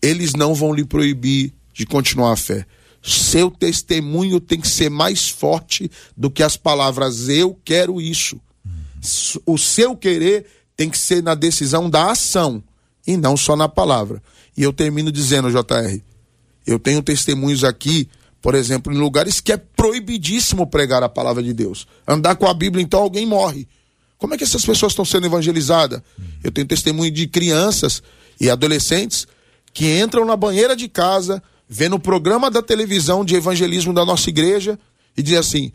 Eles 0.00 0.34
não 0.34 0.54
vão 0.54 0.72
lhe 0.72 0.84
proibir 0.84 1.52
de 1.74 1.84
continuar 1.86 2.32
a 2.32 2.36
fé. 2.36 2.66
Seu 3.02 3.50
testemunho 3.50 4.40
tem 4.40 4.60
que 4.60 4.68
ser 4.68 4.90
mais 4.90 5.28
forte 5.28 5.90
do 6.16 6.30
que 6.30 6.42
as 6.42 6.56
palavras 6.56 7.28
eu 7.28 7.58
quero 7.64 8.00
isso. 8.00 8.40
O 9.46 9.56
seu 9.56 9.96
querer 9.96 10.46
tem 10.76 10.90
que 10.90 10.98
ser 10.98 11.22
na 11.22 11.34
decisão 11.34 11.88
da 11.88 12.10
ação 12.10 12.62
e 13.06 13.16
não 13.16 13.36
só 13.36 13.56
na 13.56 13.68
palavra. 13.68 14.22
E 14.56 14.62
eu 14.62 14.72
termino 14.72 15.10
dizendo, 15.10 15.50
JR, 15.50 16.00
eu 16.66 16.78
tenho 16.78 17.02
testemunhos 17.02 17.64
aqui, 17.64 18.08
por 18.42 18.54
exemplo, 18.54 18.92
em 18.92 18.98
lugares 18.98 19.40
que 19.40 19.52
é 19.52 19.56
proibidíssimo 19.56 20.66
pregar 20.66 21.02
a 21.02 21.08
palavra 21.08 21.42
de 21.42 21.52
Deus. 21.52 21.86
Andar 22.06 22.36
com 22.36 22.46
a 22.46 22.54
Bíblia, 22.54 22.82
então 22.82 23.00
alguém 23.00 23.24
morre. 23.24 23.66
Como 24.18 24.34
é 24.34 24.36
que 24.36 24.44
essas 24.44 24.64
pessoas 24.66 24.92
estão 24.92 25.04
sendo 25.04 25.26
evangelizadas? 25.26 26.02
Eu 26.42 26.50
tenho 26.50 26.66
testemunho 26.66 27.10
de 27.10 27.26
crianças 27.28 28.02
e 28.40 28.50
adolescentes 28.50 29.26
que 29.72 29.98
entram 29.98 30.24
na 30.24 30.36
banheira 30.36 30.74
de 30.74 30.88
casa, 30.88 31.42
vendo 31.68 31.96
o 31.96 32.00
programa 32.00 32.50
da 32.50 32.62
televisão 32.62 33.24
de 33.24 33.34
evangelismo 33.34 33.92
da 33.92 34.04
nossa 34.04 34.30
igreja 34.30 34.78
e 35.16 35.22
dizem 35.22 35.38
assim: 35.38 35.72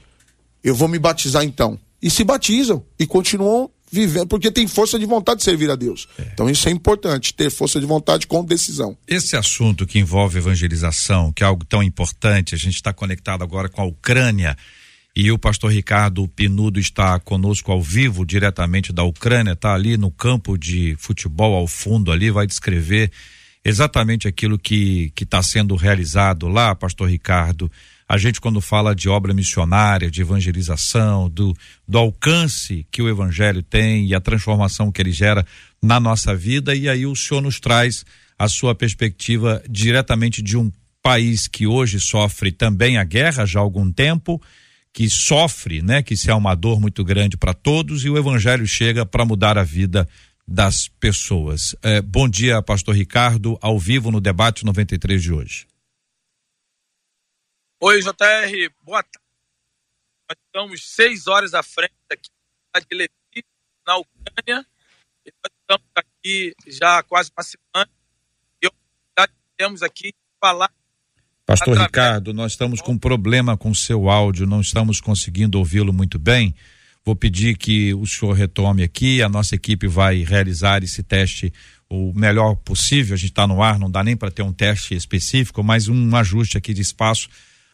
Eu 0.64 0.76
vou 0.76 0.88
me 0.88 0.98
batizar 0.98 1.44
então. 1.44 1.80
E 2.02 2.10
se 2.10 2.24
batizam 2.24 2.84
e 3.00 3.06
continuam 3.06 3.70
vivendo, 3.94 4.28
porque 4.28 4.52
tem 4.52 4.68
força 4.68 4.98
de 4.98 5.06
vontade 5.06 5.38
de 5.38 5.44
servir 5.44 5.70
a 5.70 5.76
Deus. 5.76 6.08
É. 6.18 6.24
Então 6.34 6.50
isso 6.50 6.68
é 6.68 6.72
importante, 6.72 7.34
ter 7.34 7.52
força 7.52 7.80
de 7.80 7.86
vontade 7.86 8.26
com 8.26 8.44
decisão. 8.44 8.98
Esse 9.08 9.38
assunto 9.38 9.86
que 9.86 10.00
envolve 10.00 10.40
evangelização, 10.40 11.32
que 11.32 11.44
é 11.44 11.46
algo 11.46 11.64
tão 11.64 11.84
importante, 11.84 12.56
a 12.56 12.58
gente 12.58 12.76
está 12.76 12.92
conectado 12.92 13.44
agora 13.44 13.70
com 13.70 13.82
a 13.82 13.86
Ucrânia. 13.86 14.58
E 15.16 15.32
o 15.32 15.38
pastor 15.38 15.72
Ricardo 15.72 16.28
Pinudo 16.28 16.80
está 16.80 17.20
conosco 17.20 17.72
ao 17.72 17.80
vivo, 17.80 18.26
diretamente 18.26 18.92
da 18.92 19.04
Ucrânia, 19.04 19.52
está 19.52 19.76
ali 19.76 19.96
no 19.96 20.10
campo 20.10 20.58
de 20.58 20.96
futebol 20.98 21.54
ao 21.54 21.68
fundo 21.68 22.12
ali, 22.12 22.32
vai 22.32 22.48
descrever 22.48 23.12
exatamente 23.64 24.28
aquilo 24.28 24.60
que 24.60 25.12
está 25.20 25.42
sendo 25.42 25.76
realizado 25.76 26.48
lá, 26.48 26.76
pastor 26.76 27.10
Ricardo. 27.10 27.72
A 28.08 28.18
gente, 28.18 28.42
quando 28.42 28.60
fala 28.60 28.94
de 28.94 29.08
obra 29.08 29.34
missionária, 29.34 30.12
de 30.12 30.22
evangelização, 30.22 31.30
do, 31.30 31.56
do 31.88 31.98
alcance 31.98 32.86
que 32.92 33.02
o 33.02 33.10
evangelho 33.10 33.64
tem 33.64 34.06
e 34.08 34.14
a 34.14 34.20
transformação 34.20 34.92
que 34.92 35.02
ele 35.02 35.12
gera 35.12 35.46
na 35.82 36.00
nossa 36.00 36.36
vida, 36.36 36.76
e 36.76 36.90
aí 36.90 37.06
o 37.06 37.16
senhor 37.16 37.42
nos 37.42 37.60
traz 37.60 38.06
a 38.38 38.48
sua 38.48 38.76
perspectiva 38.76 39.64
diretamente 39.70 40.42
de 40.42 40.58
um 40.58 40.72
país 41.02 41.48
que 41.48 41.66
hoje 41.66 42.00
sofre 42.00 42.52
também 42.52 42.98
a 42.98 43.04
guerra 43.04 43.46
já 43.46 43.60
há 43.60 43.62
algum 43.62 43.92
tempo, 43.92 44.42
que 44.94 45.10
sofre, 45.10 45.82
né, 45.82 46.04
que 46.04 46.14
isso 46.14 46.30
é 46.30 46.36
uma 46.36 46.54
dor 46.54 46.80
muito 46.80 47.04
grande 47.04 47.36
para 47.36 47.54
todos, 47.54 48.06
e 48.06 48.10
o 48.10 48.18
evangelho 48.18 48.68
chega 48.68 49.06
para 49.06 49.26
mudar 49.26 49.58
a 49.58 49.64
vida 49.64 50.08
das 50.48 50.88
pessoas. 50.88 51.76
É, 51.82 52.02
bom 52.02 52.28
dia, 52.28 52.62
pastor 52.62 52.96
Ricardo, 52.96 53.58
ao 53.62 53.80
vivo 53.80 54.12
no 54.12 54.22
debate 54.22 54.66
93 54.66 55.22
de 55.22 55.34
hoje. 55.34 55.68
Oi, 57.80 58.02
JR, 58.02 58.74
boa 58.82 59.04
tarde. 59.04 59.26
Nós 60.30 60.38
estamos 60.46 60.90
seis 60.90 61.28
horas 61.28 61.54
à 61.54 61.62
frente 61.62 61.94
aqui 62.12 62.30
de 62.90 62.96
Lviv, 62.96 63.46
na 63.86 63.98
Ucrânia, 63.98 64.66
e 65.26 65.32
nós 65.44 65.52
estamos 65.62 65.92
aqui 65.96 66.56
já 66.68 67.00
há 67.00 67.04
quase 67.04 67.32
uma 67.36 67.44
semana, 67.44 67.92
e 68.62 68.70
temos 69.58 69.84
aqui 69.84 70.14
falar 70.40 70.72
Pastor 71.46 71.78
Ricardo, 71.78 72.34
nós 72.34 72.54
estamos 72.54 72.82
com 72.82 72.94
um 72.94 72.98
problema 72.98 73.58
com 73.58 73.74
seu 73.74 74.10
áudio, 74.10 74.48
não 74.48 74.62
estamos 74.62 75.02
conseguindo 75.02 75.60
ouvi-lo 75.60 75.92
muito 75.92 76.18
bem. 76.18 76.56
Vou 77.06 77.16
pedir 77.16 77.58
que 77.58 77.94
o 77.94 78.08
senhor 78.08 78.32
retome 78.32 78.82
aqui, 78.82 79.22
a 79.22 79.28
nossa 79.28 79.56
equipe 79.56 79.88
vai 79.88 80.24
realizar 80.24 80.84
esse 80.84 81.04
teste 81.04 81.52
o 81.90 82.14
melhor 82.16 82.56
possível. 82.56 83.14
A 83.14 83.18
gente 83.18 83.32
está 83.32 83.46
no 83.46 83.62
ar, 83.62 83.78
não 83.78 83.92
dá 83.92 84.04
nem 84.04 84.16
para 84.16 84.32
ter 84.32 84.42
um 84.42 84.54
teste 84.54 84.96
específico, 84.96 85.64
mas 85.64 85.88
um 85.88 86.16
ajuste 86.16 86.58
aqui 86.58 86.74
de 86.74 86.82
espaço 86.82 87.28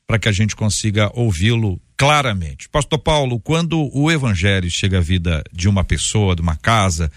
para 0.07 0.17
que 0.17 0.27
a 0.27 0.31
gente 0.31 0.55
consiga 0.55 1.11
ouvi-lo 1.13 1.79
claramente. 1.95 2.67
Pastor 2.69 2.97
Paulo, 2.97 3.39
quando 3.39 3.89
o 3.93 4.09
evangelho 4.09 4.69
chega 4.71 4.97
à 4.97 5.01
vida 5.01 5.43
de 5.53 5.69
uma 5.69 5.83
pessoa, 5.83 6.35
de 6.35 6.41
uma 6.41 6.55
casa, 6.55 7.11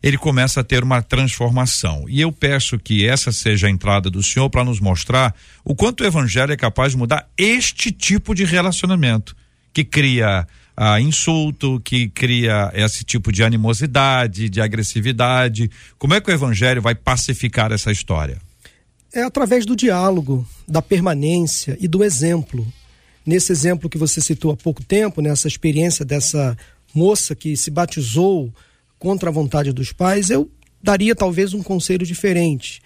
ele 0.00 0.16
começa 0.16 0.60
a 0.60 0.64
ter 0.64 0.84
uma 0.84 1.02
transformação. 1.02 2.04
E 2.08 2.20
eu 2.20 2.30
peço 2.30 2.78
que 2.78 3.04
essa 3.04 3.32
seja 3.32 3.66
a 3.66 3.70
entrada 3.70 4.08
do 4.08 4.22
Senhor 4.22 4.48
para 4.48 4.64
nos 4.64 4.78
mostrar 4.78 5.34
o 5.64 5.74
quanto 5.74 6.02
o 6.02 6.06
Evangelho 6.06 6.52
é 6.52 6.56
capaz 6.56 6.92
de 6.92 6.98
mudar 6.98 7.28
este 7.36 7.90
tipo 7.90 8.34
de 8.34 8.44
relacionamento, 8.44 9.34
que 9.72 9.82
cria 9.82 10.46
ah, 10.76 11.00
insulto, 11.00 11.80
que 11.80 12.08
cria 12.08 12.70
esse 12.74 13.02
tipo 13.02 13.32
de 13.32 13.42
animosidade, 13.42 14.50
de 14.50 14.60
agressividade. 14.60 15.70
Como 15.98 16.12
é 16.12 16.20
que 16.20 16.30
o 16.30 16.34
Evangelho 16.34 16.82
vai 16.82 16.94
pacificar 16.94 17.72
essa 17.72 17.90
história? 17.90 18.38
É 19.12 19.22
através 19.22 19.64
do 19.64 19.74
diálogo, 19.74 20.46
da 20.68 20.82
permanência 20.82 21.78
e 21.80 21.88
do 21.88 22.04
exemplo. 22.04 22.66
Nesse 23.24 23.50
exemplo 23.50 23.88
que 23.88 23.96
você 23.96 24.20
citou 24.20 24.50
há 24.50 24.56
pouco 24.56 24.84
tempo, 24.84 25.22
nessa 25.22 25.48
experiência 25.48 26.04
dessa 26.04 26.56
moça 26.94 27.34
que 27.34 27.56
se 27.56 27.70
batizou 27.70 28.52
contra 28.98 29.30
a 29.30 29.32
vontade 29.32 29.72
dos 29.72 29.92
pais, 29.92 30.28
eu 30.28 30.50
daria 30.82 31.14
talvez 31.14 31.54
um 31.54 31.62
conselho 31.62 32.06
diferente. 32.06 32.82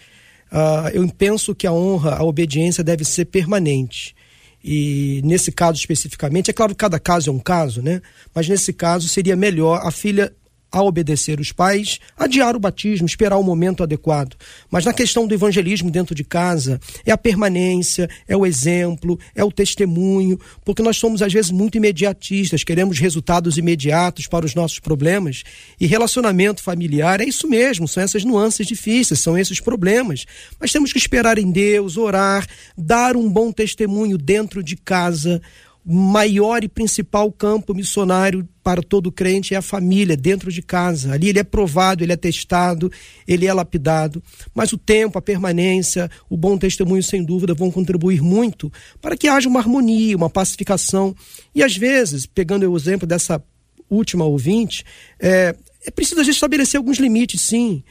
ah, 0.52 0.90
eu 0.92 1.06
penso 1.08 1.54
que 1.54 1.66
a 1.66 1.72
honra, 1.72 2.16
a 2.16 2.22
obediência 2.22 2.84
deve 2.84 3.04
ser 3.04 3.24
permanente. 3.26 4.14
E 4.62 5.20
nesse 5.24 5.50
caso 5.50 5.78
especificamente, 5.78 6.50
é 6.50 6.54
claro 6.54 6.74
que 6.74 6.78
cada 6.78 6.98
caso 6.98 7.30
é 7.30 7.32
um 7.32 7.38
caso, 7.38 7.82
né? 7.82 8.02
Mas 8.34 8.48
nesse 8.48 8.72
caso 8.72 9.08
seria 9.08 9.36
melhor 9.36 9.80
a 9.82 9.90
filha 9.90 10.32
a 10.70 10.82
obedecer 10.82 11.40
os 11.40 11.52
pais, 11.52 11.98
adiar 12.16 12.54
o 12.54 12.60
batismo, 12.60 13.06
esperar 13.06 13.36
o 13.36 13.42
momento 13.42 13.82
adequado. 13.82 14.36
Mas 14.70 14.84
na 14.84 14.92
questão 14.92 15.26
do 15.26 15.34
evangelismo 15.34 15.90
dentro 15.90 16.14
de 16.14 16.22
casa, 16.22 16.80
é 17.04 17.10
a 17.10 17.18
permanência, 17.18 18.08
é 18.28 18.36
o 18.36 18.46
exemplo, 18.46 19.18
é 19.34 19.42
o 19.42 19.50
testemunho, 19.50 20.38
porque 20.64 20.82
nós 20.82 20.96
somos 20.96 21.22
às 21.22 21.32
vezes 21.32 21.50
muito 21.50 21.76
imediatistas, 21.76 22.62
queremos 22.62 22.98
resultados 22.98 23.58
imediatos 23.58 24.26
para 24.26 24.46
os 24.46 24.54
nossos 24.54 24.78
problemas. 24.78 25.42
E 25.80 25.86
relacionamento 25.86 26.62
familiar 26.62 27.20
é 27.20 27.24
isso 27.24 27.48
mesmo, 27.48 27.88
são 27.88 28.02
essas 28.02 28.24
nuances 28.24 28.66
difíceis, 28.66 29.20
são 29.20 29.36
esses 29.36 29.60
problemas. 29.60 30.24
Mas 30.58 30.72
temos 30.72 30.92
que 30.92 30.98
esperar 30.98 31.38
em 31.38 31.50
Deus, 31.50 31.96
orar, 31.96 32.46
dar 32.76 33.16
um 33.16 33.28
bom 33.28 33.50
testemunho 33.50 34.16
dentro 34.16 34.62
de 34.62 34.76
casa 34.76 35.40
maior 35.84 36.62
e 36.62 36.68
principal 36.68 37.32
campo 37.32 37.74
missionário 37.74 38.46
para 38.62 38.82
todo 38.82 39.10
crente 39.10 39.54
é 39.54 39.56
a 39.56 39.62
família, 39.62 40.16
dentro 40.16 40.52
de 40.52 40.62
casa. 40.62 41.12
Ali 41.12 41.28
ele 41.28 41.38
é 41.38 41.44
provado, 41.44 42.04
ele 42.04 42.12
é 42.12 42.16
testado, 42.16 42.92
ele 43.26 43.46
é 43.46 43.52
lapidado. 43.52 44.22
Mas 44.54 44.72
o 44.72 44.78
tempo, 44.78 45.18
a 45.18 45.22
permanência, 45.22 46.10
o 46.28 46.36
bom 46.36 46.58
testemunho, 46.58 47.02
sem 47.02 47.24
dúvida, 47.24 47.54
vão 47.54 47.70
contribuir 47.70 48.20
muito 48.20 48.70
para 49.00 49.16
que 49.16 49.28
haja 49.28 49.48
uma 49.48 49.60
harmonia, 49.60 50.16
uma 50.16 50.30
pacificação. 50.30 51.14
E 51.54 51.62
às 51.62 51.76
vezes, 51.76 52.26
pegando 52.26 52.70
o 52.70 52.76
exemplo 52.76 53.06
dessa 53.06 53.42
última 53.88 54.24
ouvinte, 54.24 54.84
é, 55.18 55.54
é 55.84 55.90
preciso 55.90 56.20
a 56.20 56.24
gente 56.24 56.34
estabelecer 56.34 56.78
alguns 56.78 56.98
limites, 56.98 57.40
sim. 57.40 57.82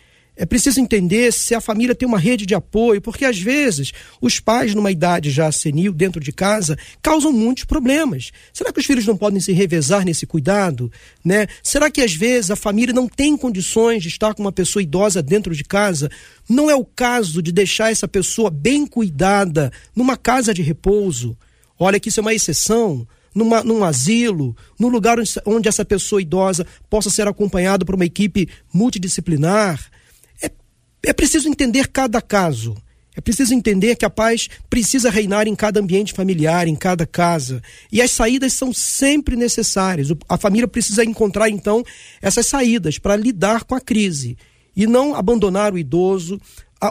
É 0.42 0.46
preciso 0.46 0.80
entender 0.80 1.34
se 1.34 1.54
a 1.54 1.60
família 1.60 1.94
tem 1.94 2.08
uma 2.08 2.18
rede 2.18 2.46
de 2.46 2.56
apoio, 2.56 3.02
porque 3.02 3.26
às 3.26 3.38
vezes 3.38 3.92
os 4.22 4.40
pais, 4.40 4.74
numa 4.74 4.90
idade 4.90 5.30
já 5.30 5.52
senil, 5.52 5.92
dentro 5.92 6.22
de 6.22 6.32
casa, 6.32 6.78
causam 7.02 7.34
muitos 7.34 7.66
problemas. 7.66 8.32
Será 8.54 8.72
que 8.72 8.80
os 8.80 8.86
filhos 8.86 9.06
não 9.06 9.18
podem 9.18 9.42
se 9.42 9.52
revezar 9.52 10.06
nesse 10.06 10.26
cuidado? 10.26 10.90
Né? 11.26 11.46
Será 11.62 11.92
que 11.92 12.00
às 12.00 12.14
vezes 12.14 12.50
a 12.50 12.56
família 12.56 12.94
não 12.94 13.06
tem 13.06 13.36
condições 13.36 14.02
de 14.02 14.08
estar 14.08 14.34
com 14.34 14.42
uma 14.42 14.52
pessoa 14.54 14.82
idosa 14.82 15.22
dentro 15.22 15.54
de 15.54 15.66
casa? 15.66 16.10
Não 16.48 16.70
é 16.70 16.76
o 16.76 16.86
caso 16.86 17.42
de 17.42 17.52
deixar 17.52 17.92
essa 17.92 18.08
pessoa 18.08 18.50
bem 18.50 18.88
cuidada 18.88 19.74
numa 19.94 20.16
casa 20.16 20.54
de 20.54 20.62
repouso? 20.62 21.38
Olha 21.78 22.00
que 22.00 22.08
isso 22.08 22.22
é 22.22 22.24
uma 22.24 22.34
exceção. 22.34 23.06
Numa, 23.36 23.62
num 23.62 23.84
asilo, 23.84 24.56
num 24.80 24.88
lugar 24.88 25.20
onde, 25.20 25.32
onde 25.46 25.68
essa 25.68 25.84
pessoa 25.84 26.22
idosa 26.22 26.66
possa 26.90 27.10
ser 27.10 27.28
acompanhada 27.28 27.84
por 27.84 27.96
uma 27.96 28.06
equipe 28.06 28.48
multidisciplinar. 28.74 29.92
É 31.04 31.14
preciso 31.14 31.48
entender 31.48 31.88
cada 31.88 32.22
caso. 32.22 32.76
É 33.16 33.22
preciso 33.22 33.54
entender 33.54 33.96
que 33.98 34.06
a 34.06 34.10
paz 34.10 34.48
precisa 34.70 35.10
reinar 35.10 35.46
em 35.46 35.56
cada 35.56 35.80
ambiente 35.80 36.14
familiar, 36.14 36.68
em 36.68 36.76
cada 36.76 37.06
casa. 37.06 37.62
E 37.92 38.02
as 38.02 38.12
saídas 38.12 38.54
são 38.54 38.72
sempre 38.72 39.36
necessárias. 39.36 40.08
A 40.30 40.38
família 40.38 40.68
precisa 40.70 41.04
encontrar, 41.04 41.50
então, 41.50 41.84
essas 42.22 42.46
saídas 42.46 42.98
para 42.98 43.18
lidar 43.18 43.66
com 43.66 43.76
a 43.76 43.82
crise. 43.82 44.38
E 44.74 44.88
não 44.88 45.16
abandonar 45.16 45.74
o 45.74 45.78
idoso. 45.78 46.40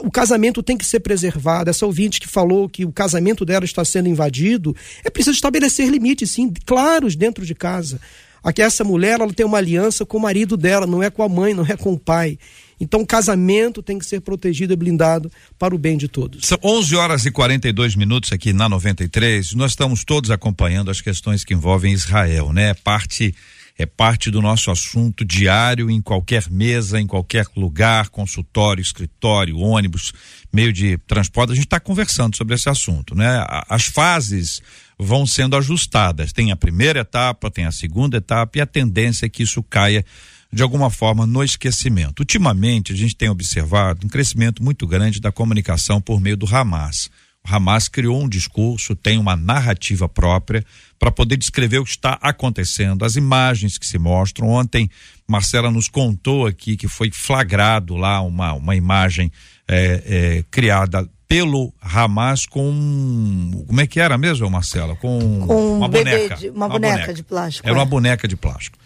O 0.02 0.11
casamento 0.11 0.62
tem 0.62 0.76
que 0.76 0.84
ser 0.84 1.00
preservado. 1.00 1.70
Essa 1.70 1.86
ouvinte 1.86 2.20
que 2.20 2.28
falou 2.28 2.68
que 2.68 2.84
o 2.84 2.92
casamento 2.92 3.42
dela 3.42 3.64
está 3.64 3.82
sendo 3.82 4.09
invadido, 4.09 4.76
é 5.02 5.09
preciso 5.09 5.34
estabelecer 5.34 5.88
limites, 5.88 6.32
sim, 6.32 6.52
claros 6.66 7.16
dentro 7.16 7.46
de 7.46 7.54
casa. 7.54 7.98
Aqui 8.42 8.61
essa 8.61 8.84
mulher 8.84 9.20
ela 9.20 9.32
tem 9.32 9.46
uma 9.46 9.59
aliança 9.59 10.04
com 10.04 10.18
o 10.18 10.20
marido 10.20 10.56
dela, 10.56 10.86
não 10.86 11.02
é 11.02 11.09
com 11.09 11.22
a 11.22 11.28
mãe, 11.28 11.54
não 11.54 11.64
é 11.64 11.76
com 11.76 11.94
o 11.94 11.98
pai. 11.98 12.38
Então, 12.81 13.01
o 13.01 13.07
casamento 13.07 13.83
tem 13.83 13.99
que 13.99 14.07
ser 14.07 14.20
protegido 14.20 14.72
e 14.72 14.76
blindado 14.76 15.31
para 15.59 15.74
o 15.74 15.79
bem 15.79 15.97
de 15.97 16.09
todos. 16.09 16.47
São 16.47 16.59
11 16.62 16.97
horas 16.97 17.26
e 17.26 17.31
42 17.31 17.97
minutos 17.97 18.33
aqui 18.33 18.53
na 18.53 18.68
93. 18.68 19.55
Nós 19.55 19.72
estamos 19.72 20.05
todos 20.05 20.31
acompanhando 20.31 20.91
as 20.91 21.01
questões 21.01 21.45
que 21.45 21.55
envolvem 21.55 21.93
Israel, 21.93 22.53
né? 22.53 22.74
Parte 22.74 23.35
é 23.79 23.87
parte 23.87 24.29
do 24.29 24.43
nosso 24.43 24.72
assunto 24.72 25.24
diário 25.24 25.89
em 25.89 26.03
qualquer 26.03 26.51
mesa, 26.51 27.01
em 27.01 27.07
qualquer 27.07 27.47
lugar, 27.57 28.09
consultório, 28.09 28.83
escritório, 28.83 29.57
ônibus, 29.57 30.12
meio 30.53 30.72
de 30.72 30.99
transporte. 31.07 31.53
A 31.53 31.55
gente 31.55 31.66
está 31.66 31.79
conversando 31.79 32.37
sobre 32.37 32.57
esse 32.57 32.68
assunto, 32.68 33.14
né? 33.14 33.47
As 33.68 33.85
fases 33.85 34.61
vão 34.99 35.24
sendo 35.24 35.57
ajustadas. 35.57 36.33
Tem 36.33 36.51
a 36.51 36.57
primeira 36.57 37.01
etapa, 37.01 37.53
tem 37.53 37.66
a 37.66 37.72
segunda 37.72 38.16
etapa 38.16 38.59
e 38.59 38.61
a 38.61 38.66
tendência 38.66 39.26
é 39.26 39.29
que 39.29 39.45
isso 39.45 39.62
caia 39.62 40.05
de 40.53 40.62
alguma 40.62 40.90
forma 40.90 41.26
no 41.26 41.42
esquecimento. 41.44 42.20
Ultimamente, 42.20 42.92
a 42.92 42.96
gente 42.96 43.14
tem 43.14 43.28
observado 43.28 44.07
um 44.07 44.09
crescimento 44.09 44.62
muito 44.62 44.86
grande 44.86 45.20
da 45.20 45.30
comunicação 45.30 46.01
por 46.01 46.20
meio 46.20 46.36
do 46.36 46.46
Hamas. 46.46 47.11
O 47.46 47.55
Hamas 47.55 47.88
criou 47.88 48.22
um 48.22 48.28
discurso, 48.28 48.96
tem 48.96 49.18
uma 49.18 49.36
narrativa 49.36 50.09
própria 50.09 50.64
para 50.99 51.11
poder 51.11 51.36
descrever 51.36 51.78
o 51.78 51.84
que 51.84 51.90
está 51.90 52.18
acontecendo, 52.20 53.05
as 53.05 53.16
imagens 53.16 53.78
que 53.78 53.86
se 53.86 53.99
mostram. 53.99 54.49
Ontem, 54.49 54.90
Marcela 55.26 55.70
nos 55.70 55.88
contou 55.88 56.46
aqui 56.46 56.76
que 56.76 56.88
foi 56.88 57.11
flagrado 57.11 57.96
lá 57.96 58.20
uma, 58.22 58.55
uma 58.55 58.74
imagem 58.74 59.30
é, 59.66 60.03
é, 60.07 60.44
criada 60.51 61.09
pelo 61.28 61.74
Hamas 61.80 62.46
com 62.46 63.64
como 63.66 63.80
é 63.82 63.86
que 63.86 64.01
era 64.01 64.16
mesmo, 64.16 64.49
Marcela? 64.51 64.96
Com, 64.96 65.46
com 65.46 65.76
uma, 65.76 65.88
boneca, 65.88 66.36
de, 66.36 66.49
uma, 66.49 66.66
uma 66.66 66.68
boneca, 66.70 66.94
boneca 66.94 67.14
de 67.14 67.22
plástico. 67.22 67.68
Era 67.68 67.76
é. 67.76 67.78
uma 67.78 67.86
boneca 67.86 68.26
de 68.26 68.34
plástico 68.34 68.78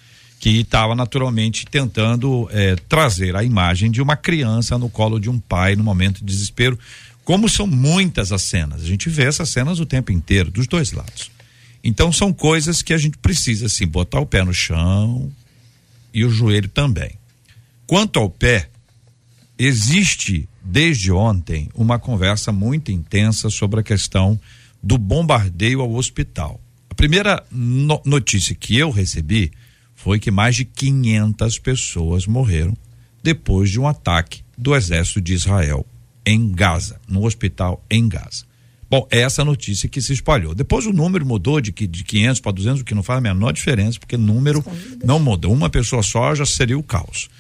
que 0.42 0.58
estava 0.58 0.96
naturalmente 0.96 1.64
tentando 1.64 2.48
é, 2.50 2.74
trazer 2.88 3.36
a 3.36 3.44
imagem 3.44 3.92
de 3.92 4.02
uma 4.02 4.16
criança 4.16 4.76
no 4.76 4.90
colo 4.90 5.20
de 5.20 5.30
um 5.30 5.38
pai 5.38 5.76
no 5.76 5.84
momento 5.84 6.18
de 6.18 6.24
desespero. 6.24 6.76
Como 7.24 7.48
são 7.48 7.64
muitas 7.64 8.32
as 8.32 8.42
cenas, 8.42 8.82
a 8.82 8.84
gente 8.84 9.08
vê 9.08 9.22
essas 9.22 9.50
cenas 9.50 9.78
o 9.78 9.86
tempo 9.86 10.10
inteiro, 10.10 10.50
dos 10.50 10.66
dois 10.66 10.90
lados. 10.90 11.30
Então 11.84 12.12
são 12.12 12.32
coisas 12.32 12.82
que 12.82 12.92
a 12.92 12.98
gente 12.98 13.18
precisa 13.18 13.66
assim 13.66 13.86
botar 13.86 14.18
o 14.18 14.26
pé 14.26 14.42
no 14.42 14.52
chão 14.52 15.30
e 16.12 16.24
o 16.24 16.30
joelho 16.30 16.68
também. 16.68 17.12
Quanto 17.86 18.18
ao 18.18 18.28
pé, 18.28 18.68
existe 19.56 20.48
desde 20.60 21.12
ontem 21.12 21.68
uma 21.72 22.00
conversa 22.00 22.50
muito 22.50 22.90
intensa 22.90 23.48
sobre 23.48 23.78
a 23.78 23.84
questão 23.84 24.40
do 24.82 24.98
bombardeio 24.98 25.80
ao 25.80 25.94
hospital. 25.94 26.60
A 26.90 26.96
primeira 26.96 27.46
no 27.48 28.02
notícia 28.04 28.56
que 28.56 28.76
eu 28.76 28.90
recebi 28.90 29.52
foi 30.02 30.18
que 30.18 30.32
mais 30.32 30.56
de 30.56 30.64
500 30.64 31.60
pessoas 31.60 32.26
morreram 32.26 32.76
depois 33.22 33.70
de 33.70 33.78
um 33.78 33.86
ataque 33.86 34.42
do 34.58 34.74
exército 34.74 35.20
de 35.20 35.32
Israel 35.32 35.86
em 36.26 36.50
Gaza, 36.50 37.00
no 37.08 37.24
hospital 37.24 37.84
em 37.88 38.08
Gaza. 38.08 38.44
Bom, 38.90 39.06
é 39.12 39.20
essa 39.20 39.44
notícia 39.44 39.88
que 39.88 40.02
se 40.02 40.12
espalhou. 40.12 40.56
Depois 40.56 40.86
o 40.86 40.92
número 40.92 41.24
mudou 41.24 41.60
de, 41.60 41.70
de 41.70 42.04
500 42.04 42.40
para 42.40 42.52
200, 42.52 42.80
o 42.80 42.84
que 42.84 42.96
não 42.96 43.02
faz 43.02 43.18
a 43.18 43.22
menor 43.22 43.52
diferença, 43.52 43.98
porque 43.98 44.16
o 44.16 44.18
número 44.18 44.64
não 45.04 45.20
mudou. 45.20 45.52
Uma 45.52 45.70
pessoa 45.70 46.02
só 46.02 46.34
já 46.34 46.44
seria 46.44 46.76
o 46.76 46.82
caos. 46.82 47.30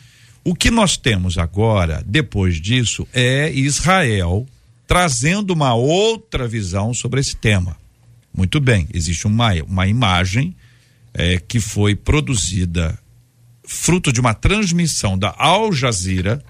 O 0.44 0.54
que 0.54 0.70
nós 0.70 0.96
temos 0.96 1.38
agora, 1.38 2.02
depois 2.06 2.60
disso, 2.60 3.06
é 3.12 3.52
Israel 3.52 4.46
trazendo 4.86 5.52
uma 5.52 5.74
outra 5.74 6.46
visão 6.46 6.94
sobre 6.94 7.20
esse 7.20 7.34
tema. 7.34 7.76
Muito 8.32 8.60
bem, 8.60 8.86
existe 8.94 9.26
uma, 9.26 9.52
uma 9.64 9.86
imagem 9.88 10.54
é, 11.14 11.38
que 11.38 11.60
foi 11.60 11.94
produzida 11.94 12.98
fruto 13.64 14.12
de 14.12 14.20
uma 14.20 14.34
transmissão 14.34 15.16
da 15.16 15.34
Al 15.36 15.72
Jazeera, 15.72 16.42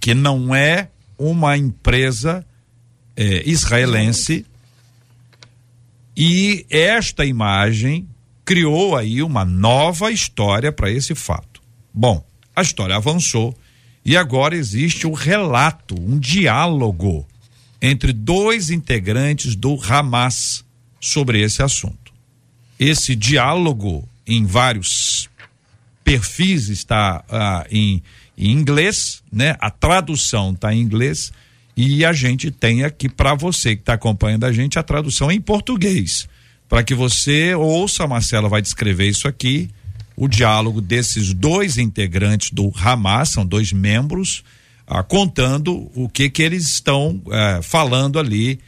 que 0.00 0.14
não 0.14 0.54
é 0.54 0.88
uma 1.18 1.56
empresa 1.56 2.44
é, 3.16 3.48
israelense, 3.48 4.44
e 6.16 6.64
esta 6.70 7.24
imagem 7.24 8.08
criou 8.44 8.96
aí 8.96 9.22
uma 9.22 9.44
nova 9.44 10.10
história 10.10 10.70
para 10.70 10.90
esse 10.90 11.14
fato. 11.14 11.60
Bom, 11.92 12.24
a 12.54 12.62
história 12.62 12.96
avançou 12.96 13.56
e 14.04 14.16
agora 14.16 14.54
existe 14.54 15.06
um 15.06 15.12
relato, 15.12 15.94
um 15.98 16.18
diálogo 16.18 17.26
entre 17.80 18.12
dois 18.12 18.70
integrantes 18.70 19.56
do 19.56 19.78
Hamas 19.82 20.64
sobre 21.00 21.40
esse 21.40 21.62
assunto 21.62 22.03
esse 22.78 23.14
diálogo 23.14 24.08
em 24.26 24.44
vários 24.44 25.28
perfis 26.02 26.68
está 26.68 27.24
ah, 27.28 27.66
em, 27.70 28.02
em, 28.36 28.50
inglês, 28.50 29.22
né? 29.32 29.56
A 29.58 29.70
tradução 29.70 30.52
está 30.52 30.74
em 30.74 30.80
inglês 30.80 31.32
e 31.76 32.04
a 32.04 32.12
gente 32.12 32.50
tem 32.50 32.84
aqui 32.84 33.08
para 33.08 33.34
você 33.34 33.74
que 33.74 33.82
está 33.82 33.94
acompanhando 33.94 34.44
a 34.44 34.52
gente 34.52 34.78
a 34.78 34.82
tradução 34.82 35.30
em 35.32 35.40
português, 35.40 36.28
para 36.68 36.82
que 36.82 36.94
você 36.94 37.54
ouça, 37.54 38.04
a 38.04 38.08
Marcela 38.08 38.48
vai 38.48 38.62
descrever 38.62 39.08
isso 39.08 39.26
aqui, 39.26 39.70
o 40.16 40.28
diálogo 40.28 40.80
desses 40.80 41.32
dois 41.32 41.78
integrantes 41.78 42.50
do 42.50 42.72
Hamas, 42.76 43.30
são 43.30 43.44
dois 43.44 43.72
membros, 43.72 44.44
ah, 44.86 45.02
contando 45.02 45.90
o 45.94 46.08
que 46.08 46.28
que 46.28 46.42
eles 46.42 46.68
estão 46.68 47.20
ah, 47.30 47.60
falando 47.62 48.18
ali 48.18 48.60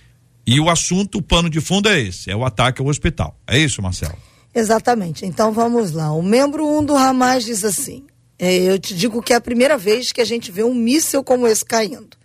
e 0.46 0.60
o 0.60 0.70
assunto, 0.70 1.18
o 1.18 1.22
pano 1.22 1.50
de 1.50 1.60
fundo 1.60 1.88
é 1.88 2.00
esse: 2.00 2.30
é 2.30 2.36
o 2.36 2.44
ataque 2.44 2.80
ao 2.80 2.88
hospital. 2.88 3.36
É 3.46 3.58
isso, 3.58 3.82
Marcelo? 3.82 4.16
Exatamente. 4.54 5.26
Então 5.26 5.52
vamos 5.52 5.92
lá. 5.92 6.12
O 6.12 6.22
membro 6.22 6.66
1 6.66 6.78
um 6.78 6.84
do 6.84 6.96
Hamas 6.96 7.44
diz 7.44 7.64
assim: 7.64 8.04
é, 8.38 8.56
Eu 8.56 8.78
te 8.78 8.94
digo 8.94 9.22
que 9.22 9.32
é 9.32 9.36
a 9.36 9.40
primeira 9.40 9.76
vez 9.76 10.12
que 10.12 10.20
a 10.20 10.24
gente 10.24 10.52
vê 10.52 10.62
um 10.62 10.74
míssil 10.74 11.24
como 11.24 11.46
esse 11.46 11.64
caindo. 11.64 12.16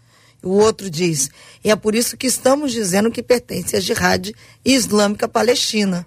O 0.44 0.52
outro 0.52 0.90
diz: 0.90 1.30
e 1.64 1.70
é 1.70 1.76
por 1.76 1.94
isso 1.94 2.18
que 2.18 2.28
estamos 2.28 2.72
dizendo 2.72 3.12
que 3.12 3.22
pertence 3.22 3.76
à 3.76 3.80
Jihad 3.80 4.32
Islâmica 4.64 5.28
Palestina. 5.28 6.06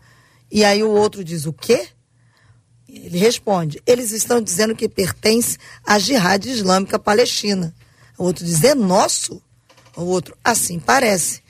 E 0.51 0.65
aí 0.65 0.83
o 0.83 0.91
outro 0.91 1.23
diz: 1.23 1.47
o 1.47 1.53
quê? 1.53 1.89
Ele 2.89 3.19
responde: 3.19 3.81
eles 3.87 4.11
estão 4.11 4.41
dizendo 4.41 4.75
que 4.75 4.89
pertence 4.89 5.59
à 5.85 5.99
Jihad 5.99 6.47
Islâmica 6.47 6.99
Palestina. 6.99 7.75
O 8.19 8.25
outro 8.25 8.45
diz: 8.45 8.65
é 8.65 8.75
nosso? 8.75 9.43
O 9.97 10.03
outro: 10.03 10.37
assim 10.43 10.81
parece. 10.81 11.44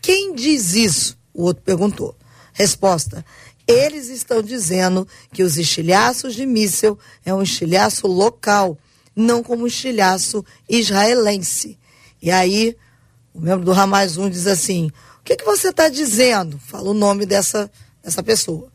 Quem 0.00 0.34
diz 0.34 0.74
isso? 0.74 1.18
O 1.34 1.44
outro 1.44 1.62
perguntou. 1.62 2.16
Resposta: 2.52 3.24
eles 3.68 4.08
estão 4.08 4.42
dizendo 4.42 5.06
que 5.30 5.42
os 5.42 5.58
estilhaços 5.58 6.34
de 6.34 6.46
míssel 6.46 6.98
é 7.22 7.34
um 7.34 7.42
estilhaço 7.42 8.06
local, 8.06 8.78
não 9.14 9.42
como 9.42 9.64
um 9.64 9.66
estilhaço 9.66 10.42
israelense. 10.66 11.78
E 12.20 12.30
aí, 12.30 12.74
o 13.34 13.40
membro 13.40 13.66
do 13.66 13.72
Hamas 13.72 14.16
1 14.16 14.30
diz 14.30 14.46
assim: 14.46 14.90
O 15.20 15.22
que, 15.22 15.36
que 15.36 15.44
você 15.44 15.68
está 15.68 15.90
dizendo? 15.90 16.58
Fala 16.58 16.88
o 16.88 16.94
nome 16.94 17.26
dessa, 17.26 17.70
dessa 18.02 18.22
pessoa. 18.22 18.72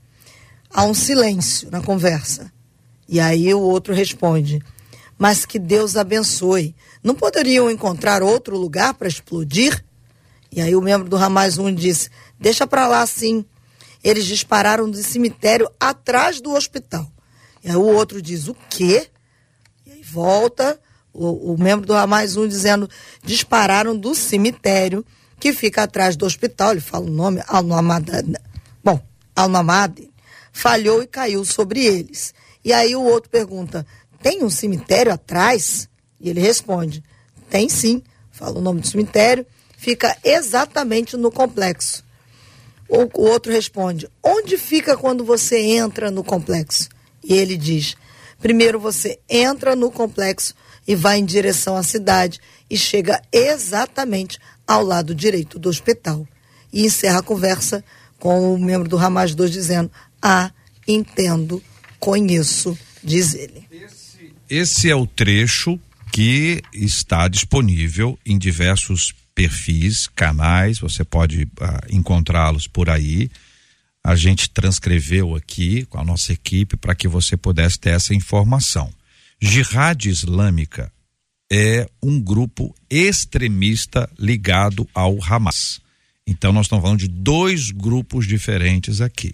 Há 0.69 0.85
um 0.85 0.93
silêncio 0.93 1.71
na 1.71 1.81
conversa. 1.81 2.53
E 3.09 3.19
aí 3.19 3.51
o 3.51 3.61
outro 3.61 3.95
responde: 3.95 4.61
Mas 5.17 5.43
que 5.43 5.57
Deus 5.57 5.97
abençoe. 5.97 6.75
Não 7.03 7.15
poderiam 7.15 7.69
encontrar 7.69 8.21
outro 8.21 8.55
lugar 8.57 8.93
para 8.93 9.07
explodir? 9.07 9.83
E 10.55 10.61
aí 10.61 10.75
o 10.75 10.81
membro 10.81 11.09
do 11.09 11.17
Hamas 11.17 11.57
1 11.57 11.73
disse: 11.73 12.09
Deixa 12.39 12.67
para 12.67 12.87
lá 12.87 13.05
sim. 13.07 13.43
Eles 14.03 14.25
dispararam 14.25 14.89
do 14.89 15.01
cemitério 15.01 15.69
atrás 15.79 16.39
do 16.39 16.53
hospital. 16.53 17.11
E 17.63 17.69
aí 17.69 17.75
o 17.75 17.81
outro 17.81 18.21
diz: 18.21 18.47
O 18.47 18.55
quê? 18.69 19.07
E 19.85 19.91
aí 19.91 20.03
volta 20.03 20.79
o, 21.11 21.53
o 21.53 21.57
membro 21.57 21.87
do 21.87 21.93
Hamas 21.93 22.37
1 22.37 22.47
dizendo: 22.47 22.89
dispararam 23.23 23.97
do 23.97 24.13
cemitério 24.13 25.03
que 25.39 25.51
fica 25.53 25.83
atrás 25.83 26.15
do 26.15 26.25
hospital. 26.25 26.71
Ele 26.71 26.81
fala 26.81 27.05
o 27.05 27.09
nome, 27.09 27.41
Al-Namad. 27.47 28.07
Bom, 28.83 29.01
Al-Namad 29.35 30.07
falhou 30.51 31.01
e 31.01 31.07
caiu 31.07 31.43
sobre 31.43 31.83
eles. 31.83 32.33
E 32.63 32.71
aí 32.71 32.95
o 32.95 33.01
outro 33.01 33.29
pergunta: 33.29 33.85
tem 34.21 34.43
um 34.43 34.51
cemitério 34.51 35.11
atrás? 35.11 35.89
E 36.21 36.29
ele 36.29 36.39
responde: 36.41 37.03
tem 37.49 37.67
sim. 37.69 38.03
Fala 38.31 38.57
o 38.57 38.61
nome 38.61 38.81
do 38.81 38.87
cemitério, 38.87 39.45
fica 39.83 40.17
exatamente 40.23 41.17
no 41.17 41.29
complexo. 41.29 42.05
O, 42.87 43.21
o 43.21 43.29
outro 43.29 43.51
responde: 43.51 44.07
onde 44.23 44.57
fica 44.57 44.95
quando 44.95 45.25
você 45.25 45.59
entra 45.59 46.09
no 46.09 46.23
complexo? 46.23 46.87
E 47.21 47.33
ele 47.33 47.57
diz: 47.57 47.95
primeiro 48.39 48.79
você 48.79 49.19
entra 49.29 49.75
no 49.75 49.91
complexo 49.91 50.55
e 50.87 50.95
vai 50.95 51.17
em 51.17 51.25
direção 51.25 51.75
à 51.75 51.83
cidade 51.83 52.39
e 52.69 52.77
chega 52.77 53.21
exatamente 53.31 54.39
ao 54.65 54.83
lado 54.83 55.13
direito 55.13 55.59
do 55.59 55.67
hospital. 55.67 56.25
E 56.71 56.85
encerra 56.85 57.19
a 57.19 57.23
conversa 57.23 57.83
com 58.17 58.53
o 58.53 58.57
membro 58.57 58.87
do 58.87 58.97
Hamas 58.97 59.35
2 59.35 59.51
dizendo: 59.51 59.91
Ah, 60.21 60.49
entendo, 60.87 61.61
conheço, 61.99 62.77
diz 63.03 63.33
ele. 63.33 63.67
Esse, 63.69 64.33
esse 64.49 64.89
é 64.89 64.95
o 64.95 65.05
trecho 65.05 65.77
que 66.09 66.61
está 66.73 67.27
disponível 67.27 68.17
em 68.25 68.37
diversos 68.37 69.13
perfis, 69.35 70.07
canais, 70.07 70.79
você 70.79 71.03
pode 71.03 71.43
uh, 71.43 71.47
encontrá-los 71.89 72.67
por 72.67 72.89
aí. 72.89 73.29
A 74.03 74.15
gente 74.15 74.49
transcreveu 74.49 75.35
aqui 75.35 75.85
com 75.85 75.99
a 75.99 76.03
nossa 76.03 76.33
equipe 76.33 76.75
para 76.77 76.95
que 76.95 77.07
você 77.07 77.37
pudesse 77.37 77.79
ter 77.79 77.91
essa 77.91 78.13
informação. 78.13 78.93
Jihad 79.41 80.05
Islâmica 80.05 80.91
é 81.51 81.87
um 82.01 82.19
grupo 82.19 82.75
extremista 82.89 84.09
ligado 84.17 84.87
ao 84.93 85.17
Hamas. 85.23 85.81
Então 86.25 86.51
nós 86.51 86.65
estamos 86.65 86.83
falando 86.83 86.99
de 86.99 87.07
dois 87.07 87.69
grupos 87.69 88.25
diferentes 88.25 89.01
aqui, 89.01 89.33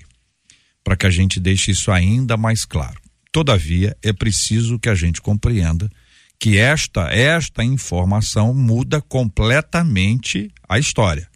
para 0.83 0.95
que 0.97 1.05
a 1.05 1.09
gente 1.09 1.39
deixe 1.39 1.71
isso 1.71 1.91
ainda 1.91 2.35
mais 2.35 2.65
claro. 2.65 2.99
Todavia, 3.31 3.95
é 4.01 4.11
preciso 4.11 4.79
que 4.79 4.89
a 4.89 4.95
gente 4.95 5.21
compreenda 5.21 5.89
que 6.39 6.57
esta 6.57 7.13
esta 7.13 7.63
informação 7.63 8.53
muda 8.53 9.01
completamente 9.01 10.49
a 10.67 10.79
história. 10.79 11.27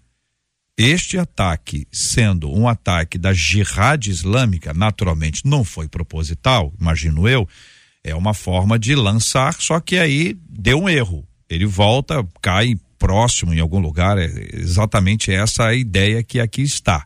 Este 0.77 1.19
ataque, 1.19 1.85
sendo 1.91 2.51
um 2.51 2.67
ataque 2.67 3.17
da 3.17 3.31
Jihad 3.33 4.07
Islâmica, 4.07 4.73
naturalmente 4.73 5.45
não 5.45 5.63
foi 5.63 5.87
proposital, 5.87 6.73
imagino 6.79 7.27
eu, 7.27 7.47
é 8.03 8.15
uma 8.15 8.33
forma 8.33 8.79
de 8.79 8.95
lançar, 8.95 9.53
só 9.59 9.79
que 9.79 9.97
aí 9.97 10.35
deu 10.49 10.81
um 10.81 10.89
erro. 10.89 11.27
Ele 11.47 11.65
volta, 11.65 12.27
cai 12.41 12.75
próximo 12.97 13.53
em 13.53 13.59
algum 13.59 13.79
lugar, 13.79 14.17
é 14.17 14.31
exatamente 14.53 15.31
essa 15.31 15.67
a 15.67 15.75
ideia 15.75 16.23
que 16.23 16.39
aqui 16.39 16.63
está. 16.63 17.05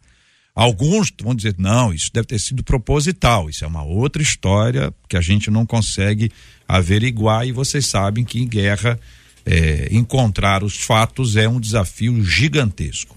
Alguns 0.58 1.14
vão 1.22 1.36
dizer, 1.36 1.53
não, 1.55 1.93
isso 1.93 2.10
deve 2.12 2.26
ter 2.26 2.39
sido 2.39 2.64
proposital, 2.64 3.47
isso 3.47 3.64
é 3.64 3.68
uma 3.68 3.84
outra 3.84 4.24
história 4.24 4.91
que 5.08 5.16
a 5.16 5.22
gente 5.22 5.51
não 5.51 5.68
consegue 5.68 6.32
averiguar 6.68 7.45
e 7.45 7.51
vocês 7.51 7.86
sabem 7.86 8.26
que 8.26 8.41
em 8.41 8.47
guerra 8.47 8.99
é, 9.45 9.88
encontrar 9.91 10.64
os 10.64 10.76
fatos 10.76 11.36
é 11.36 11.47
um 11.47 11.60
desafio 11.60 12.24
gigantesco. 12.24 13.16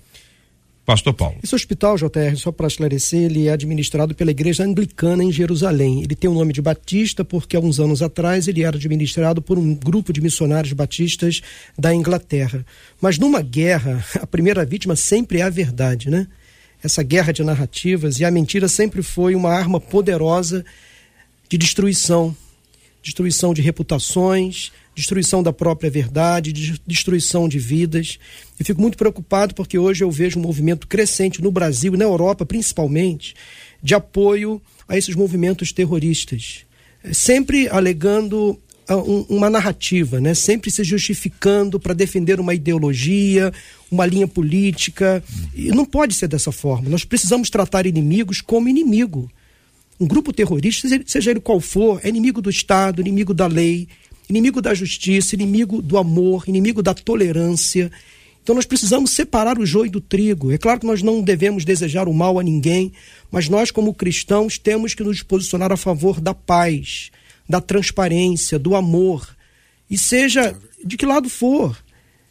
Pastor 0.85 1.15
Paulo. 1.15 1.39
Esse 1.43 1.55
hospital, 1.55 1.97
JR, 1.97 2.37
só 2.37 2.53
para 2.53 2.67
esclarecer, 2.67 3.23
ele 3.23 3.47
é 3.47 3.53
administrado 3.53 4.15
pela 4.15 4.33
Igreja 4.33 4.65
Anglicana 4.65 5.25
em 5.25 5.33
Jerusalém. 5.33 6.03
Ele 6.03 6.15
tem 6.15 6.29
o 6.29 6.35
nome 6.35 6.53
de 6.53 6.61
Batista 6.61 7.25
porque 7.25 7.57
há 7.57 7.61
uns 7.61 7.81
anos 7.81 8.03
atrás 8.03 8.49
ele 8.49 8.65
era 8.65 8.77
administrado 8.77 9.41
por 9.41 9.57
um 9.57 9.75
grupo 9.75 10.13
de 10.13 10.21
missionários 10.21 10.75
batistas 10.75 11.41
da 11.79 11.95
Inglaterra. 11.95 12.67
Mas 13.01 13.19
numa 13.19 13.41
guerra, 13.41 14.05
a 14.21 14.27
primeira 14.27 14.63
vítima 14.63 14.95
sempre 14.95 15.39
é 15.39 15.43
a 15.43 15.49
verdade, 15.49 16.11
né? 16.11 16.27
Essa 16.83 17.03
guerra 17.03 17.33
de 17.33 17.43
narrativas 17.43 18.19
e 18.19 18.25
a 18.25 18.31
mentira 18.31 18.69
sempre 18.69 19.03
foi 19.03 19.35
uma 19.35 19.51
arma 19.51 19.81
poderosa 19.81 20.65
de 21.49 21.59
destruição, 21.59 22.35
destruição 23.03 23.53
de 23.53 23.61
reputações, 23.61 24.73
destruição 24.95 25.43
da 25.43 25.53
própria 25.53 25.91
verdade, 25.91 26.53
destruição 26.87 27.49
de 27.49 27.59
vidas. 27.59 28.19
E 28.59 28.65
fico 28.65 28.81
muito 28.81 28.97
preocupado 28.97 29.55
porque 29.55 29.79
hoje 29.79 30.05
eu 30.05 30.11
vejo 30.11 30.39
um 30.39 30.43
movimento 30.43 30.87
crescente 30.87 31.43
no 31.43 31.51
Brasil 31.51 31.95
e 31.95 31.99
na 31.99 32.05
Europa, 32.05 32.47
principalmente, 32.47 33.35
de 33.83 33.95
apoio 33.95 34.61
a 34.89 34.97
esses 34.97 35.15
movimentos 35.15 35.73
terroristas. 35.73 36.65
Sempre 37.13 37.69
alegando 37.69 38.61
uma 38.97 39.49
narrativa, 39.49 40.21
né? 40.21 40.35
sempre 40.35 40.71
se 40.71 40.83
justificando 40.83 41.79
para 41.79 41.95
defender 41.95 42.41
uma 42.41 42.55
ideologia, 42.55 43.53
uma 43.91 44.07
linha 44.07 44.27
política. 44.27 45.23
E 45.55 45.69
não 45.69 45.85
pode 45.85 46.15
ser 46.15 46.29
dessa 46.29 46.51
forma. 46.51 46.89
Nós 46.89 47.05
precisamos 47.05 47.51
tratar 47.51 47.87
inimigos 47.87 48.41
como 48.41 48.69
inimigo. 48.69 49.31
Um 49.99 50.07
grupo 50.07 50.33
terrorista, 50.33 50.89
seja 51.07 51.31
ele 51.31 51.41
qual 51.41 51.61
for, 51.61 52.01
é 52.03 52.09
inimigo 52.09 52.41
do 52.41 52.49
Estado, 52.49 53.01
inimigo 53.01 53.35
da 53.35 53.47
lei, 53.47 53.87
inimigo 54.29 54.63
da 54.63 54.73
justiça, 54.73 55.35
inimigo 55.35 55.83
do 55.83 55.99
amor, 55.99 56.45
inimigo 56.47 56.83
da 56.83 56.95
tolerância. 56.95 57.91
Então 58.43 58.55
nós 58.55 58.65
precisamos 58.65 59.11
separar 59.11 59.59
o 59.59 59.67
joio 59.67 59.91
do 59.91 60.01
trigo. 60.01 60.51
É 60.51 60.59
claro 60.59 60.81
que 60.81 60.87
nós 60.87 61.03
não 61.03 61.21
devemos 61.21 61.65
desejar 61.65 62.09
o 62.09 62.15
mal 62.15 62.39
a 62.39 62.43
ninguém, 62.43 62.93
mas 63.31 63.49
nós, 63.49 63.71
como 63.71 63.93
cristãos, 63.93 64.59
temos 64.59 64.95
que 64.95 65.05
nos 65.05 65.23
posicionar 65.23 65.71
a 65.71 65.77
favor 65.77 66.21
da 66.21 66.33
paz, 66.33 67.11
da 67.51 67.61
transparência, 67.61 68.59
do 68.59 68.77
amor. 68.77 69.37
E 69.91 69.99
seja 69.99 70.57
de 70.85 70.97
que 70.97 71.05
lado 71.05 71.29
for. 71.29 71.77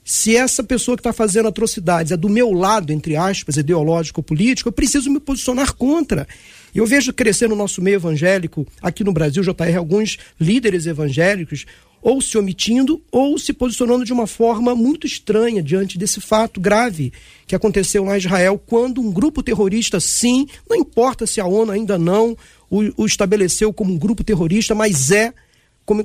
Se 0.02 0.36
essa 0.36 0.64
pessoa 0.64 0.96
que 0.98 1.02
está 1.02 1.14
fazendo 1.14 1.50
atrocidades 1.50 2.12
é 2.12 2.18
do 2.18 2.30
meu 2.30 2.52
lado, 2.52 2.92
entre 2.92 3.16
aspas, 3.16 3.58
ideológico 3.58 4.22
ou 4.22 4.24
político, 4.24 4.70
eu 4.70 4.74
preciso 4.74 5.12
me 5.12 5.20
posicionar 5.20 5.76
contra. 5.76 6.28
Eu 6.74 6.86
vejo 6.86 7.14
crescer 7.14 7.50
no 7.50 7.56
nosso 7.56 7.82
meio 7.82 7.96
evangélico, 7.96 8.66
aqui 8.82 9.04
no 9.04 9.12
Brasil, 9.12 9.44
JR, 9.44 9.78
alguns 9.78 10.18
líderes 10.40 10.88
evangélicos 10.88 11.66
ou 12.02 12.22
se 12.22 12.38
omitindo 12.38 13.02
ou 13.12 13.38
se 13.38 13.52
posicionando 13.52 14.06
de 14.06 14.14
uma 14.14 14.26
forma 14.26 14.74
muito 14.74 15.06
estranha 15.06 15.62
diante 15.62 15.98
desse 15.98 16.22
fato 16.22 16.60
grave 16.60 17.12
que 17.46 17.56
aconteceu 17.56 18.04
lá 18.06 18.16
em 18.16 18.20
Israel, 18.20 18.62
quando 18.66 19.02
um 19.02 19.12
grupo 19.12 19.44
terrorista, 19.44 20.00
sim, 20.00 20.48
não 20.70 20.78
importa 20.78 21.28
se 21.28 21.42
a 21.42 21.46
ONU 21.46 21.72
ainda 21.72 21.98
não 21.98 22.38
o, 22.70 23.04
o 23.04 23.06
estabeleceu 23.06 23.74
como 23.74 23.94
um 23.94 23.98
grupo 23.98 24.24
terrorista, 24.24 24.76
mas 24.76 25.12
é 25.12 25.34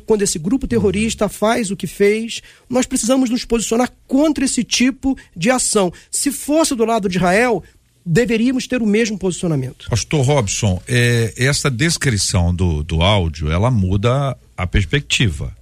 quando 0.07 0.23
esse 0.23 0.39
grupo 0.39 0.67
terrorista 0.67 1.29
faz 1.29 1.71
o 1.71 1.77
que 1.77 1.87
fez, 1.87 2.41
nós 2.71 2.87
precisamos 2.87 3.29
nos 3.29 3.45
posicionar 3.45 3.93
contra 4.07 4.45
esse 4.45 4.65
tipo 4.65 5.17
de 5.37 5.51
ação. 5.51 5.93
Se 6.11 6.33
fosse 6.33 6.75
do 6.75 6.87
lado 6.87 7.07
de 7.09 7.19
Israel, 7.19 7.63
deveríamos 8.05 8.67
ter 8.67 8.83
o 8.83 8.87
mesmo 8.87 9.19
posicionamento. 9.19 9.89
Pastor 9.89 10.25
Robson, 10.25 10.81
é, 10.89 11.35
essa 11.37 11.71
descrição 11.71 12.55
do, 12.55 12.83
do 12.83 13.03
áudio, 13.03 13.51
ela 13.51 13.71
muda 13.71 14.37
a 14.57 14.67
perspectiva 14.67 15.55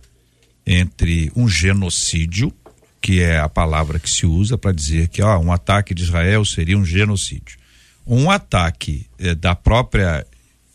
entre 0.67 1.33
um 1.35 1.49
genocídio, 1.49 2.53
que 3.01 3.21
é 3.21 3.39
a 3.39 3.49
palavra 3.49 3.99
que 3.99 4.09
se 4.09 4.27
usa 4.27 4.57
para 4.57 4.73
dizer 4.73 5.09
que 5.09 5.23
ó, 5.23 5.39
um 5.39 5.53
ataque 5.53 5.95
de 5.95 6.03
Israel 6.05 6.45
seria 6.45 6.79
um 6.79 6.85
genocídio. 6.85 7.59
Um 8.07 8.31
ataque 8.31 9.07
eh, 9.19 9.35
da 9.35 9.55
própria 9.55 10.27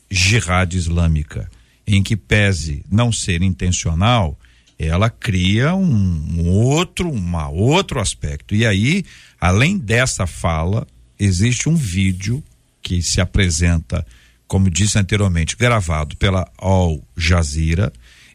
jihad 0.10 0.74
islâmica, 0.74 1.50
em 1.86 2.04
que 2.04 2.16
pese 2.16 2.84
não 2.92 3.12
ser 3.12 3.42
intencional, 3.42 4.38
ela 4.78 5.10
cria 5.10 5.74
um, 5.74 5.86
um 5.86 6.50
outro, 6.50 7.10
uma 7.10 7.50
outro 7.50 8.00
aspecto. 8.00 8.54
E 8.54 8.66
aí, 8.66 9.04
além 9.40 9.78
dessa 9.78 10.28
fala, 10.28 10.86
existe 11.20 11.68
um 11.68 11.76
vídeo 11.76 12.44
que 12.82 13.02
se 13.02 13.20
apresenta, 13.20 14.06
como 14.48 14.70
disse 14.70 15.00
anteriormente, 15.00 15.58
gravado 15.58 16.16
pela 16.18 16.50
Al 16.58 17.02
Jazeera. 17.16 17.92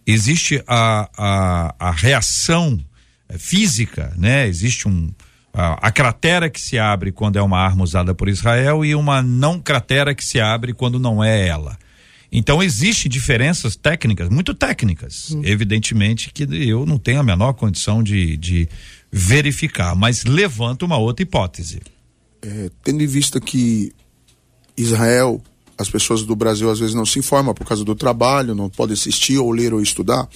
Existe 0.07 0.63
a, 0.67 1.09
a, 1.17 1.75
a 1.79 1.91
reação 1.93 2.79
eh, 3.29 3.39
física, 3.39 4.13
né? 4.17 4.49
Existe 4.49 4.89
um, 4.89 5.13
a, 5.53 5.89
a, 5.89 5.93
cratera 5.93 6.49
que 6.49 6.61
se 6.61 6.79
abre 6.79 7.13
quando 7.13 7.37
é 7.37 7.43
uma 7.43 7.59
arma 7.59 7.85
usada 7.85 8.15
por 8.15 8.29
Israel 8.29 8.85
e 8.85 8.95
uma 8.95 9.23
não 9.23 9.61
cratera 9.61 10.15
que 10.15 10.25
se 10.25 10.41
abre 10.41 10.73
quando 10.73 10.99
não 10.99 11.23
é 11.23 11.47
ela. 11.47 11.79
Então 12.31 12.63
existem 12.63 13.11
diferenças 13.11 13.77
técnicas, 13.77 14.31
muito 14.31 14.55
técnicas. 14.55 15.33
Hum. 15.33 15.43
Evidentemente 15.45 16.33
que 16.33 16.45
eu 16.67 16.87
não 16.87 16.99
tenho 16.99 17.21
a 17.21 17.23
menor 17.23 17.53
condição 17.53 18.03
de, 18.03 18.39
de 18.39 18.69
verificar, 19.11 19.95
mas 19.95 20.25
levanto 20.25 20.87
uma 20.87 20.97
outra 20.97 21.23
hipótese. 21.23 21.83
É, 22.41 22.71
tendo 22.83 23.03
em 23.03 23.07
vista 23.07 23.39
que 23.39 23.93
Israel, 24.75 25.43
as 25.77 25.91
pessoas 25.91 26.25
do 26.25 26.35
Brasil 26.35 26.71
às 26.71 26.79
vezes 26.79 26.95
não 26.95 27.05
se 27.05 27.19
informam 27.19 27.55
por 27.55 27.67
causa 27.67 27.85
do 27.85 27.95
trabalho, 27.95 28.55
não 28.55 28.71
podem 28.71 28.95
assistir 28.95 29.37
ou 29.37 29.51
ler 29.53 29.75
ou 29.75 29.83
estudar. 29.83 30.27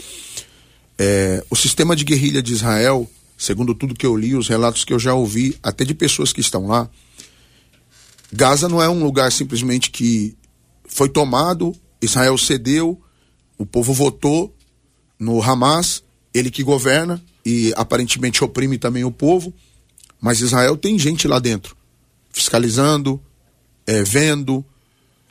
É, 0.99 1.43
o 1.49 1.57
sistema 1.57 1.97
de 1.97 2.05
guerrilha 2.05 2.43
de 2.43 2.53
Israel, 2.53 3.11
segundo 3.37 3.75
tudo 3.75 3.95
que 3.95 4.07
eu 4.07 4.17
li, 4.17 4.35
os 4.35 4.49
relatos 4.49 4.85
que 4.85 4.93
eu 4.93 4.99
já 4.99 5.15
ouvi, 5.15 5.59
até 5.63 5.85
de 5.85 5.95
pessoas 5.95 6.33
que 6.33 6.41
estão 6.41 6.67
lá, 6.67 6.89
Gaza 8.33 8.69
não 8.69 8.83
é 8.83 8.89
um 8.89 9.03
lugar 9.03 9.31
simplesmente 9.31 9.91
que 9.91 10.37
foi 10.85 11.09
tomado 11.09 11.75
Israel 12.01 12.37
cedeu, 12.39 13.01
o 13.59 13.65
povo 13.65 13.93
votou 13.93 14.55
no 15.19 15.43
Hamas, 15.43 16.03
ele 16.33 16.51
que 16.51 16.63
governa 16.63 17.23
e 17.45 17.73
aparentemente 17.77 18.45
oprime 18.45 18.79
também 18.79 19.05
o 19.05 19.11
povo, 19.11 19.53
mas 20.21 20.41
Israel 20.41 20.77
tem 20.77 20.99
gente 20.99 21.27
lá 21.27 21.39
dentro, 21.39 21.77
fiscalizando, 22.31 23.21
é, 23.87 24.03
vendo, 24.03 24.65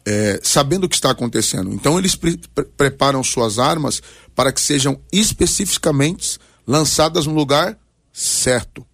é, 0.05 0.39
sabendo 0.43 0.85
o 0.85 0.89
que 0.89 0.95
está 0.95 1.11
acontecendo. 1.11 1.73
Então 1.73 1.99
eles 1.99 2.15
pre 2.15 2.39
preparam 2.77 3.23
suas 3.23 3.59
armas 3.59 4.01
para 4.35 4.51
que 4.51 4.61
sejam 4.61 4.99
especificamente 5.11 6.39
lançadas 6.65 7.25
no 7.25 7.33
lugar 7.33 7.77
certo. 8.15 8.85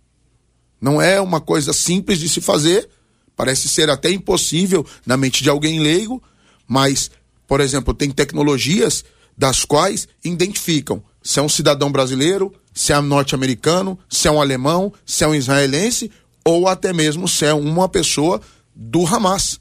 Não 0.79 1.01
é 1.01 1.21
uma 1.21 1.39
coisa 1.39 1.73
simples 1.73 2.19
de 2.19 2.27
se 2.27 2.41
fazer, 2.41 2.89
parece 3.35 3.69
ser 3.69 3.89
até 3.89 4.09
impossível 4.09 4.85
na 5.05 5.15
mente 5.15 5.43
de 5.43 5.49
alguém 5.49 5.79
leigo, 5.79 6.21
mas 6.67 7.11
por 7.51 7.59
exemplo, 7.59 7.93
tem 7.93 8.09
tecnologias 8.09 9.03
das 9.37 9.65
quais 9.65 10.07
identificam 10.23 11.03
se 11.21 11.37
é 11.37 11.41
um 11.41 11.49
cidadão 11.49 11.91
brasileiro, 11.91 12.53
se 12.73 12.93
é 12.93 12.97
um 12.97 13.01
norte-americano, 13.01 13.99
se 14.09 14.25
é 14.25 14.31
um 14.31 14.39
alemão, 14.39 14.93
se 15.05 15.25
é 15.25 15.27
um 15.27 15.35
israelense 15.35 16.09
ou 16.45 16.69
até 16.69 16.93
mesmo 16.93 17.27
se 17.27 17.43
é 17.43 17.53
uma 17.53 17.89
pessoa 17.89 18.39
do 18.73 19.05
Hamas. 19.05 19.59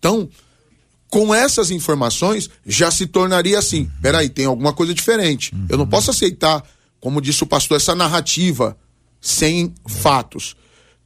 Então, 0.00 0.28
com 1.08 1.32
essas 1.32 1.70
informações, 1.70 2.50
já 2.66 2.90
se 2.90 3.06
tornaria 3.06 3.60
assim: 3.60 3.88
peraí, 4.02 4.28
tem 4.28 4.46
alguma 4.46 4.72
coisa 4.72 4.92
diferente. 4.92 5.54
Eu 5.68 5.78
não 5.78 5.86
posso 5.86 6.10
aceitar, 6.10 6.64
como 6.98 7.20
disse 7.20 7.44
o 7.44 7.46
pastor, 7.46 7.76
essa 7.76 7.94
narrativa 7.94 8.76
sem 9.20 9.74
fatos. 9.86 10.56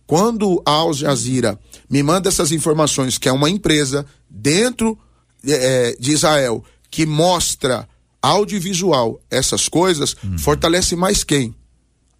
Quando 0.06 0.62
a 0.64 0.70
Al 0.70 0.92
Jazeera 0.92 1.58
me 1.88 2.02
manda 2.02 2.28
essas 2.28 2.52
informações, 2.52 3.18
que 3.18 3.28
é 3.28 3.32
uma 3.32 3.50
empresa 3.50 4.06
dentro 4.28 4.98
é, 5.46 5.96
de 5.98 6.12
Israel 6.12 6.62
que 6.90 7.06
mostra 7.06 7.88
audiovisual 8.22 9.20
essas 9.30 9.68
coisas, 9.68 10.16
uhum. 10.22 10.38
fortalece 10.38 10.94
mais 10.96 11.24
quem? 11.24 11.54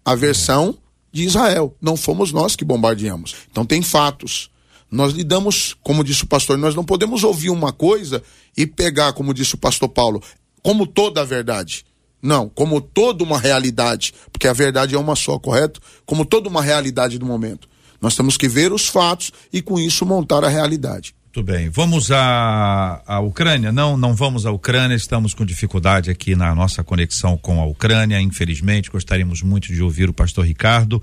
A 0.03 0.15
versão 0.15 0.77
de 1.11 1.23
Israel. 1.23 1.75
Não 1.81 1.95
fomos 1.95 2.31
nós 2.31 2.55
que 2.55 2.65
bombardeamos. 2.65 3.35
Então 3.49 3.65
tem 3.65 3.81
fatos. 3.81 4.49
Nós 4.91 5.13
lidamos, 5.13 5.75
como 5.81 6.03
disse 6.03 6.23
o 6.23 6.27
pastor, 6.27 6.57
nós 6.57 6.75
não 6.75 6.83
podemos 6.83 7.23
ouvir 7.23 7.49
uma 7.49 7.71
coisa 7.71 8.21
e 8.55 8.67
pegar, 8.67 9.13
como 9.13 9.33
disse 9.33 9.55
o 9.55 9.57
pastor 9.57 9.89
Paulo, 9.89 10.21
como 10.61 10.85
toda 10.85 11.21
a 11.21 11.25
verdade. 11.25 11.84
Não, 12.25 12.49
como 12.49 12.81
toda 12.81 13.23
uma 13.23 13.39
realidade, 13.39 14.13
porque 14.31 14.47
a 14.47 14.53
verdade 14.53 14.95
é 14.95 14.97
uma 14.97 15.15
só, 15.15 15.37
correto? 15.37 15.79
Como 16.05 16.25
toda 16.25 16.49
uma 16.49 16.61
realidade 16.61 17.19
do 17.19 17.25
momento. 17.25 17.67
Nós 18.01 18.15
temos 18.15 18.35
que 18.35 18.47
ver 18.47 18.73
os 18.73 18.87
fatos 18.87 19.31
e 19.53 19.61
com 19.61 19.79
isso 19.79 20.05
montar 20.05 20.43
a 20.43 20.49
realidade. 20.49 21.13
Muito 21.35 21.43
bem. 21.43 21.69
Vamos 21.69 22.11
à, 22.11 23.01
à 23.05 23.19
Ucrânia? 23.19 23.71
Não, 23.71 23.95
não 23.95 24.15
vamos 24.15 24.45
à 24.45 24.51
Ucrânia. 24.51 24.95
Estamos 24.95 25.33
com 25.33 25.45
dificuldade 25.45 26.09
aqui 26.09 26.35
na 26.35 26.55
nossa 26.55 26.83
conexão 26.83 27.37
com 27.37 27.61
a 27.61 27.65
Ucrânia. 27.65 28.19
Infelizmente, 28.21 28.89
gostaríamos 28.89 29.41
muito 29.41 29.71
de 29.73 29.83
ouvir 29.83 30.09
o 30.09 30.13
pastor 30.13 30.45
Ricardo. 30.45 31.01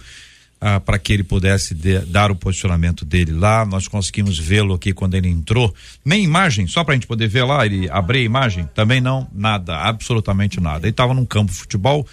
Ah, 0.65 0.79
para 0.79 0.97
que 0.97 1.13
ele 1.13 1.25
pudesse 1.25 1.75
de, 1.75 1.99
dar 2.07 2.31
o 2.31 2.37
posicionamento 2.37 3.05
dele 3.05 3.33
lá. 3.33 3.67
Nós 3.67 3.89
conseguimos 3.89 4.39
vê-lo 4.39 4.75
aqui 4.75 4.93
quando 4.93 5.17
ele 5.17 5.29
entrou. 5.29 5.75
Nem 6.05 6.23
imagem, 6.23 6.69
só 6.69 6.85
para 6.85 6.93
a 6.93 6.95
gente 6.95 7.09
poder 7.09 7.27
ver 7.27 7.43
lá, 7.43 7.67
ele 7.67 7.91
abrir 7.91 8.21
a 8.21 8.23
imagem? 8.23 8.69
Também 8.73 9.01
não, 9.01 9.27
nada, 9.35 9.77
absolutamente 9.77 10.61
nada. 10.61 10.87
Ele 10.87 10.93
estava 10.93 11.15
num 11.15 11.27
campo 11.27 11.51
de 11.51 11.59
futebol, 11.59 12.07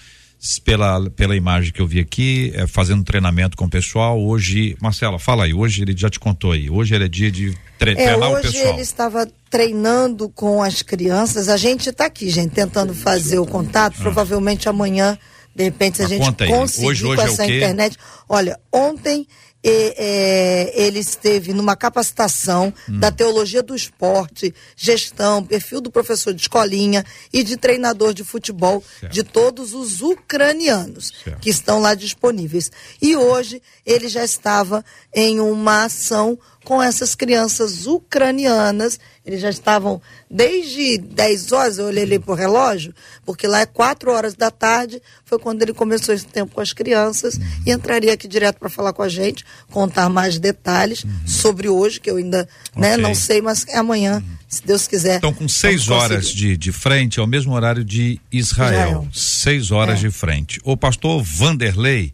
pela, 0.66 1.10
pela 1.12 1.36
imagem 1.36 1.72
que 1.72 1.80
eu 1.80 1.86
vi 1.86 2.00
aqui, 2.00 2.52
é, 2.56 2.66
fazendo 2.66 3.04
treinamento 3.04 3.56
com 3.56 3.66
o 3.66 3.70
pessoal. 3.70 4.20
Hoje, 4.20 4.76
Marcela, 4.82 5.20
fala 5.20 5.44
aí, 5.44 5.54
hoje 5.54 5.84
ele 5.84 5.94
já 5.96 6.10
te 6.10 6.20
contou 6.20 6.54
aí, 6.54 6.72
hoje 6.72 6.96
era 6.96 7.08
dia 7.08 7.32
de 7.32 7.56
tre 7.78 7.92
é, 7.92 7.96
treinar 7.96 8.32
o 8.32 8.42
pessoal. 8.42 8.64
Hoje 8.64 8.74
ele 8.74 8.82
estava 8.82 9.28
treinando 9.48 10.28
com 10.28 10.64
as 10.64 10.82
crianças, 10.82 11.50
a 11.50 11.58
gente 11.58 11.90
está 11.90 12.08
aqui, 12.08 12.32
gente, 12.32 12.52
tentando 12.52 12.96
fazer 12.96 13.38
o 13.38 13.46
contato, 13.46 13.98
ah. 14.00 14.02
provavelmente 14.02 14.68
amanhã, 14.68 15.20
de 15.56 15.64
repente, 15.64 15.98
se 15.98 16.04
a, 16.04 16.08
gente 16.08 16.48
conseguir 16.48 16.88
hoje, 16.88 17.06
hoje 17.06 17.16
com 17.16 17.22
é 17.22 17.32
essa 17.32 17.46
internet. 17.46 17.98
Olha, 18.28 18.60
ontem 18.72 19.28
e, 19.64 19.94
é, 19.98 20.84
ele 20.86 21.00
esteve 21.00 21.54
numa 21.54 21.76
capacitação 21.76 22.74
hum. 22.88 23.00
da 23.00 23.12
teologia 23.12 23.62
do 23.62 23.76
esporte, 23.76 24.54
gestão, 24.76 25.44
perfil 25.44 25.82
do 25.82 25.92
professor 25.92 26.34
de 26.34 26.42
escolinha 26.42 27.06
e 27.34 27.44
de 27.44 27.58
treinador 27.58 28.14
de 28.14 28.24
futebol 28.24 28.82
certo. 29.00 29.14
de 29.14 29.24
todos 29.24 29.74
os 29.74 30.02
ucranianos 30.02 31.12
certo. 31.24 31.42
que 31.42 31.50
estão 31.50 31.82
lá 31.82 31.94
disponíveis. 31.94 32.72
E 33.02 33.18
hoje 33.18 33.62
ele 33.86 34.08
já 34.08 34.24
estava 34.24 34.84
em 35.14 35.42
uma 35.42 35.86
ação 35.86 36.40
com 36.70 36.84
essas 36.84 37.16
crianças 37.16 37.88
ucranianas. 37.88 39.00
Eles 39.26 39.42
já 39.42 39.50
estavam 39.50 40.00
desde 40.30 41.00
10 41.00 41.52
horas, 41.52 41.80
eu 41.80 41.86
olhei 41.86 42.04
ali 42.04 42.20
para 42.20 42.32
o 42.32 42.36
relógio, 42.36 42.94
porque 43.26 43.48
lá 43.48 43.62
é 43.62 43.66
4 43.66 44.12
horas 44.12 44.36
da 44.36 44.52
tarde, 44.52 45.02
foi 45.26 45.40
quando 45.40 45.64
ele 45.64 45.74
começou 45.74 46.14
esse 46.14 46.28
tempo 46.28 46.54
com 46.54 46.62
as 46.62 46.72
crianças 46.72 47.34
uhum. 47.38 47.44
e 47.66 47.72
entraria 47.72 48.14
aqui 48.14 48.28
direto 48.28 48.60
para 48.60 48.70
falar 48.70 48.94
com 48.94 49.02
a 49.02 49.10
gente, 49.10 49.44
contar 49.72 50.10
mais 50.10 50.38
detalhes 50.38 51.04
uhum. 51.04 51.12
sobre 51.26 51.68
hoje, 51.68 52.00
que 52.00 52.12
eu 52.12 52.18
ainda 52.18 52.48
né, 52.76 52.92
okay. 52.92 53.02
não 53.02 53.16
sei, 53.16 53.42
mas 53.42 53.66
é 53.68 53.80
amanhã, 53.80 54.18
uhum. 54.18 54.38
se 54.48 54.64
Deus 54.64 54.88
quiser. 54.88 55.18
Então, 55.18 55.34
com 55.34 55.48
6 55.48 55.90
horas 55.90 56.28
de, 56.28 56.56
de 56.56 56.72
frente, 56.72 57.20
é 57.20 57.24
o 57.24 57.28
mesmo 57.28 57.52
horário 57.52 57.84
de 57.84 58.22
Israel. 58.32 59.08
6 59.12 59.72
horas 59.72 59.98
é. 59.98 60.02
de 60.08 60.12
frente. 60.12 60.62
O 60.64 60.78
pastor 60.78 61.24
Vanderlei, 61.24 62.14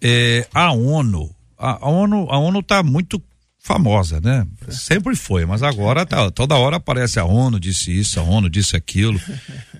é, 0.00 0.46
a 0.54 0.70
ONU, 0.70 1.34
a, 1.58 1.84
a 1.84 1.88
ONU 1.88 2.28
a 2.30 2.38
ONU 2.38 2.60
está 2.60 2.84
muito 2.84 3.20
famosa, 3.66 4.20
né? 4.20 4.46
Sempre 4.70 5.16
foi, 5.16 5.44
mas 5.44 5.60
agora 5.60 6.06
tá, 6.06 6.30
toda 6.30 6.54
hora 6.54 6.76
aparece 6.76 7.18
a 7.18 7.24
ONU 7.24 7.58
disse 7.58 7.90
isso, 7.90 8.20
a 8.20 8.22
ONU 8.22 8.48
disse 8.48 8.76
aquilo. 8.76 9.20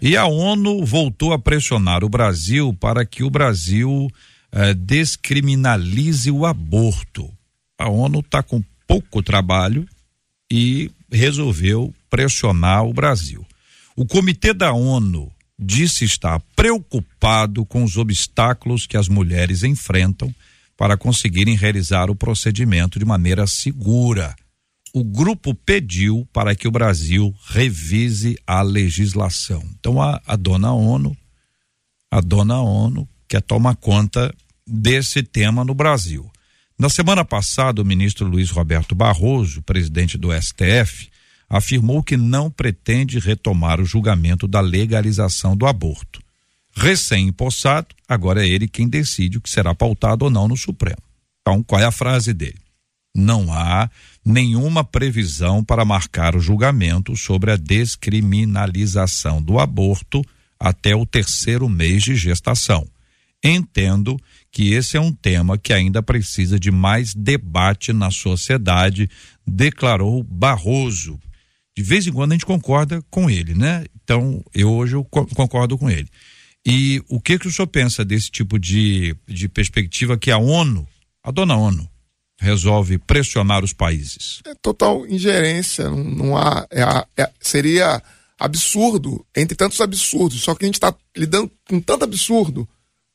E 0.03 0.17
a 0.17 0.27
ONU 0.27 0.85
voltou 0.85 1.33
a 1.33 1.39
pressionar 1.39 2.03
o 2.03 2.09
Brasil 2.09 2.75
para 2.75 3.07
que 3.07 3.23
o 3.23 3.31
Brasil 3.31 4.11
eh, 4.51 4.75
descriminalize 4.75 6.29
o 6.33 6.45
aborto. 6.45 7.33
A 7.79 7.89
ONU 7.89 8.19
está 8.19 8.43
com 8.43 8.61
pouco 8.89 9.23
trabalho 9.23 9.87
e 10.51 10.91
resolveu 11.11 11.95
pressionar 12.11 12.85
o 12.85 12.93
Brasil. 12.93 13.47
O 13.95 14.05
Comitê 14.05 14.53
da 14.53 14.73
ONU 14.73 15.31
disse 15.57 16.05
estar 16.05 16.41
preocupado 16.57 17.65
com 17.65 17.85
os 17.85 17.97
obstáculos 17.97 18.85
que 18.85 18.97
as 18.97 19.09
mulheres 19.09 19.63
enfrentam 19.63 20.35
para 20.77 20.97
conseguirem 20.97 21.57
realizar 21.57 22.11
o 22.11 22.15
procedimento 22.15 22.99
de 22.99 23.05
maneira 23.05 23.47
segura. 23.47 24.37
O 24.93 25.03
grupo 25.03 25.55
pediu 25.55 26.29
para 26.33 26.55
que 26.55 26.69
o 26.69 26.71
Brasil 26.71 27.35
revise 27.49 28.39
a 28.47 28.63
legislação. 28.63 29.63
Então 29.79 30.01
a, 30.01 30.21
a 30.27 30.37
dona 30.37 30.73
ONU, 30.73 31.17
a 32.11 32.21
dona 32.21 32.61
ONU 32.61 33.09
quer 33.29 33.43
tomar 33.43 33.77
conta 33.77 34.33
desse 34.67 35.23
tema 35.23 35.65
no 35.65 35.75
Brasil. 35.75 36.31
Na 36.79 36.91
semana 36.91 37.25
passada, 37.25 37.81
o 37.81 37.85
ministro 37.85 38.27
Luiz 38.27 38.51
Roberto 38.51 38.95
Barroso, 38.95 39.63
presidente 39.63 40.19
do 40.19 40.29
STF, 40.33 41.09
afirmou 41.49 42.03
que 42.03 42.17
não 42.17 42.51
pretende 42.51 43.19
retomar 43.19 43.81
o 43.81 43.85
julgamento 43.85 44.47
da 44.47 44.61
legalização 44.61 45.57
do 45.57 45.67
aborto 45.67 46.26
recém-impossado, 46.77 47.89
agora 48.07 48.45
é 48.45 48.49
ele 48.49 48.69
quem 48.69 48.87
decide 48.89 49.39
o 49.39 49.41
que 49.41 49.49
será 49.49 49.75
pautado 49.75 50.27
ou 50.27 50.31
não 50.31 50.47
no 50.47 50.57
Supremo. 50.57 51.03
Então, 51.41 51.63
qual 51.63 51.81
é 51.81 51.85
a 51.85 51.91
frase 51.93 52.35
dele? 52.35 52.61
Não 53.15 53.51
há 53.51 53.91
nenhuma 54.23 54.85
previsão 54.85 55.65
para 55.65 55.85
marcar 55.87 56.37
o 56.37 56.41
julgamento 56.41 57.17
sobre 57.17 57.51
a 57.51 57.57
descriminalização 57.57 59.41
do 59.41 59.59
aborto 59.59 60.23
até 60.61 60.95
o 60.95 61.07
terceiro 61.07 61.69
mês 61.69 62.03
de 62.03 62.15
gestação. 62.15 62.87
Entendo 63.43 64.19
que 64.51 64.73
esse 64.73 64.97
é 64.97 65.01
um 65.01 65.13
tema 65.13 65.57
que 65.57 65.73
ainda 65.73 66.03
precisa 66.03 66.59
de 66.59 66.71
mais 66.71 67.15
debate 67.15 67.93
na 67.93 68.11
sociedade, 68.11 69.09
declarou 69.47 70.23
Barroso. 70.23 71.19
De 71.77 71.83
vez 71.83 72.07
em 72.07 72.13
quando 72.13 72.33
a 72.33 72.35
gente 72.35 72.47
concorda 72.47 73.03
com 73.11 73.31
ele, 73.31 73.55
né? 73.55 73.85
Então, 74.03 74.43
eu 74.55 74.71
hoje 74.71 74.97
eu 74.97 75.05
co- 75.05 75.27
concordo 75.27 75.77
com 75.79 75.89
ele. 75.91 76.09
E 76.67 77.01
o 77.09 77.21
que 77.21 77.39
que 77.39 77.47
o 77.47 77.53
senhor 77.53 77.69
pensa 77.69 78.05
desse 78.05 78.29
tipo 78.29 78.59
de, 78.59 79.15
de 79.29 79.49
perspectiva 79.49 80.19
que 80.19 80.33
a 80.33 80.39
ONU, 80.39 80.85
a 81.23 81.31
dona 81.31 81.57
ONU, 81.57 81.89
resolve 82.41 82.99
pressionar 82.99 83.63
os 83.63 83.73
países? 83.73 84.41
É 84.45 84.53
total 84.57 85.07
ingerência, 85.07 85.89
não, 85.89 86.03
não 86.03 86.37
há. 86.37 86.67
é 86.69 87.23
é- 87.23 87.31
seria 87.41 88.03
absurdo, 88.37 89.25
entre 89.35 89.57
tantos 89.57 89.81
absurdos, 89.81 90.43
só 90.43 90.57
que 90.57 90.65
a 90.65 90.69
gente 90.69 90.75
está 90.75 90.93
lidando 91.17 91.51
com 91.69 91.81
tanto 91.81 92.05
absurdo, 92.05 92.69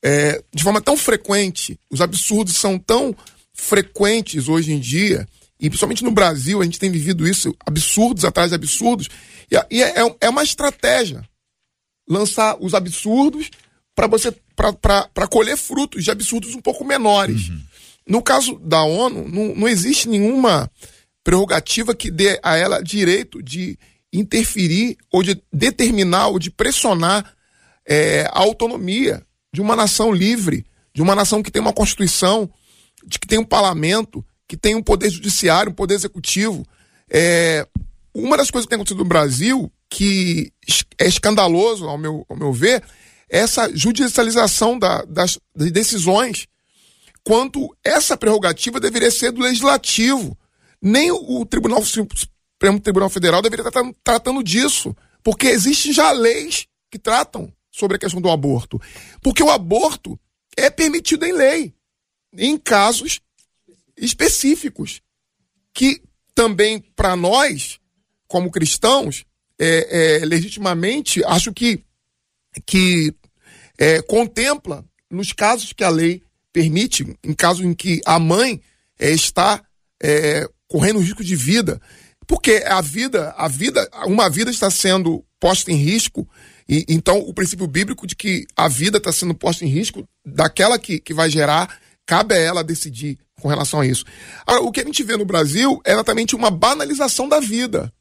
é, 0.03 0.41
de 0.53 0.63
forma 0.63 0.81
tão 0.81 0.95
frequente, 0.95 1.77
os 1.91 1.99
absurdos 1.99 2.55
são 2.55 2.79
tão 2.79 3.13
frequentes 3.53 4.47
hoje 4.47 4.71
em 4.71 4.79
dia, 4.79 5.27
e 5.59 5.69
principalmente 5.69 6.03
no 6.03 6.09
Brasil, 6.09 6.61
a 6.61 6.63
gente 6.63 6.79
tem 6.79 6.89
vivido 6.89 7.27
isso, 7.27 7.53
absurdos 7.65 8.23
atrás 8.25 8.49
de 8.49 8.55
absurdos, 8.55 9.09
e, 9.51 9.75
e 9.75 9.83
é, 9.83 9.93
é 10.21 10.29
uma 10.29 10.41
estratégia 10.41 11.21
lançar 12.07 12.57
os 12.59 12.73
absurdos 12.73 13.49
para 13.95 14.07
você 14.07 14.33
para 14.55 15.27
colher 15.27 15.57
frutos 15.57 16.03
de 16.03 16.11
absurdos 16.11 16.55
um 16.55 16.61
pouco 16.61 16.83
menores. 16.83 17.51
No 18.07 18.21
caso 18.21 18.59
da 18.59 18.83
ONU, 18.83 19.27
não, 19.27 19.55
não 19.55 19.67
existe 19.67 20.07
nenhuma 20.07 20.69
prerrogativa 21.23 21.95
que 21.95 22.11
dê 22.11 22.39
a 22.43 22.57
ela 22.57 22.81
direito 22.81 23.41
de 23.41 23.77
interferir 24.11 24.97
ou 25.11 25.23
de 25.23 25.41
determinar 25.51 26.27
ou 26.27 26.39
de 26.39 26.51
pressionar 26.51 27.33
é, 27.85 28.23
a 28.31 28.39
autonomia 28.39 29.25
de 29.53 29.61
uma 29.61 29.75
nação 29.75 30.11
livre, 30.11 30.65
de 30.93 31.01
uma 31.01 31.15
nação 31.15 31.41
que 31.41 31.51
tem 31.51 31.61
uma 31.61 31.73
constituição, 31.73 32.49
de 33.05 33.19
que 33.19 33.27
tem 33.27 33.39
um 33.39 33.45
parlamento, 33.45 34.25
que 34.47 34.57
tem 34.57 34.75
um 34.75 34.83
poder 34.83 35.09
judiciário, 35.09 35.71
um 35.71 35.75
poder 35.75 35.95
executivo. 35.95 36.65
É, 37.09 37.67
uma 38.13 38.37
das 38.37 38.51
coisas 38.51 38.65
que 38.65 38.69
tem 38.69 38.75
acontecido 38.75 38.99
no 38.99 39.05
Brasil, 39.05 39.71
que 39.93 40.53
é 40.97 41.05
escandaloso, 41.05 41.85
ao 41.85 41.97
meu, 41.97 42.25
ao 42.29 42.37
meu 42.37 42.53
ver, 42.53 42.81
essa 43.29 43.69
judicialização 43.75 44.79
da- 44.79 45.03
das, 45.03 45.37
das 45.53 45.69
decisões, 45.69 46.47
quanto 47.25 47.75
essa 47.83 48.15
prerrogativa 48.15 48.79
deveria 48.79 49.11
ser 49.11 49.31
do 49.31 49.41
legislativo. 49.41 50.37
Nem 50.81 51.11
o, 51.11 51.45
Tribunal 51.45 51.83
Supremo 51.83 52.79
Tribunal 52.79 53.09
Federal 53.09 53.41
deveria 53.41 53.67
estar 53.67 53.83
tratando 54.01 54.41
disso, 54.41 54.95
porque 55.21 55.47
existem 55.47 55.91
já 55.91 56.09
leis 56.11 56.67
que 56.89 56.97
tratam 56.97 57.51
sobre 57.69 57.97
a 57.97 57.99
questão 57.99 58.21
do 58.21 58.29
aborto. 58.31 58.81
Porque 59.21 59.43
o 59.43 59.49
aborto 59.51 60.17
é 60.55 60.69
permitido 60.69 61.25
em 61.25 61.33
lei, 61.33 61.73
em 62.33 62.57
casos 62.57 63.19
específicos, 63.97 65.01
que 65.73 66.01
também 66.33 66.79
para 66.95 67.15
nós, 67.15 67.77
como 68.27 68.49
cristãos, 68.51 69.25
é, 69.63 70.21
é, 70.21 70.25
legitimamente, 70.25 71.23
acho 71.23 71.53
que, 71.53 71.83
que 72.65 73.13
é, 73.77 74.01
contempla 74.01 74.83
nos 75.09 75.31
casos 75.31 75.71
que 75.71 75.83
a 75.83 75.89
lei 75.89 76.23
permite, 76.51 77.15
em 77.23 77.33
caso 77.33 77.63
em 77.63 77.71
que 77.71 78.01
a 78.03 78.17
mãe 78.17 78.59
é, 78.97 79.11
está 79.11 79.63
é, 80.01 80.49
correndo 80.67 80.99
risco 80.99 81.23
de 81.23 81.35
vida, 81.35 81.79
porque 82.25 82.63
a 82.65 82.81
vida, 82.81 83.35
a 83.37 83.47
vida, 83.47 83.87
uma 84.07 84.31
vida 84.31 84.49
está 84.49 84.71
sendo 84.71 85.23
posta 85.39 85.71
em 85.71 85.75
risco, 85.75 86.27
e 86.67 86.83
então 86.89 87.19
o 87.19 87.31
princípio 87.31 87.67
bíblico 87.67 88.07
de 88.07 88.15
que 88.15 88.47
a 88.55 88.67
vida 88.67 88.97
está 88.97 89.11
sendo 89.11 89.35
posta 89.35 89.63
em 89.63 89.67
risco 89.67 90.03
daquela 90.25 90.79
que, 90.79 90.99
que 90.99 91.13
vai 91.13 91.29
gerar, 91.29 91.79
cabe 92.03 92.33
a 92.33 92.37
ela 92.39 92.63
decidir 92.63 93.19
com 93.39 93.47
relação 93.47 93.81
a 93.81 93.85
isso. 93.85 94.05
Agora, 94.45 94.63
o 94.63 94.71
que 94.71 94.79
a 94.79 94.85
gente 94.85 95.03
vê 95.03 95.15
no 95.17 95.25
Brasil 95.25 95.79
é 95.85 95.91
exatamente 95.91 96.35
uma 96.35 96.49
banalização 96.49 97.29
da 97.29 97.39
vida. 97.39 97.93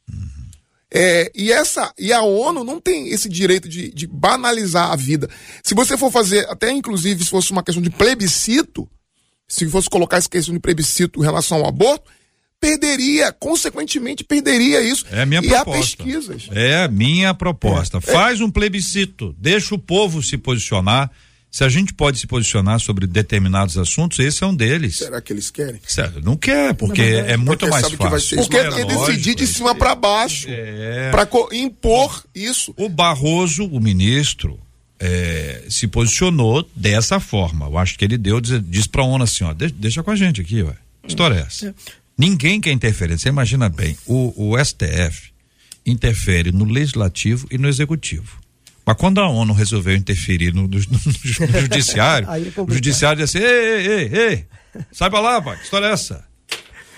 É, 0.93 1.31
e, 1.35 1.53
essa, 1.53 1.93
e 1.97 2.13
a 2.13 2.23
ONU 2.23 2.65
não 2.65 2.81
tem 2.81 3.09
esse 3.09 3.29
direito 3.29 3.69
de, 3.69 3.93
de 3.93 4.07
banalizar 4.07 4.91
a 4.91 4.97
vida. 4.97 5.29
Se 5.63 5.75
você 5.75 5.97
for 5.97 6.11
fazer, 6.11 6.49
até 6.49 6.71
inclusive 6.73 7.25
se 7.25 7.31
fosse 7.31 7.53
uma 7.53 7.63
questão 7.63 7.83
de 7.83 7.91
plebiscito, 7.91 8.89
se 9.47 9.69
fosse 9.69 9.89
colocar 9.89 10.17
essa 10.17 10.29
questão 10.29 10.53
de 10.53 10.61
plebiscito 10.61 11.21
em 11.21 11.25
relação 11.25 11.59
ao 11.59 11.69
aborto, 11.69 12.11
perderia, 12.61 13.33
consequentemente, 13.33 14.23
perderia 14.23 14.81
isso. 14.83 15.07
É 15.11 15.23
a 15.23 15.27
minha 15.27 15.41
e 15.41 15.49
proposta. 15.49 15.71
há 15.71 15.81
pesquisas. 15.81 16.49
É 16.53 16.83
a 16.85 16.89
minha 16.89 17.33
proposta. 17.33 18.01
Faz 18.01 18.41
um 18.41 18.51
plebiscito, 18.51 19.35
deixa 19.39 19.75
o 19.75 19.79
povo 19.79 20.23
se 20.23 20.37
posicionar. 20.37 21.11
Se 21.51 21.65
a 21.65 21.69
gente 21.69 21.93
pode 21.93 22.19
se 22.19 22.29
posicionar 22.29 22.79
sobre 22.79 23.09
determinados 23.09 23.77
assuntos, 23.77 24.21
esse 24.21 24.45
é 24.45 24.47
um 24.47 24.55
deles. 24.55 24.99
Será 24.99 25.21
que 25.21 25.33
eles 25.33 25.51
querem? 25.51 25.81
Sério, 25.85 26.23
não 26.23 26.37
quer, 26.37 26.75
porque 26.75 27.03
é 27.03 27.37
muito 27.37 27.61
Porque 27.61 27.67
mais 27.71 27.83
sabe 27.83 27.97
que 27.97 28.03
vai 28.03 28.11
fácil. 28.13 28.29
ser 28.29 28.37
Porque 28.37 28.57
É 28.57 28.81
é 28.81 28.85
decidir 28.85 29.35
de 29.35 29.43
é 29.43 29.47
cima 29.47 29.75
para 29.75 29.95
baixo. 29.97 30.47
É. 30.49 31.11
Para 31.11 31.29
impor 31.53 32.25
isso. 32.33 32.73
O 32.77 32.89
Barroso, 32.89 33.65
o 33.65 33.81
ministro, 33.81 34.61
é, 35.01 35.65
se 35.69 35.89
posicionou 35.89 36.69
dessa 36.77 37.19
forma. 37.19 37.67
Eu 37.67 37.79
acho 37.79 37.99
que 37.99 38.05
ele 38.05 38.17
deu, 38.17 38.41
diz, 38.41 38.63
diz 38.69 38.87
pra 38.87 39.03
ONU 39.03 39.25
assim, 39.25 39.43
ó, 39.43 39.53
deixa, 39.53 39.75
deixa 39.77 40.03
com 40.05 40.11
a 40.13 40.17
gente 40.17 40.41
aqui, 40.41 40.63
ué. 40.63 40.77
Que 41.03 41.09
História 41.09 41.35
é 41.35 41.41
essa? 41.41 41.75
Ninguém 42.17 42.61
quer 42.61 42.71
interferência. 42.71 43.25
Você 43.25 43.29
imagina 43.31 43.69
bem, 43.69 43.97
o, 44.07 44.53
o 44.53 44.65
STF 44.65 45.31
interfere 45.85 46.53
no 46.53 46.65
legislativo 46.65 47.49
e 47.51 47.59
no 47.59 47.67
executivo. 47.67 48.39
Mas 48.91 48.97
quando 48.99 49.21
a 49.21 49.29
ONU 49.29 49.53
resolveu 49.53 49.95
interferir 49.97 50.53
no, 50.53 50.63
no- 50.63 50.69
no- 50.69 50.79
no 50.79 51.61
judiciário, 51.61 52.29
é 52.37 52.61
o 52.61 52.75
judiciário 52.75 53.23
disse, 53.25 53.39
ei, 53.39 53.45
ei, 53.45 53.87
ei, 53.87 54.11
ei, 54.19 54.45
sai 54.93 55.09
pra 55.11 55.21
lá, 55.21 55.41
pai, 55.41 55.57
que 55.57 55.65
história 55.65 55.87
é 55.87 55.93
essa? 55.93 56.25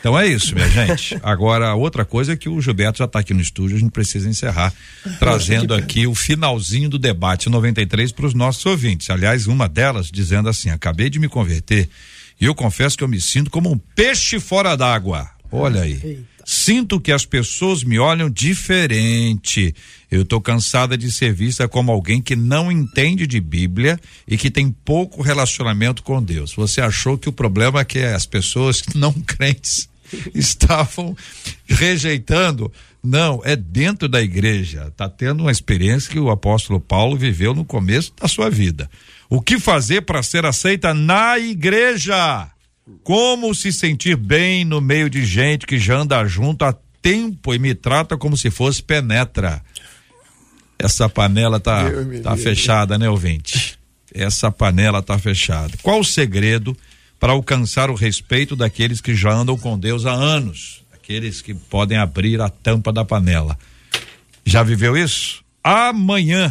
Então 0.00 0.18
é 0.18 0.26
isso, 0.26 0.52
minha 0.54 0.68
gente. 0.68 1.16
Agora, 1.22 1.74
outra 1.76 2.04
coisa 2.04 2.32
é 2.32 2.36
que 2.36 2.48
o 2.48 2.60
Gilberto 2.60 2.98
já 2.98 3.04
está 3.04 3.20
aqui 3.20 3.32
no 3.32 3.40
estúdio, 3.40 3.76
a 3.76 3.80
gente 3.80 3.92
precisa 3.92 4.28
encerrar, 4.28 4.72
trazendo 5.20 5.72
aqui 5.74 6.06
o 6.08 6.14
finalzinho 6.14 6.88
do 6.88 6.98
debate 6.98 7.48
93 7.48 8.10
para 8.10 8.26
os 8.26 8.34
nossos 8.34 8.66
ouvintes. 8.66 9.08
Aliás, 9.10 9.46
uma 9.46 9.68
delas 9.68 10.10
dizendo 10.10 10.48
assim: 10.48 10.70
acabei 10.70 11.08
de 11.08 11.20
me 11.20 11.28
converter 11.28 11.88
e 12.40 12.44
eu 12.44 12.52
confesso 12.54 12.98
que 12.98 13.04
eu 13.04 13.08
me 13.08 13.20
sinto 13.20 13.48
como 13.48 13.70
um 13.70 13.78
peixe 13.78 14.40
fora 14.40 14.76
d'água. 14.76 15.30
Olha 15.52 15.82
aí. 15.82 16.24
Sinto 16.44 17.00
que 17.00 17.12
as 17.12 17.24
pessoas 17.24 17.84
me 17.84 17.98
olham 17.98 18.28
diferente. 18.28 19.74
Eu 20.10 20.24
tô 20.24 20.40
cansada 20.40 20.96
de 20.96 21.10
ser 21.10 21.32
vista 21.32 21.68
como 21.68 21.90
alguém 21.90 22.20
que 22.20 22.36
não 22.36 22.70
entende 22.70 23.26
de 23.26 23.40
Bíblia 23.40 23.98
e 24.26 24.36
que 24.36 24.50
tem 24.50 24.70
pouco 24.70 25.22
relacionamento 25.22 26.02
com 26.02 26.22
Deus. 26.22 26.54
Você 26.54 26.80
achou 26.80 27.16
que 27.16 27.28
o 27.28 27.32
problema 27.32 27.80
é 27.80 27.84
que 27.84 28.00
as 28.00 28.26
pessoas 28.26 28.82
não 28.94 29.12
crentes 29.12 29.88
estavam 30.34 31.16
rejeitando? 31.66 32.72
Não, 33.02 33.40
é 33.44 33.56
dentro 33.56 34.08
da 34.08 34.22
igreja. 34.22 34.92
Tá 34.96 35.08
tendo 35.08 35.40
uma 35.40 35.50
experiência 35.50 36.10
que 36.10 36.20
o 36.20 36.30
apóstolo 36.30 36.78
Paulo 36.78 37.16
viveu 37.16 37.54
no 37.54 37.64
começo 37.64 38.12
da 38.20 38.28
sua 38.28 38.48
vida. 38.48 38.88
O 39.28 39.40
que 39.40 39.58
fazer 39.58 40.02
para 40.02 40.22
ser 40.22 40.44
aceita 40.44 40.92
na 40.92 41.38
igreja? 41.38 42.51
Como 43.02 43.54
se 43.54 43.72
sentir 43.72 44.16
bem 44.16 44.64
no 44.64 44.80
meio 44.80 45.08
de 45.08 45.24
gente 45.24 45.66
que 45.66 45.78
já 45.78 45.96
anda 45.96 46.24
junto 46.26 46.64
há 46.64 46.74
tempo 47.00 47.54
e 47.54 47.58
me 47.58 47.74
trata 47.74 48.16
como 48.16 48.36
se 48.36 48.50
fosse 48.50 48.82
penetra? 48.82 49.62
Essa 50.78 51.08
panela 51.08 51.60
tá, 51.60 51.88
Deus 51.88 52.22
tá 52.22 52.36
fechada, 52.36 52.98
né, 52.98 53.08
ouvinte? 53.08 53.78
Essa 54.12 54.50
panela 54.50 55.00
tá 55.00 55.18
fechada. 55.18 55.72
Qual 55.82 56.00
o 56.00 56.04
segredo 56.04 56.76
para 57.20 57.32
alcançar 57.32 57.88
o 57.88 57.94
respeito 57.94 58.56
daqueles 58.56 59.00
que 59.00 59.14
já 59.14 59.32
andam 59.32 59.56
com 59.56 59.78
Deus 59.78 60.04
há 60.04 60.12
anos? 60.12 60.82
Aqueles 60.92 61.40
que 61.40 61.54
podem 61.54 61.98
abrir 61.98 62.40
a 62.40 62.48
tampa 62.48 62.92
da 62.92 63.04
panela. 63.04 63.56
Já 64.44 64.62
viveu 64.62 64.96
isso? 64.96 65.42
Amanhã. 65.62 66.50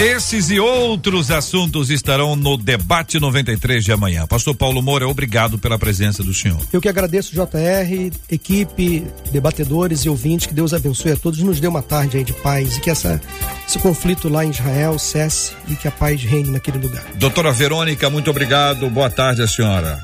Esses 0.00 0.48
e 0.48 0.60
outros 0.60 1.28
assuntos 1.28 1.90
estarão 1.90 2.36
no 2.36 2.56
debate 2.56 3.18
93 3.18 3.84
de 3.84 3.90
amanhã. 3.90 4.28
Pastor 4.28 4.54
Paulo 4.54 4.80
Moura, 4.80 5.08
obrigado 5.08 5.58
pela 5.58 5.76
presença 5.76 6.22
do 6.22 6.32
senhor. 6.32 6.60
Eu 6.72 6.80
que 6.80 6.88
agradeço, 6.88 7.32
JR, 7.32 8.12
equipe, 8.30 9.04
debatedores 9.32 10.04
e 10.04 10.08
ouvintes, 10.08 10.46
que 10.46 10.54
Deus 10.54 10.72
abençoe 10.72 11.10
a 11.10 11.16
todos, 11.16 11.40
nos 11.40 11.58
dê 11.58 11.66
uma 11.66 11.82
tarde 11.82 12.16
aí 12.16 12.22
de 12.22 12.32
paz 12.32 12.76
e 12.76 12.80
que 12.80 12.90
essa, 12.90 13.20
esse 13.66 13.80
conflito 13.80 14.28
lá 14.28 14.44
em 14.44 14.50
Israel 14.50 14.96
cesse 15.00 15.52
e 15.66 15.74
que 15.74 15.88
a 15.88 15.90
paz 15.90 16.22
reine 16.22 16.50
naquele 16.50 16.78
lugar. 16.78 17.04
Doutora 17.16 17.50
Verônica, 17.50 18.08
muito 18.08 18.30
obrigado. 18.30 18.88
Boa 18.88 19.10
tarde, 19.10 19.42
a 19.42 19.48
senhora. 19.48 20.00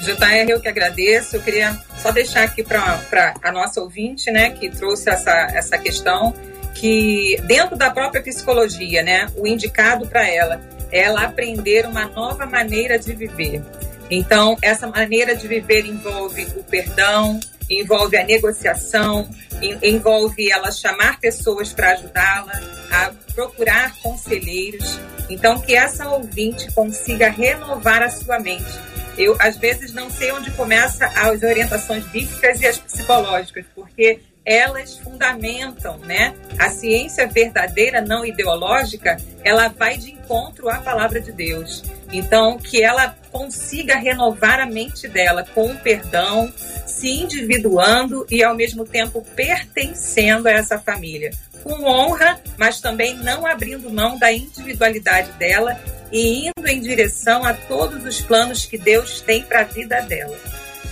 JR, 0.00 0.48
eu 0.48 0.58
que 0.58 0.68
agradeço. 0.68 1.36
Eu 1.36 1.42
queria 1.42 1.78
só 1.98 2.10
deixar 2.12 2.44
aqui 2.44 2.64
para 2.64 3.34
a 3.42 3.52
nossa 3.52 3.78
ouvinte, 3.82 4.30
né, 4.30 4.48
que 4.48 4.70
trouxe 4.70 5.10
essa, 5.10 5.32
essa 5.52 5.76
questão, 5.76 6.34
que 6.74 7.36
dentro 7.44 7.76
da 7.76 7.90
própria 7.90 8.22
psicologia, 8.22 9.02
né, 9.02 9.28
o 9.36 9.46
indicado 9.46 10.06
para 10.06 10.28
ela 10.28 10.60
é 10.92 11.00
ela 11.02 11.22
aprender 11.22 11.86
uma 11.86 12.06
nova 12.06 12.46
maneira 12.46 12.98
de 12.98 13.12
viver. 13.12 13.62
Então, 14.10 14.56
essa 14.60 14.88
maneira 14.88 15.36
de 15.36 15.46
viver 15.46 15.86
envolve 15.86 16.44
o 16.56 16.64
perdão, 16.64 17.38
envolve 17.68 18.16
a 18.16 18.24
negociação, 18.24 19.28
envolve 19.82 20.50
ela 20.50 20.72
chamar 20.72 21.20
pessoas 21.20 21.72
para 21.72 21.92
ajudá-la, 21.92 22.60
a 22.90 23.12
procurar 23.34 23.94
conselheiros. 24.02 24.98
Então, 25.28 25.60
que 25.60 25.76
essa 25.76 26.08
ouvinte 26.08 26.72
consiga 26.72 27.30
renovar 27.30 28.02
a 28.02 28.10
sua 28.10 28.40
mente. 28.40 28.80
Eu, 29.16 29.36
às 29.38 29.56
vezes, 29.56 29.92
não 29.92 30.10
sei 30.10 30.32
onde 30.32 30.50
começa 30.52 31.06
as 31.06 31.42
orientações 31.42 32.04
bíblicas 32.06 32.60
e 32.60 32.66
as 32.66 32.78
psicológicas, 32.78 33.64
porque 33.74 34.20
elas 34.44 34.96
fundamentam, 34.98 35.98
né? 35.98 36.34
A 36.58 36.70
ciência 36.70 37.26
verdadeira, 37.26 38.00
não 38.00 38.24
ideológica, 38.24 39.16
ela 39.44 39.68
vai 39.68 39.96
de 39.96 40.12
encontro 40.12 40.68
à 40.68 40.78
palavra 40.78 41.20
de 41.20 41.32
Deus. 41.32 41.82
Então, 42.12 42.58
que 42.58 42.82
ela 42.82 43.16
consiga 43.30 43.96
renovar 43.96 44.60
a 44.60 44.66
mente 44.66 45.06
dela 45.06 45.46
com 45.54 45.70
o 45.70 45.78
perdão, 45.78 46.52
se 46.86 47.08
individuando 47.08 48.26
e 48.30 48.42
ao 48.42 48.56
mesmo 48.56 48.84
tempo 48.84 49.24
pertencendo 49.36 50.48
a 50.48 50.52
essa 50.52 50.78
família. 50.78 51.30
Com 51.62 51.84
honra, 51.84 52.40
mas 52.56 52.80
também 52.80 53.14
não 53.16 53.46
abrindo 53.46 53.90
mão 53.90 54.18
da 54.18 54.32
individualidade 54.32 55.30
dela 55.32 55.78
e 56.10 56.48
indo 56.48 56.66
em 56.66 56.80
direção 56.80 57.44
a 57.44 57.54
todos 57.54 58.04
os 58.04 58.20
planos 58.20 58.64
que 58.64 58.78
Deus 58.78 59.20
tem 59.20 59.42
para 59.42 59.60
a 59.60 59.64
vida 59.64 60.00
dela. 60.00 60.36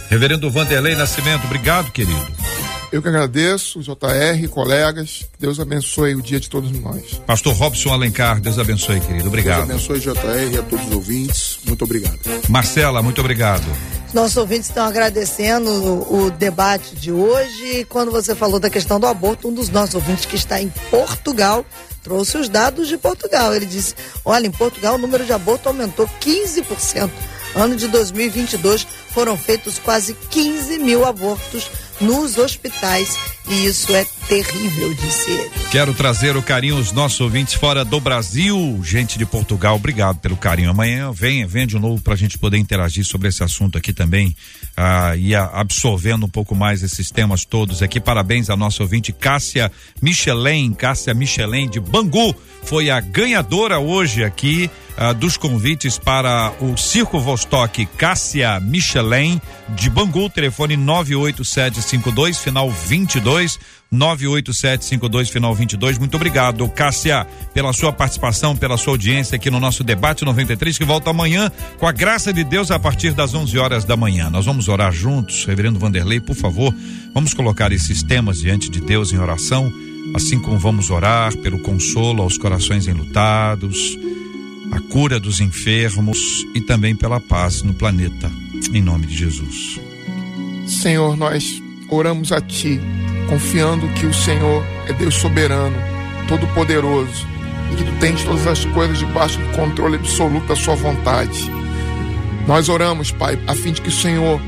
Reverendo 0.09 0.51
Vanderlei 0.51 0.95
Nascimento, 0.95 1.45
obrigado, 1.45 1.91
querido. 1.91 2.58
Eu 2.91 3.03
que 3.03 3.09
agradeço, 3.09 3.81
JR, 3.81 4.49
colegas. 4.51 5.27
Deus 5.39 5.61
abençoe 5.61 6.15
o 6.15 6.23
dia 6.23 6.41
de 6.41 6.49
todos 6.49 6.71
nós. 6.73 7.21
Pastor 7.27 7.55
Robson 7.55 7.93
Alencar, 7.93 8.41
Deus 8.41 8.59
abençoe, 8.59 8.99
querido. 9.01 9.29
Obrigado. 9.29 9.67
Deus 9.67 9.91
abençoe, 9.91 10.01
JR, 10.01 10.55
e 10.55 10.59
a 10.59 10.63
todos 10.63 10.87
os 10.87 10.93
ouvintes. 10.95 11.59
Muito 11.67 11.85
obrigado. 11.85 12.19
Marcela, 12.49 13.03
muito 13.03 13.21
obrigado. 13.21 13.65
Nossos 14.15 14.39
ouvintes 14.39 14.71
estão 14.71 14.87
agradecendo 14.87 15.69
o, 15.71 16.25
o 16.25 16.31
debate 16.31 16.97
de 16.97 17.13
hoje. 17.13 17.85
Quando 17.91 18.11
você 18.11 18.35
falou 18.35 18.59
da 18.59 18.71
questão 18.71 18.99
do 18.99 19.07
aborto, 19.07 19.49
um 19.49 19.55
dos 19.55 19.69
nossos 19.69 19.95
ouvintes 19.95 20.25
que 20.25 20.37
está 20.37 20.61
em 20.61 20.73
Portugal 20.91 21.67
trouxe 22.03 22.39
os 22.39 22.49
dados 22.49 22.89
de 22.89 22.97
Portugal. 22.97 23.55
Ele 23.55 23.67
disse: 23.67 23.95
olha, 24.25 24.47
em 24.47 24.51
Portugal 24.51 24.95
o 24.95 24.99
número 24.99 25.27
de 25.27 25.33
aborto 25.33 25.69
aumentou 25.69 26.09
15%. 26.21 27.11
Ano 27.55 27.77
de 27.77 27.89
2022 27.89 28.87
foram 29.19 29.37
feitos 29.37 29.81
quase 29.81 30.15
15 30.31 30.79
mil 30.79 31.05
abortos 31.05 31.69
nos 32.01 32.39
hospitais 32.39 33.19
e 33.49 33.67
isso 33.67 33.93
é 33.93 34.07
terrível, 34.29 34.95
disse 34.95 35.29
ele. 35.29 35.51
Quero 35.73 35.93
trazer 35.93 36.37
o 36.37 36.43
carinho 36.43 36.77
aos 36.77 36.93
nossos 36.93 37.21
ouvintes 37.21 37.55
fora 37.55 37.85
do 37.85 37.99
Brasil, 37.99 38.81
gente 38.85 39.19
de 39.19 39.27
Portugal, 39.27 39.75
obrigado 39.75 40.21
pelo 40.21 40.37
carinho. 40.37 40.71
Amanhã 40.71 41.11
venha, 41.11 41.49
venha 41.49 41.67
de 41.67 41.77
novo 41.81 42.01
para 42.01 42.15
a 42.15 42.17
gente 42.17 42.39
poder 42.39 42.59
interagir 42.59 43.05
sobre 43.05 43.27
esse 43.27 43.43
assunto 43.43 43.77
aqui 43.77 43.93
também 43.93 44.37
ah, 44.77 45.17
e 45.17 45.35
a, 45.35 45.47
absorvendo 45.47 46.27
um 46.27 46.29
pouco 46.29 46.55
mais 46.55 46.85
esses 46.85 47.11
temas 47.11 47.45
todos 47.45 47.83
aqui. 47.83 47.99
Parabéns 47.99 48.49
à 48.49 48.57
nossa 48.57 48.85
ouvinte 48.85 49.13
Cássia 49.13 49.73
Michelin, 50.01 50.73
Cássia 50.75 51.13
Michelin 51.13 51.69
de 51.69 51.81
Bangu, 51.81 52.37
foi 52.63 52.89
a 52.89 53.01
ganhadora 53.01 53.81
hoje 53.81 54.23
aqui 54.23 54.71
ah, 54.97 55.13
dos 55.13 55.37
convites 55.37 55.99
para 55.99 56.53
o 56.61 56.77
Circo 56.77 57.19
Vostok 57.19 57.87
Cássia 57.97 58.61
Michelin 58.61 59.08
de 59.77 59.89
Bangu, 59.89 60.29
telefone 60.29 60.77
98752 60.77 62.39
final 62.39 62.71
22 62.71 63.59
98752 63.91 65.31
final 65.31 65.55
22. 65.55 65.99
Muito 65.99 66.15
obrigado, 66.15 66.69
Cássia, 66.69 67.27
pela 67.55 67.73
sua 67.73 67.93
participação, 67.93 68.55
pela 68.55 68.77
sua 68.77 68.93
audiência 68.93 69.37
aqui 69.37 69.51
no 69.51 69.59
nosso 69.59 69.83
debate 69.83 70.25
93 70.25 70.77
que 70.77 70.85
volta 70.85 71.11
amanhã 71.11 71.51
com 71.79 71.87
a 71.87 71.93
graça 71.93 72.33
de 72.33 72.45
Deus 72.45 72.71
a 72.71 72.79
partir 72.79 73.13
das 73.13 73.35
11 73.35 73.59
horas 73.59 73.85
da 73.85 73.97
manhã. 73.97 74.29
Nós 74.29 74.45
vamos 74.45 74.69
orar 74.69 74.93
juntos, 74.93 75.45
Reverendo 75.45 75.79
Vanderlei, 75.79 76.21
por 76.21 76.37
favor, 76.37 76.75
vamos 77.15 77.33
colocar 77.33 77.73
esses 77.73 78.03
temas 78.03 78.39
diante 78.39 78.69
de 78.69 78.81
Deus 78.81 79.13
em 79.13 79.19
oração, 79.19 79.73
assim 80.15 80.39
como 80.39 80.59
vamos 80.59 80.91
orar 80.91 81.37
pelo 81.39 81.59
consolo 81.61 82.23
aos 82.23 82.37
corações 82.37 82.87
enlutados 82.87 83.97
a 84.71 84.81
cura 84.81 85.19
dos 85.19 85.41
enfermos 85.41 86.19
e 86.55 86.61
também 86.61 86.95
pela 86.95 87.21
paz 87.21 87.63
no 87.63 87.75
planeta. 87.75 88.31
Em 88.73 88.83
nome 88.83 89.07
de 89.07 89.17
Jesus. 89.17 89.81
Senhor, 90.67 91.17
nós 91.17 91.63
oramos 91.89 92.33
a 92.33 92.41
Ti, 92.41 92.79
confiando 93.29 93.89
que 93.95 94.07
o 94.07 94.13
Senhor 94.13 94.65
é 94.87 94.93
Deus 94.93 95.15
soberano, 95.15 95.77
todo-poderoso, 96.29 97.27
e 97.73 97.77
que 97.77 97.85
Tu 97.85 97.99
tens 97.99 98.23
todas 98.25 98.47
as 98.47 98.65
coisas 98.67 98.99
debaixo 98.99 99.39
do 99.39 99.57
controle 99.57 99.97
absoluto 99.97 100.47
da 100.47 100.57
Sua 100.57 100.75
vontade. 100.75 101.51
Nós 102.47 102.69
oramos, 102.69 103.11
Pai, 103.11 103.39
a 103.47 103.55
fim 103.55 103.73
de 103.73 103.81
que 103.81 103.89
o 103.89 103.93
Senhor 103.93 104.41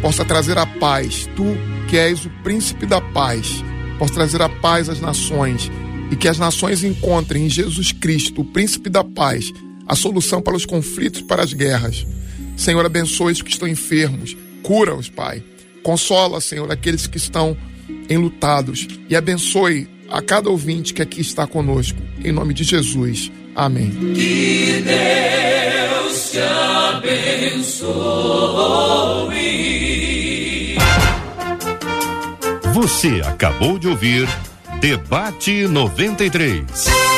possa 0.00 0.24
trazer 0.24 0.56
a 0.58 0.66
paz, 0.66 1.28
Tu 1.34 1.44
que 1.88 1.96
és 1.96 2.24
o 2.24 2.30
príncipe 2.42 2.86
da 2.86 3.00
paz, 3.00 3.64
possa 3.98 4.14
trazer 4.14 4.42
a 4.42 4.48
paz 4.48 4.88
às 4.88 5.00
nações 5.00 5.70
e 6.10 6.16
que 6.16 6.28
as 6.28 6.38
nações 6.38 6.84
encontrem 6.84 7.46
em 7.46 7.50
Jesus 7.50 7.92
Cristo, 7.92 8.42
o 8.42 8.44
príncipe 8.44 8.88
da 8.88 9.02
paz, 9.02 9.52
a 9.86 9.96
solução 9.96 10.40
para 10.40 10.56
os 10.56 10.64
conflitos, 10.64 11.22
para 11.22 11.42
as 11.42 11.52
guerras. 11.52 12.06
Senhor, 12.56 12.84
abençoe 12.84 13.32
os 13.32 13.42
que 13.42 13.50
estão 13.50 13.68
enfermos, 13.68 14.36
cura-os, 14.62 15.08
Pai. 15.08 15.42
Consola, 15.82 16.40
Senhor, 16.40 16.70
aqueles 16.70 17.06
que 17.06 17.18
estão 17.18 17.56
enlutados 18.08 18.86
e 19.08 19.16
abençoe 19.16 19.88
a 20.10 20.22
cada 20.22 20.48
ouvinte 20.48 20.94
que 20.94 21.02
aqui 21.02 21.20
está 21.20 21.46
conosco. 21.46 21.98
Em 22.24 22.32
nome 22.32 22.54
de 22.54 22.64
Jesus. 22.64 23.30
Amém. 23.54 23.90
Que 24.14 24.82
Deus 24.82 26.30
te 26.30 26.38
abençoe. 26.38 27.94
Você 32.72 33.22
acabou 33.24 33.78
de 33.78 33.88
ouvir 33.88 34.28
Debate 34.80 35.66
93. 35.66 37.13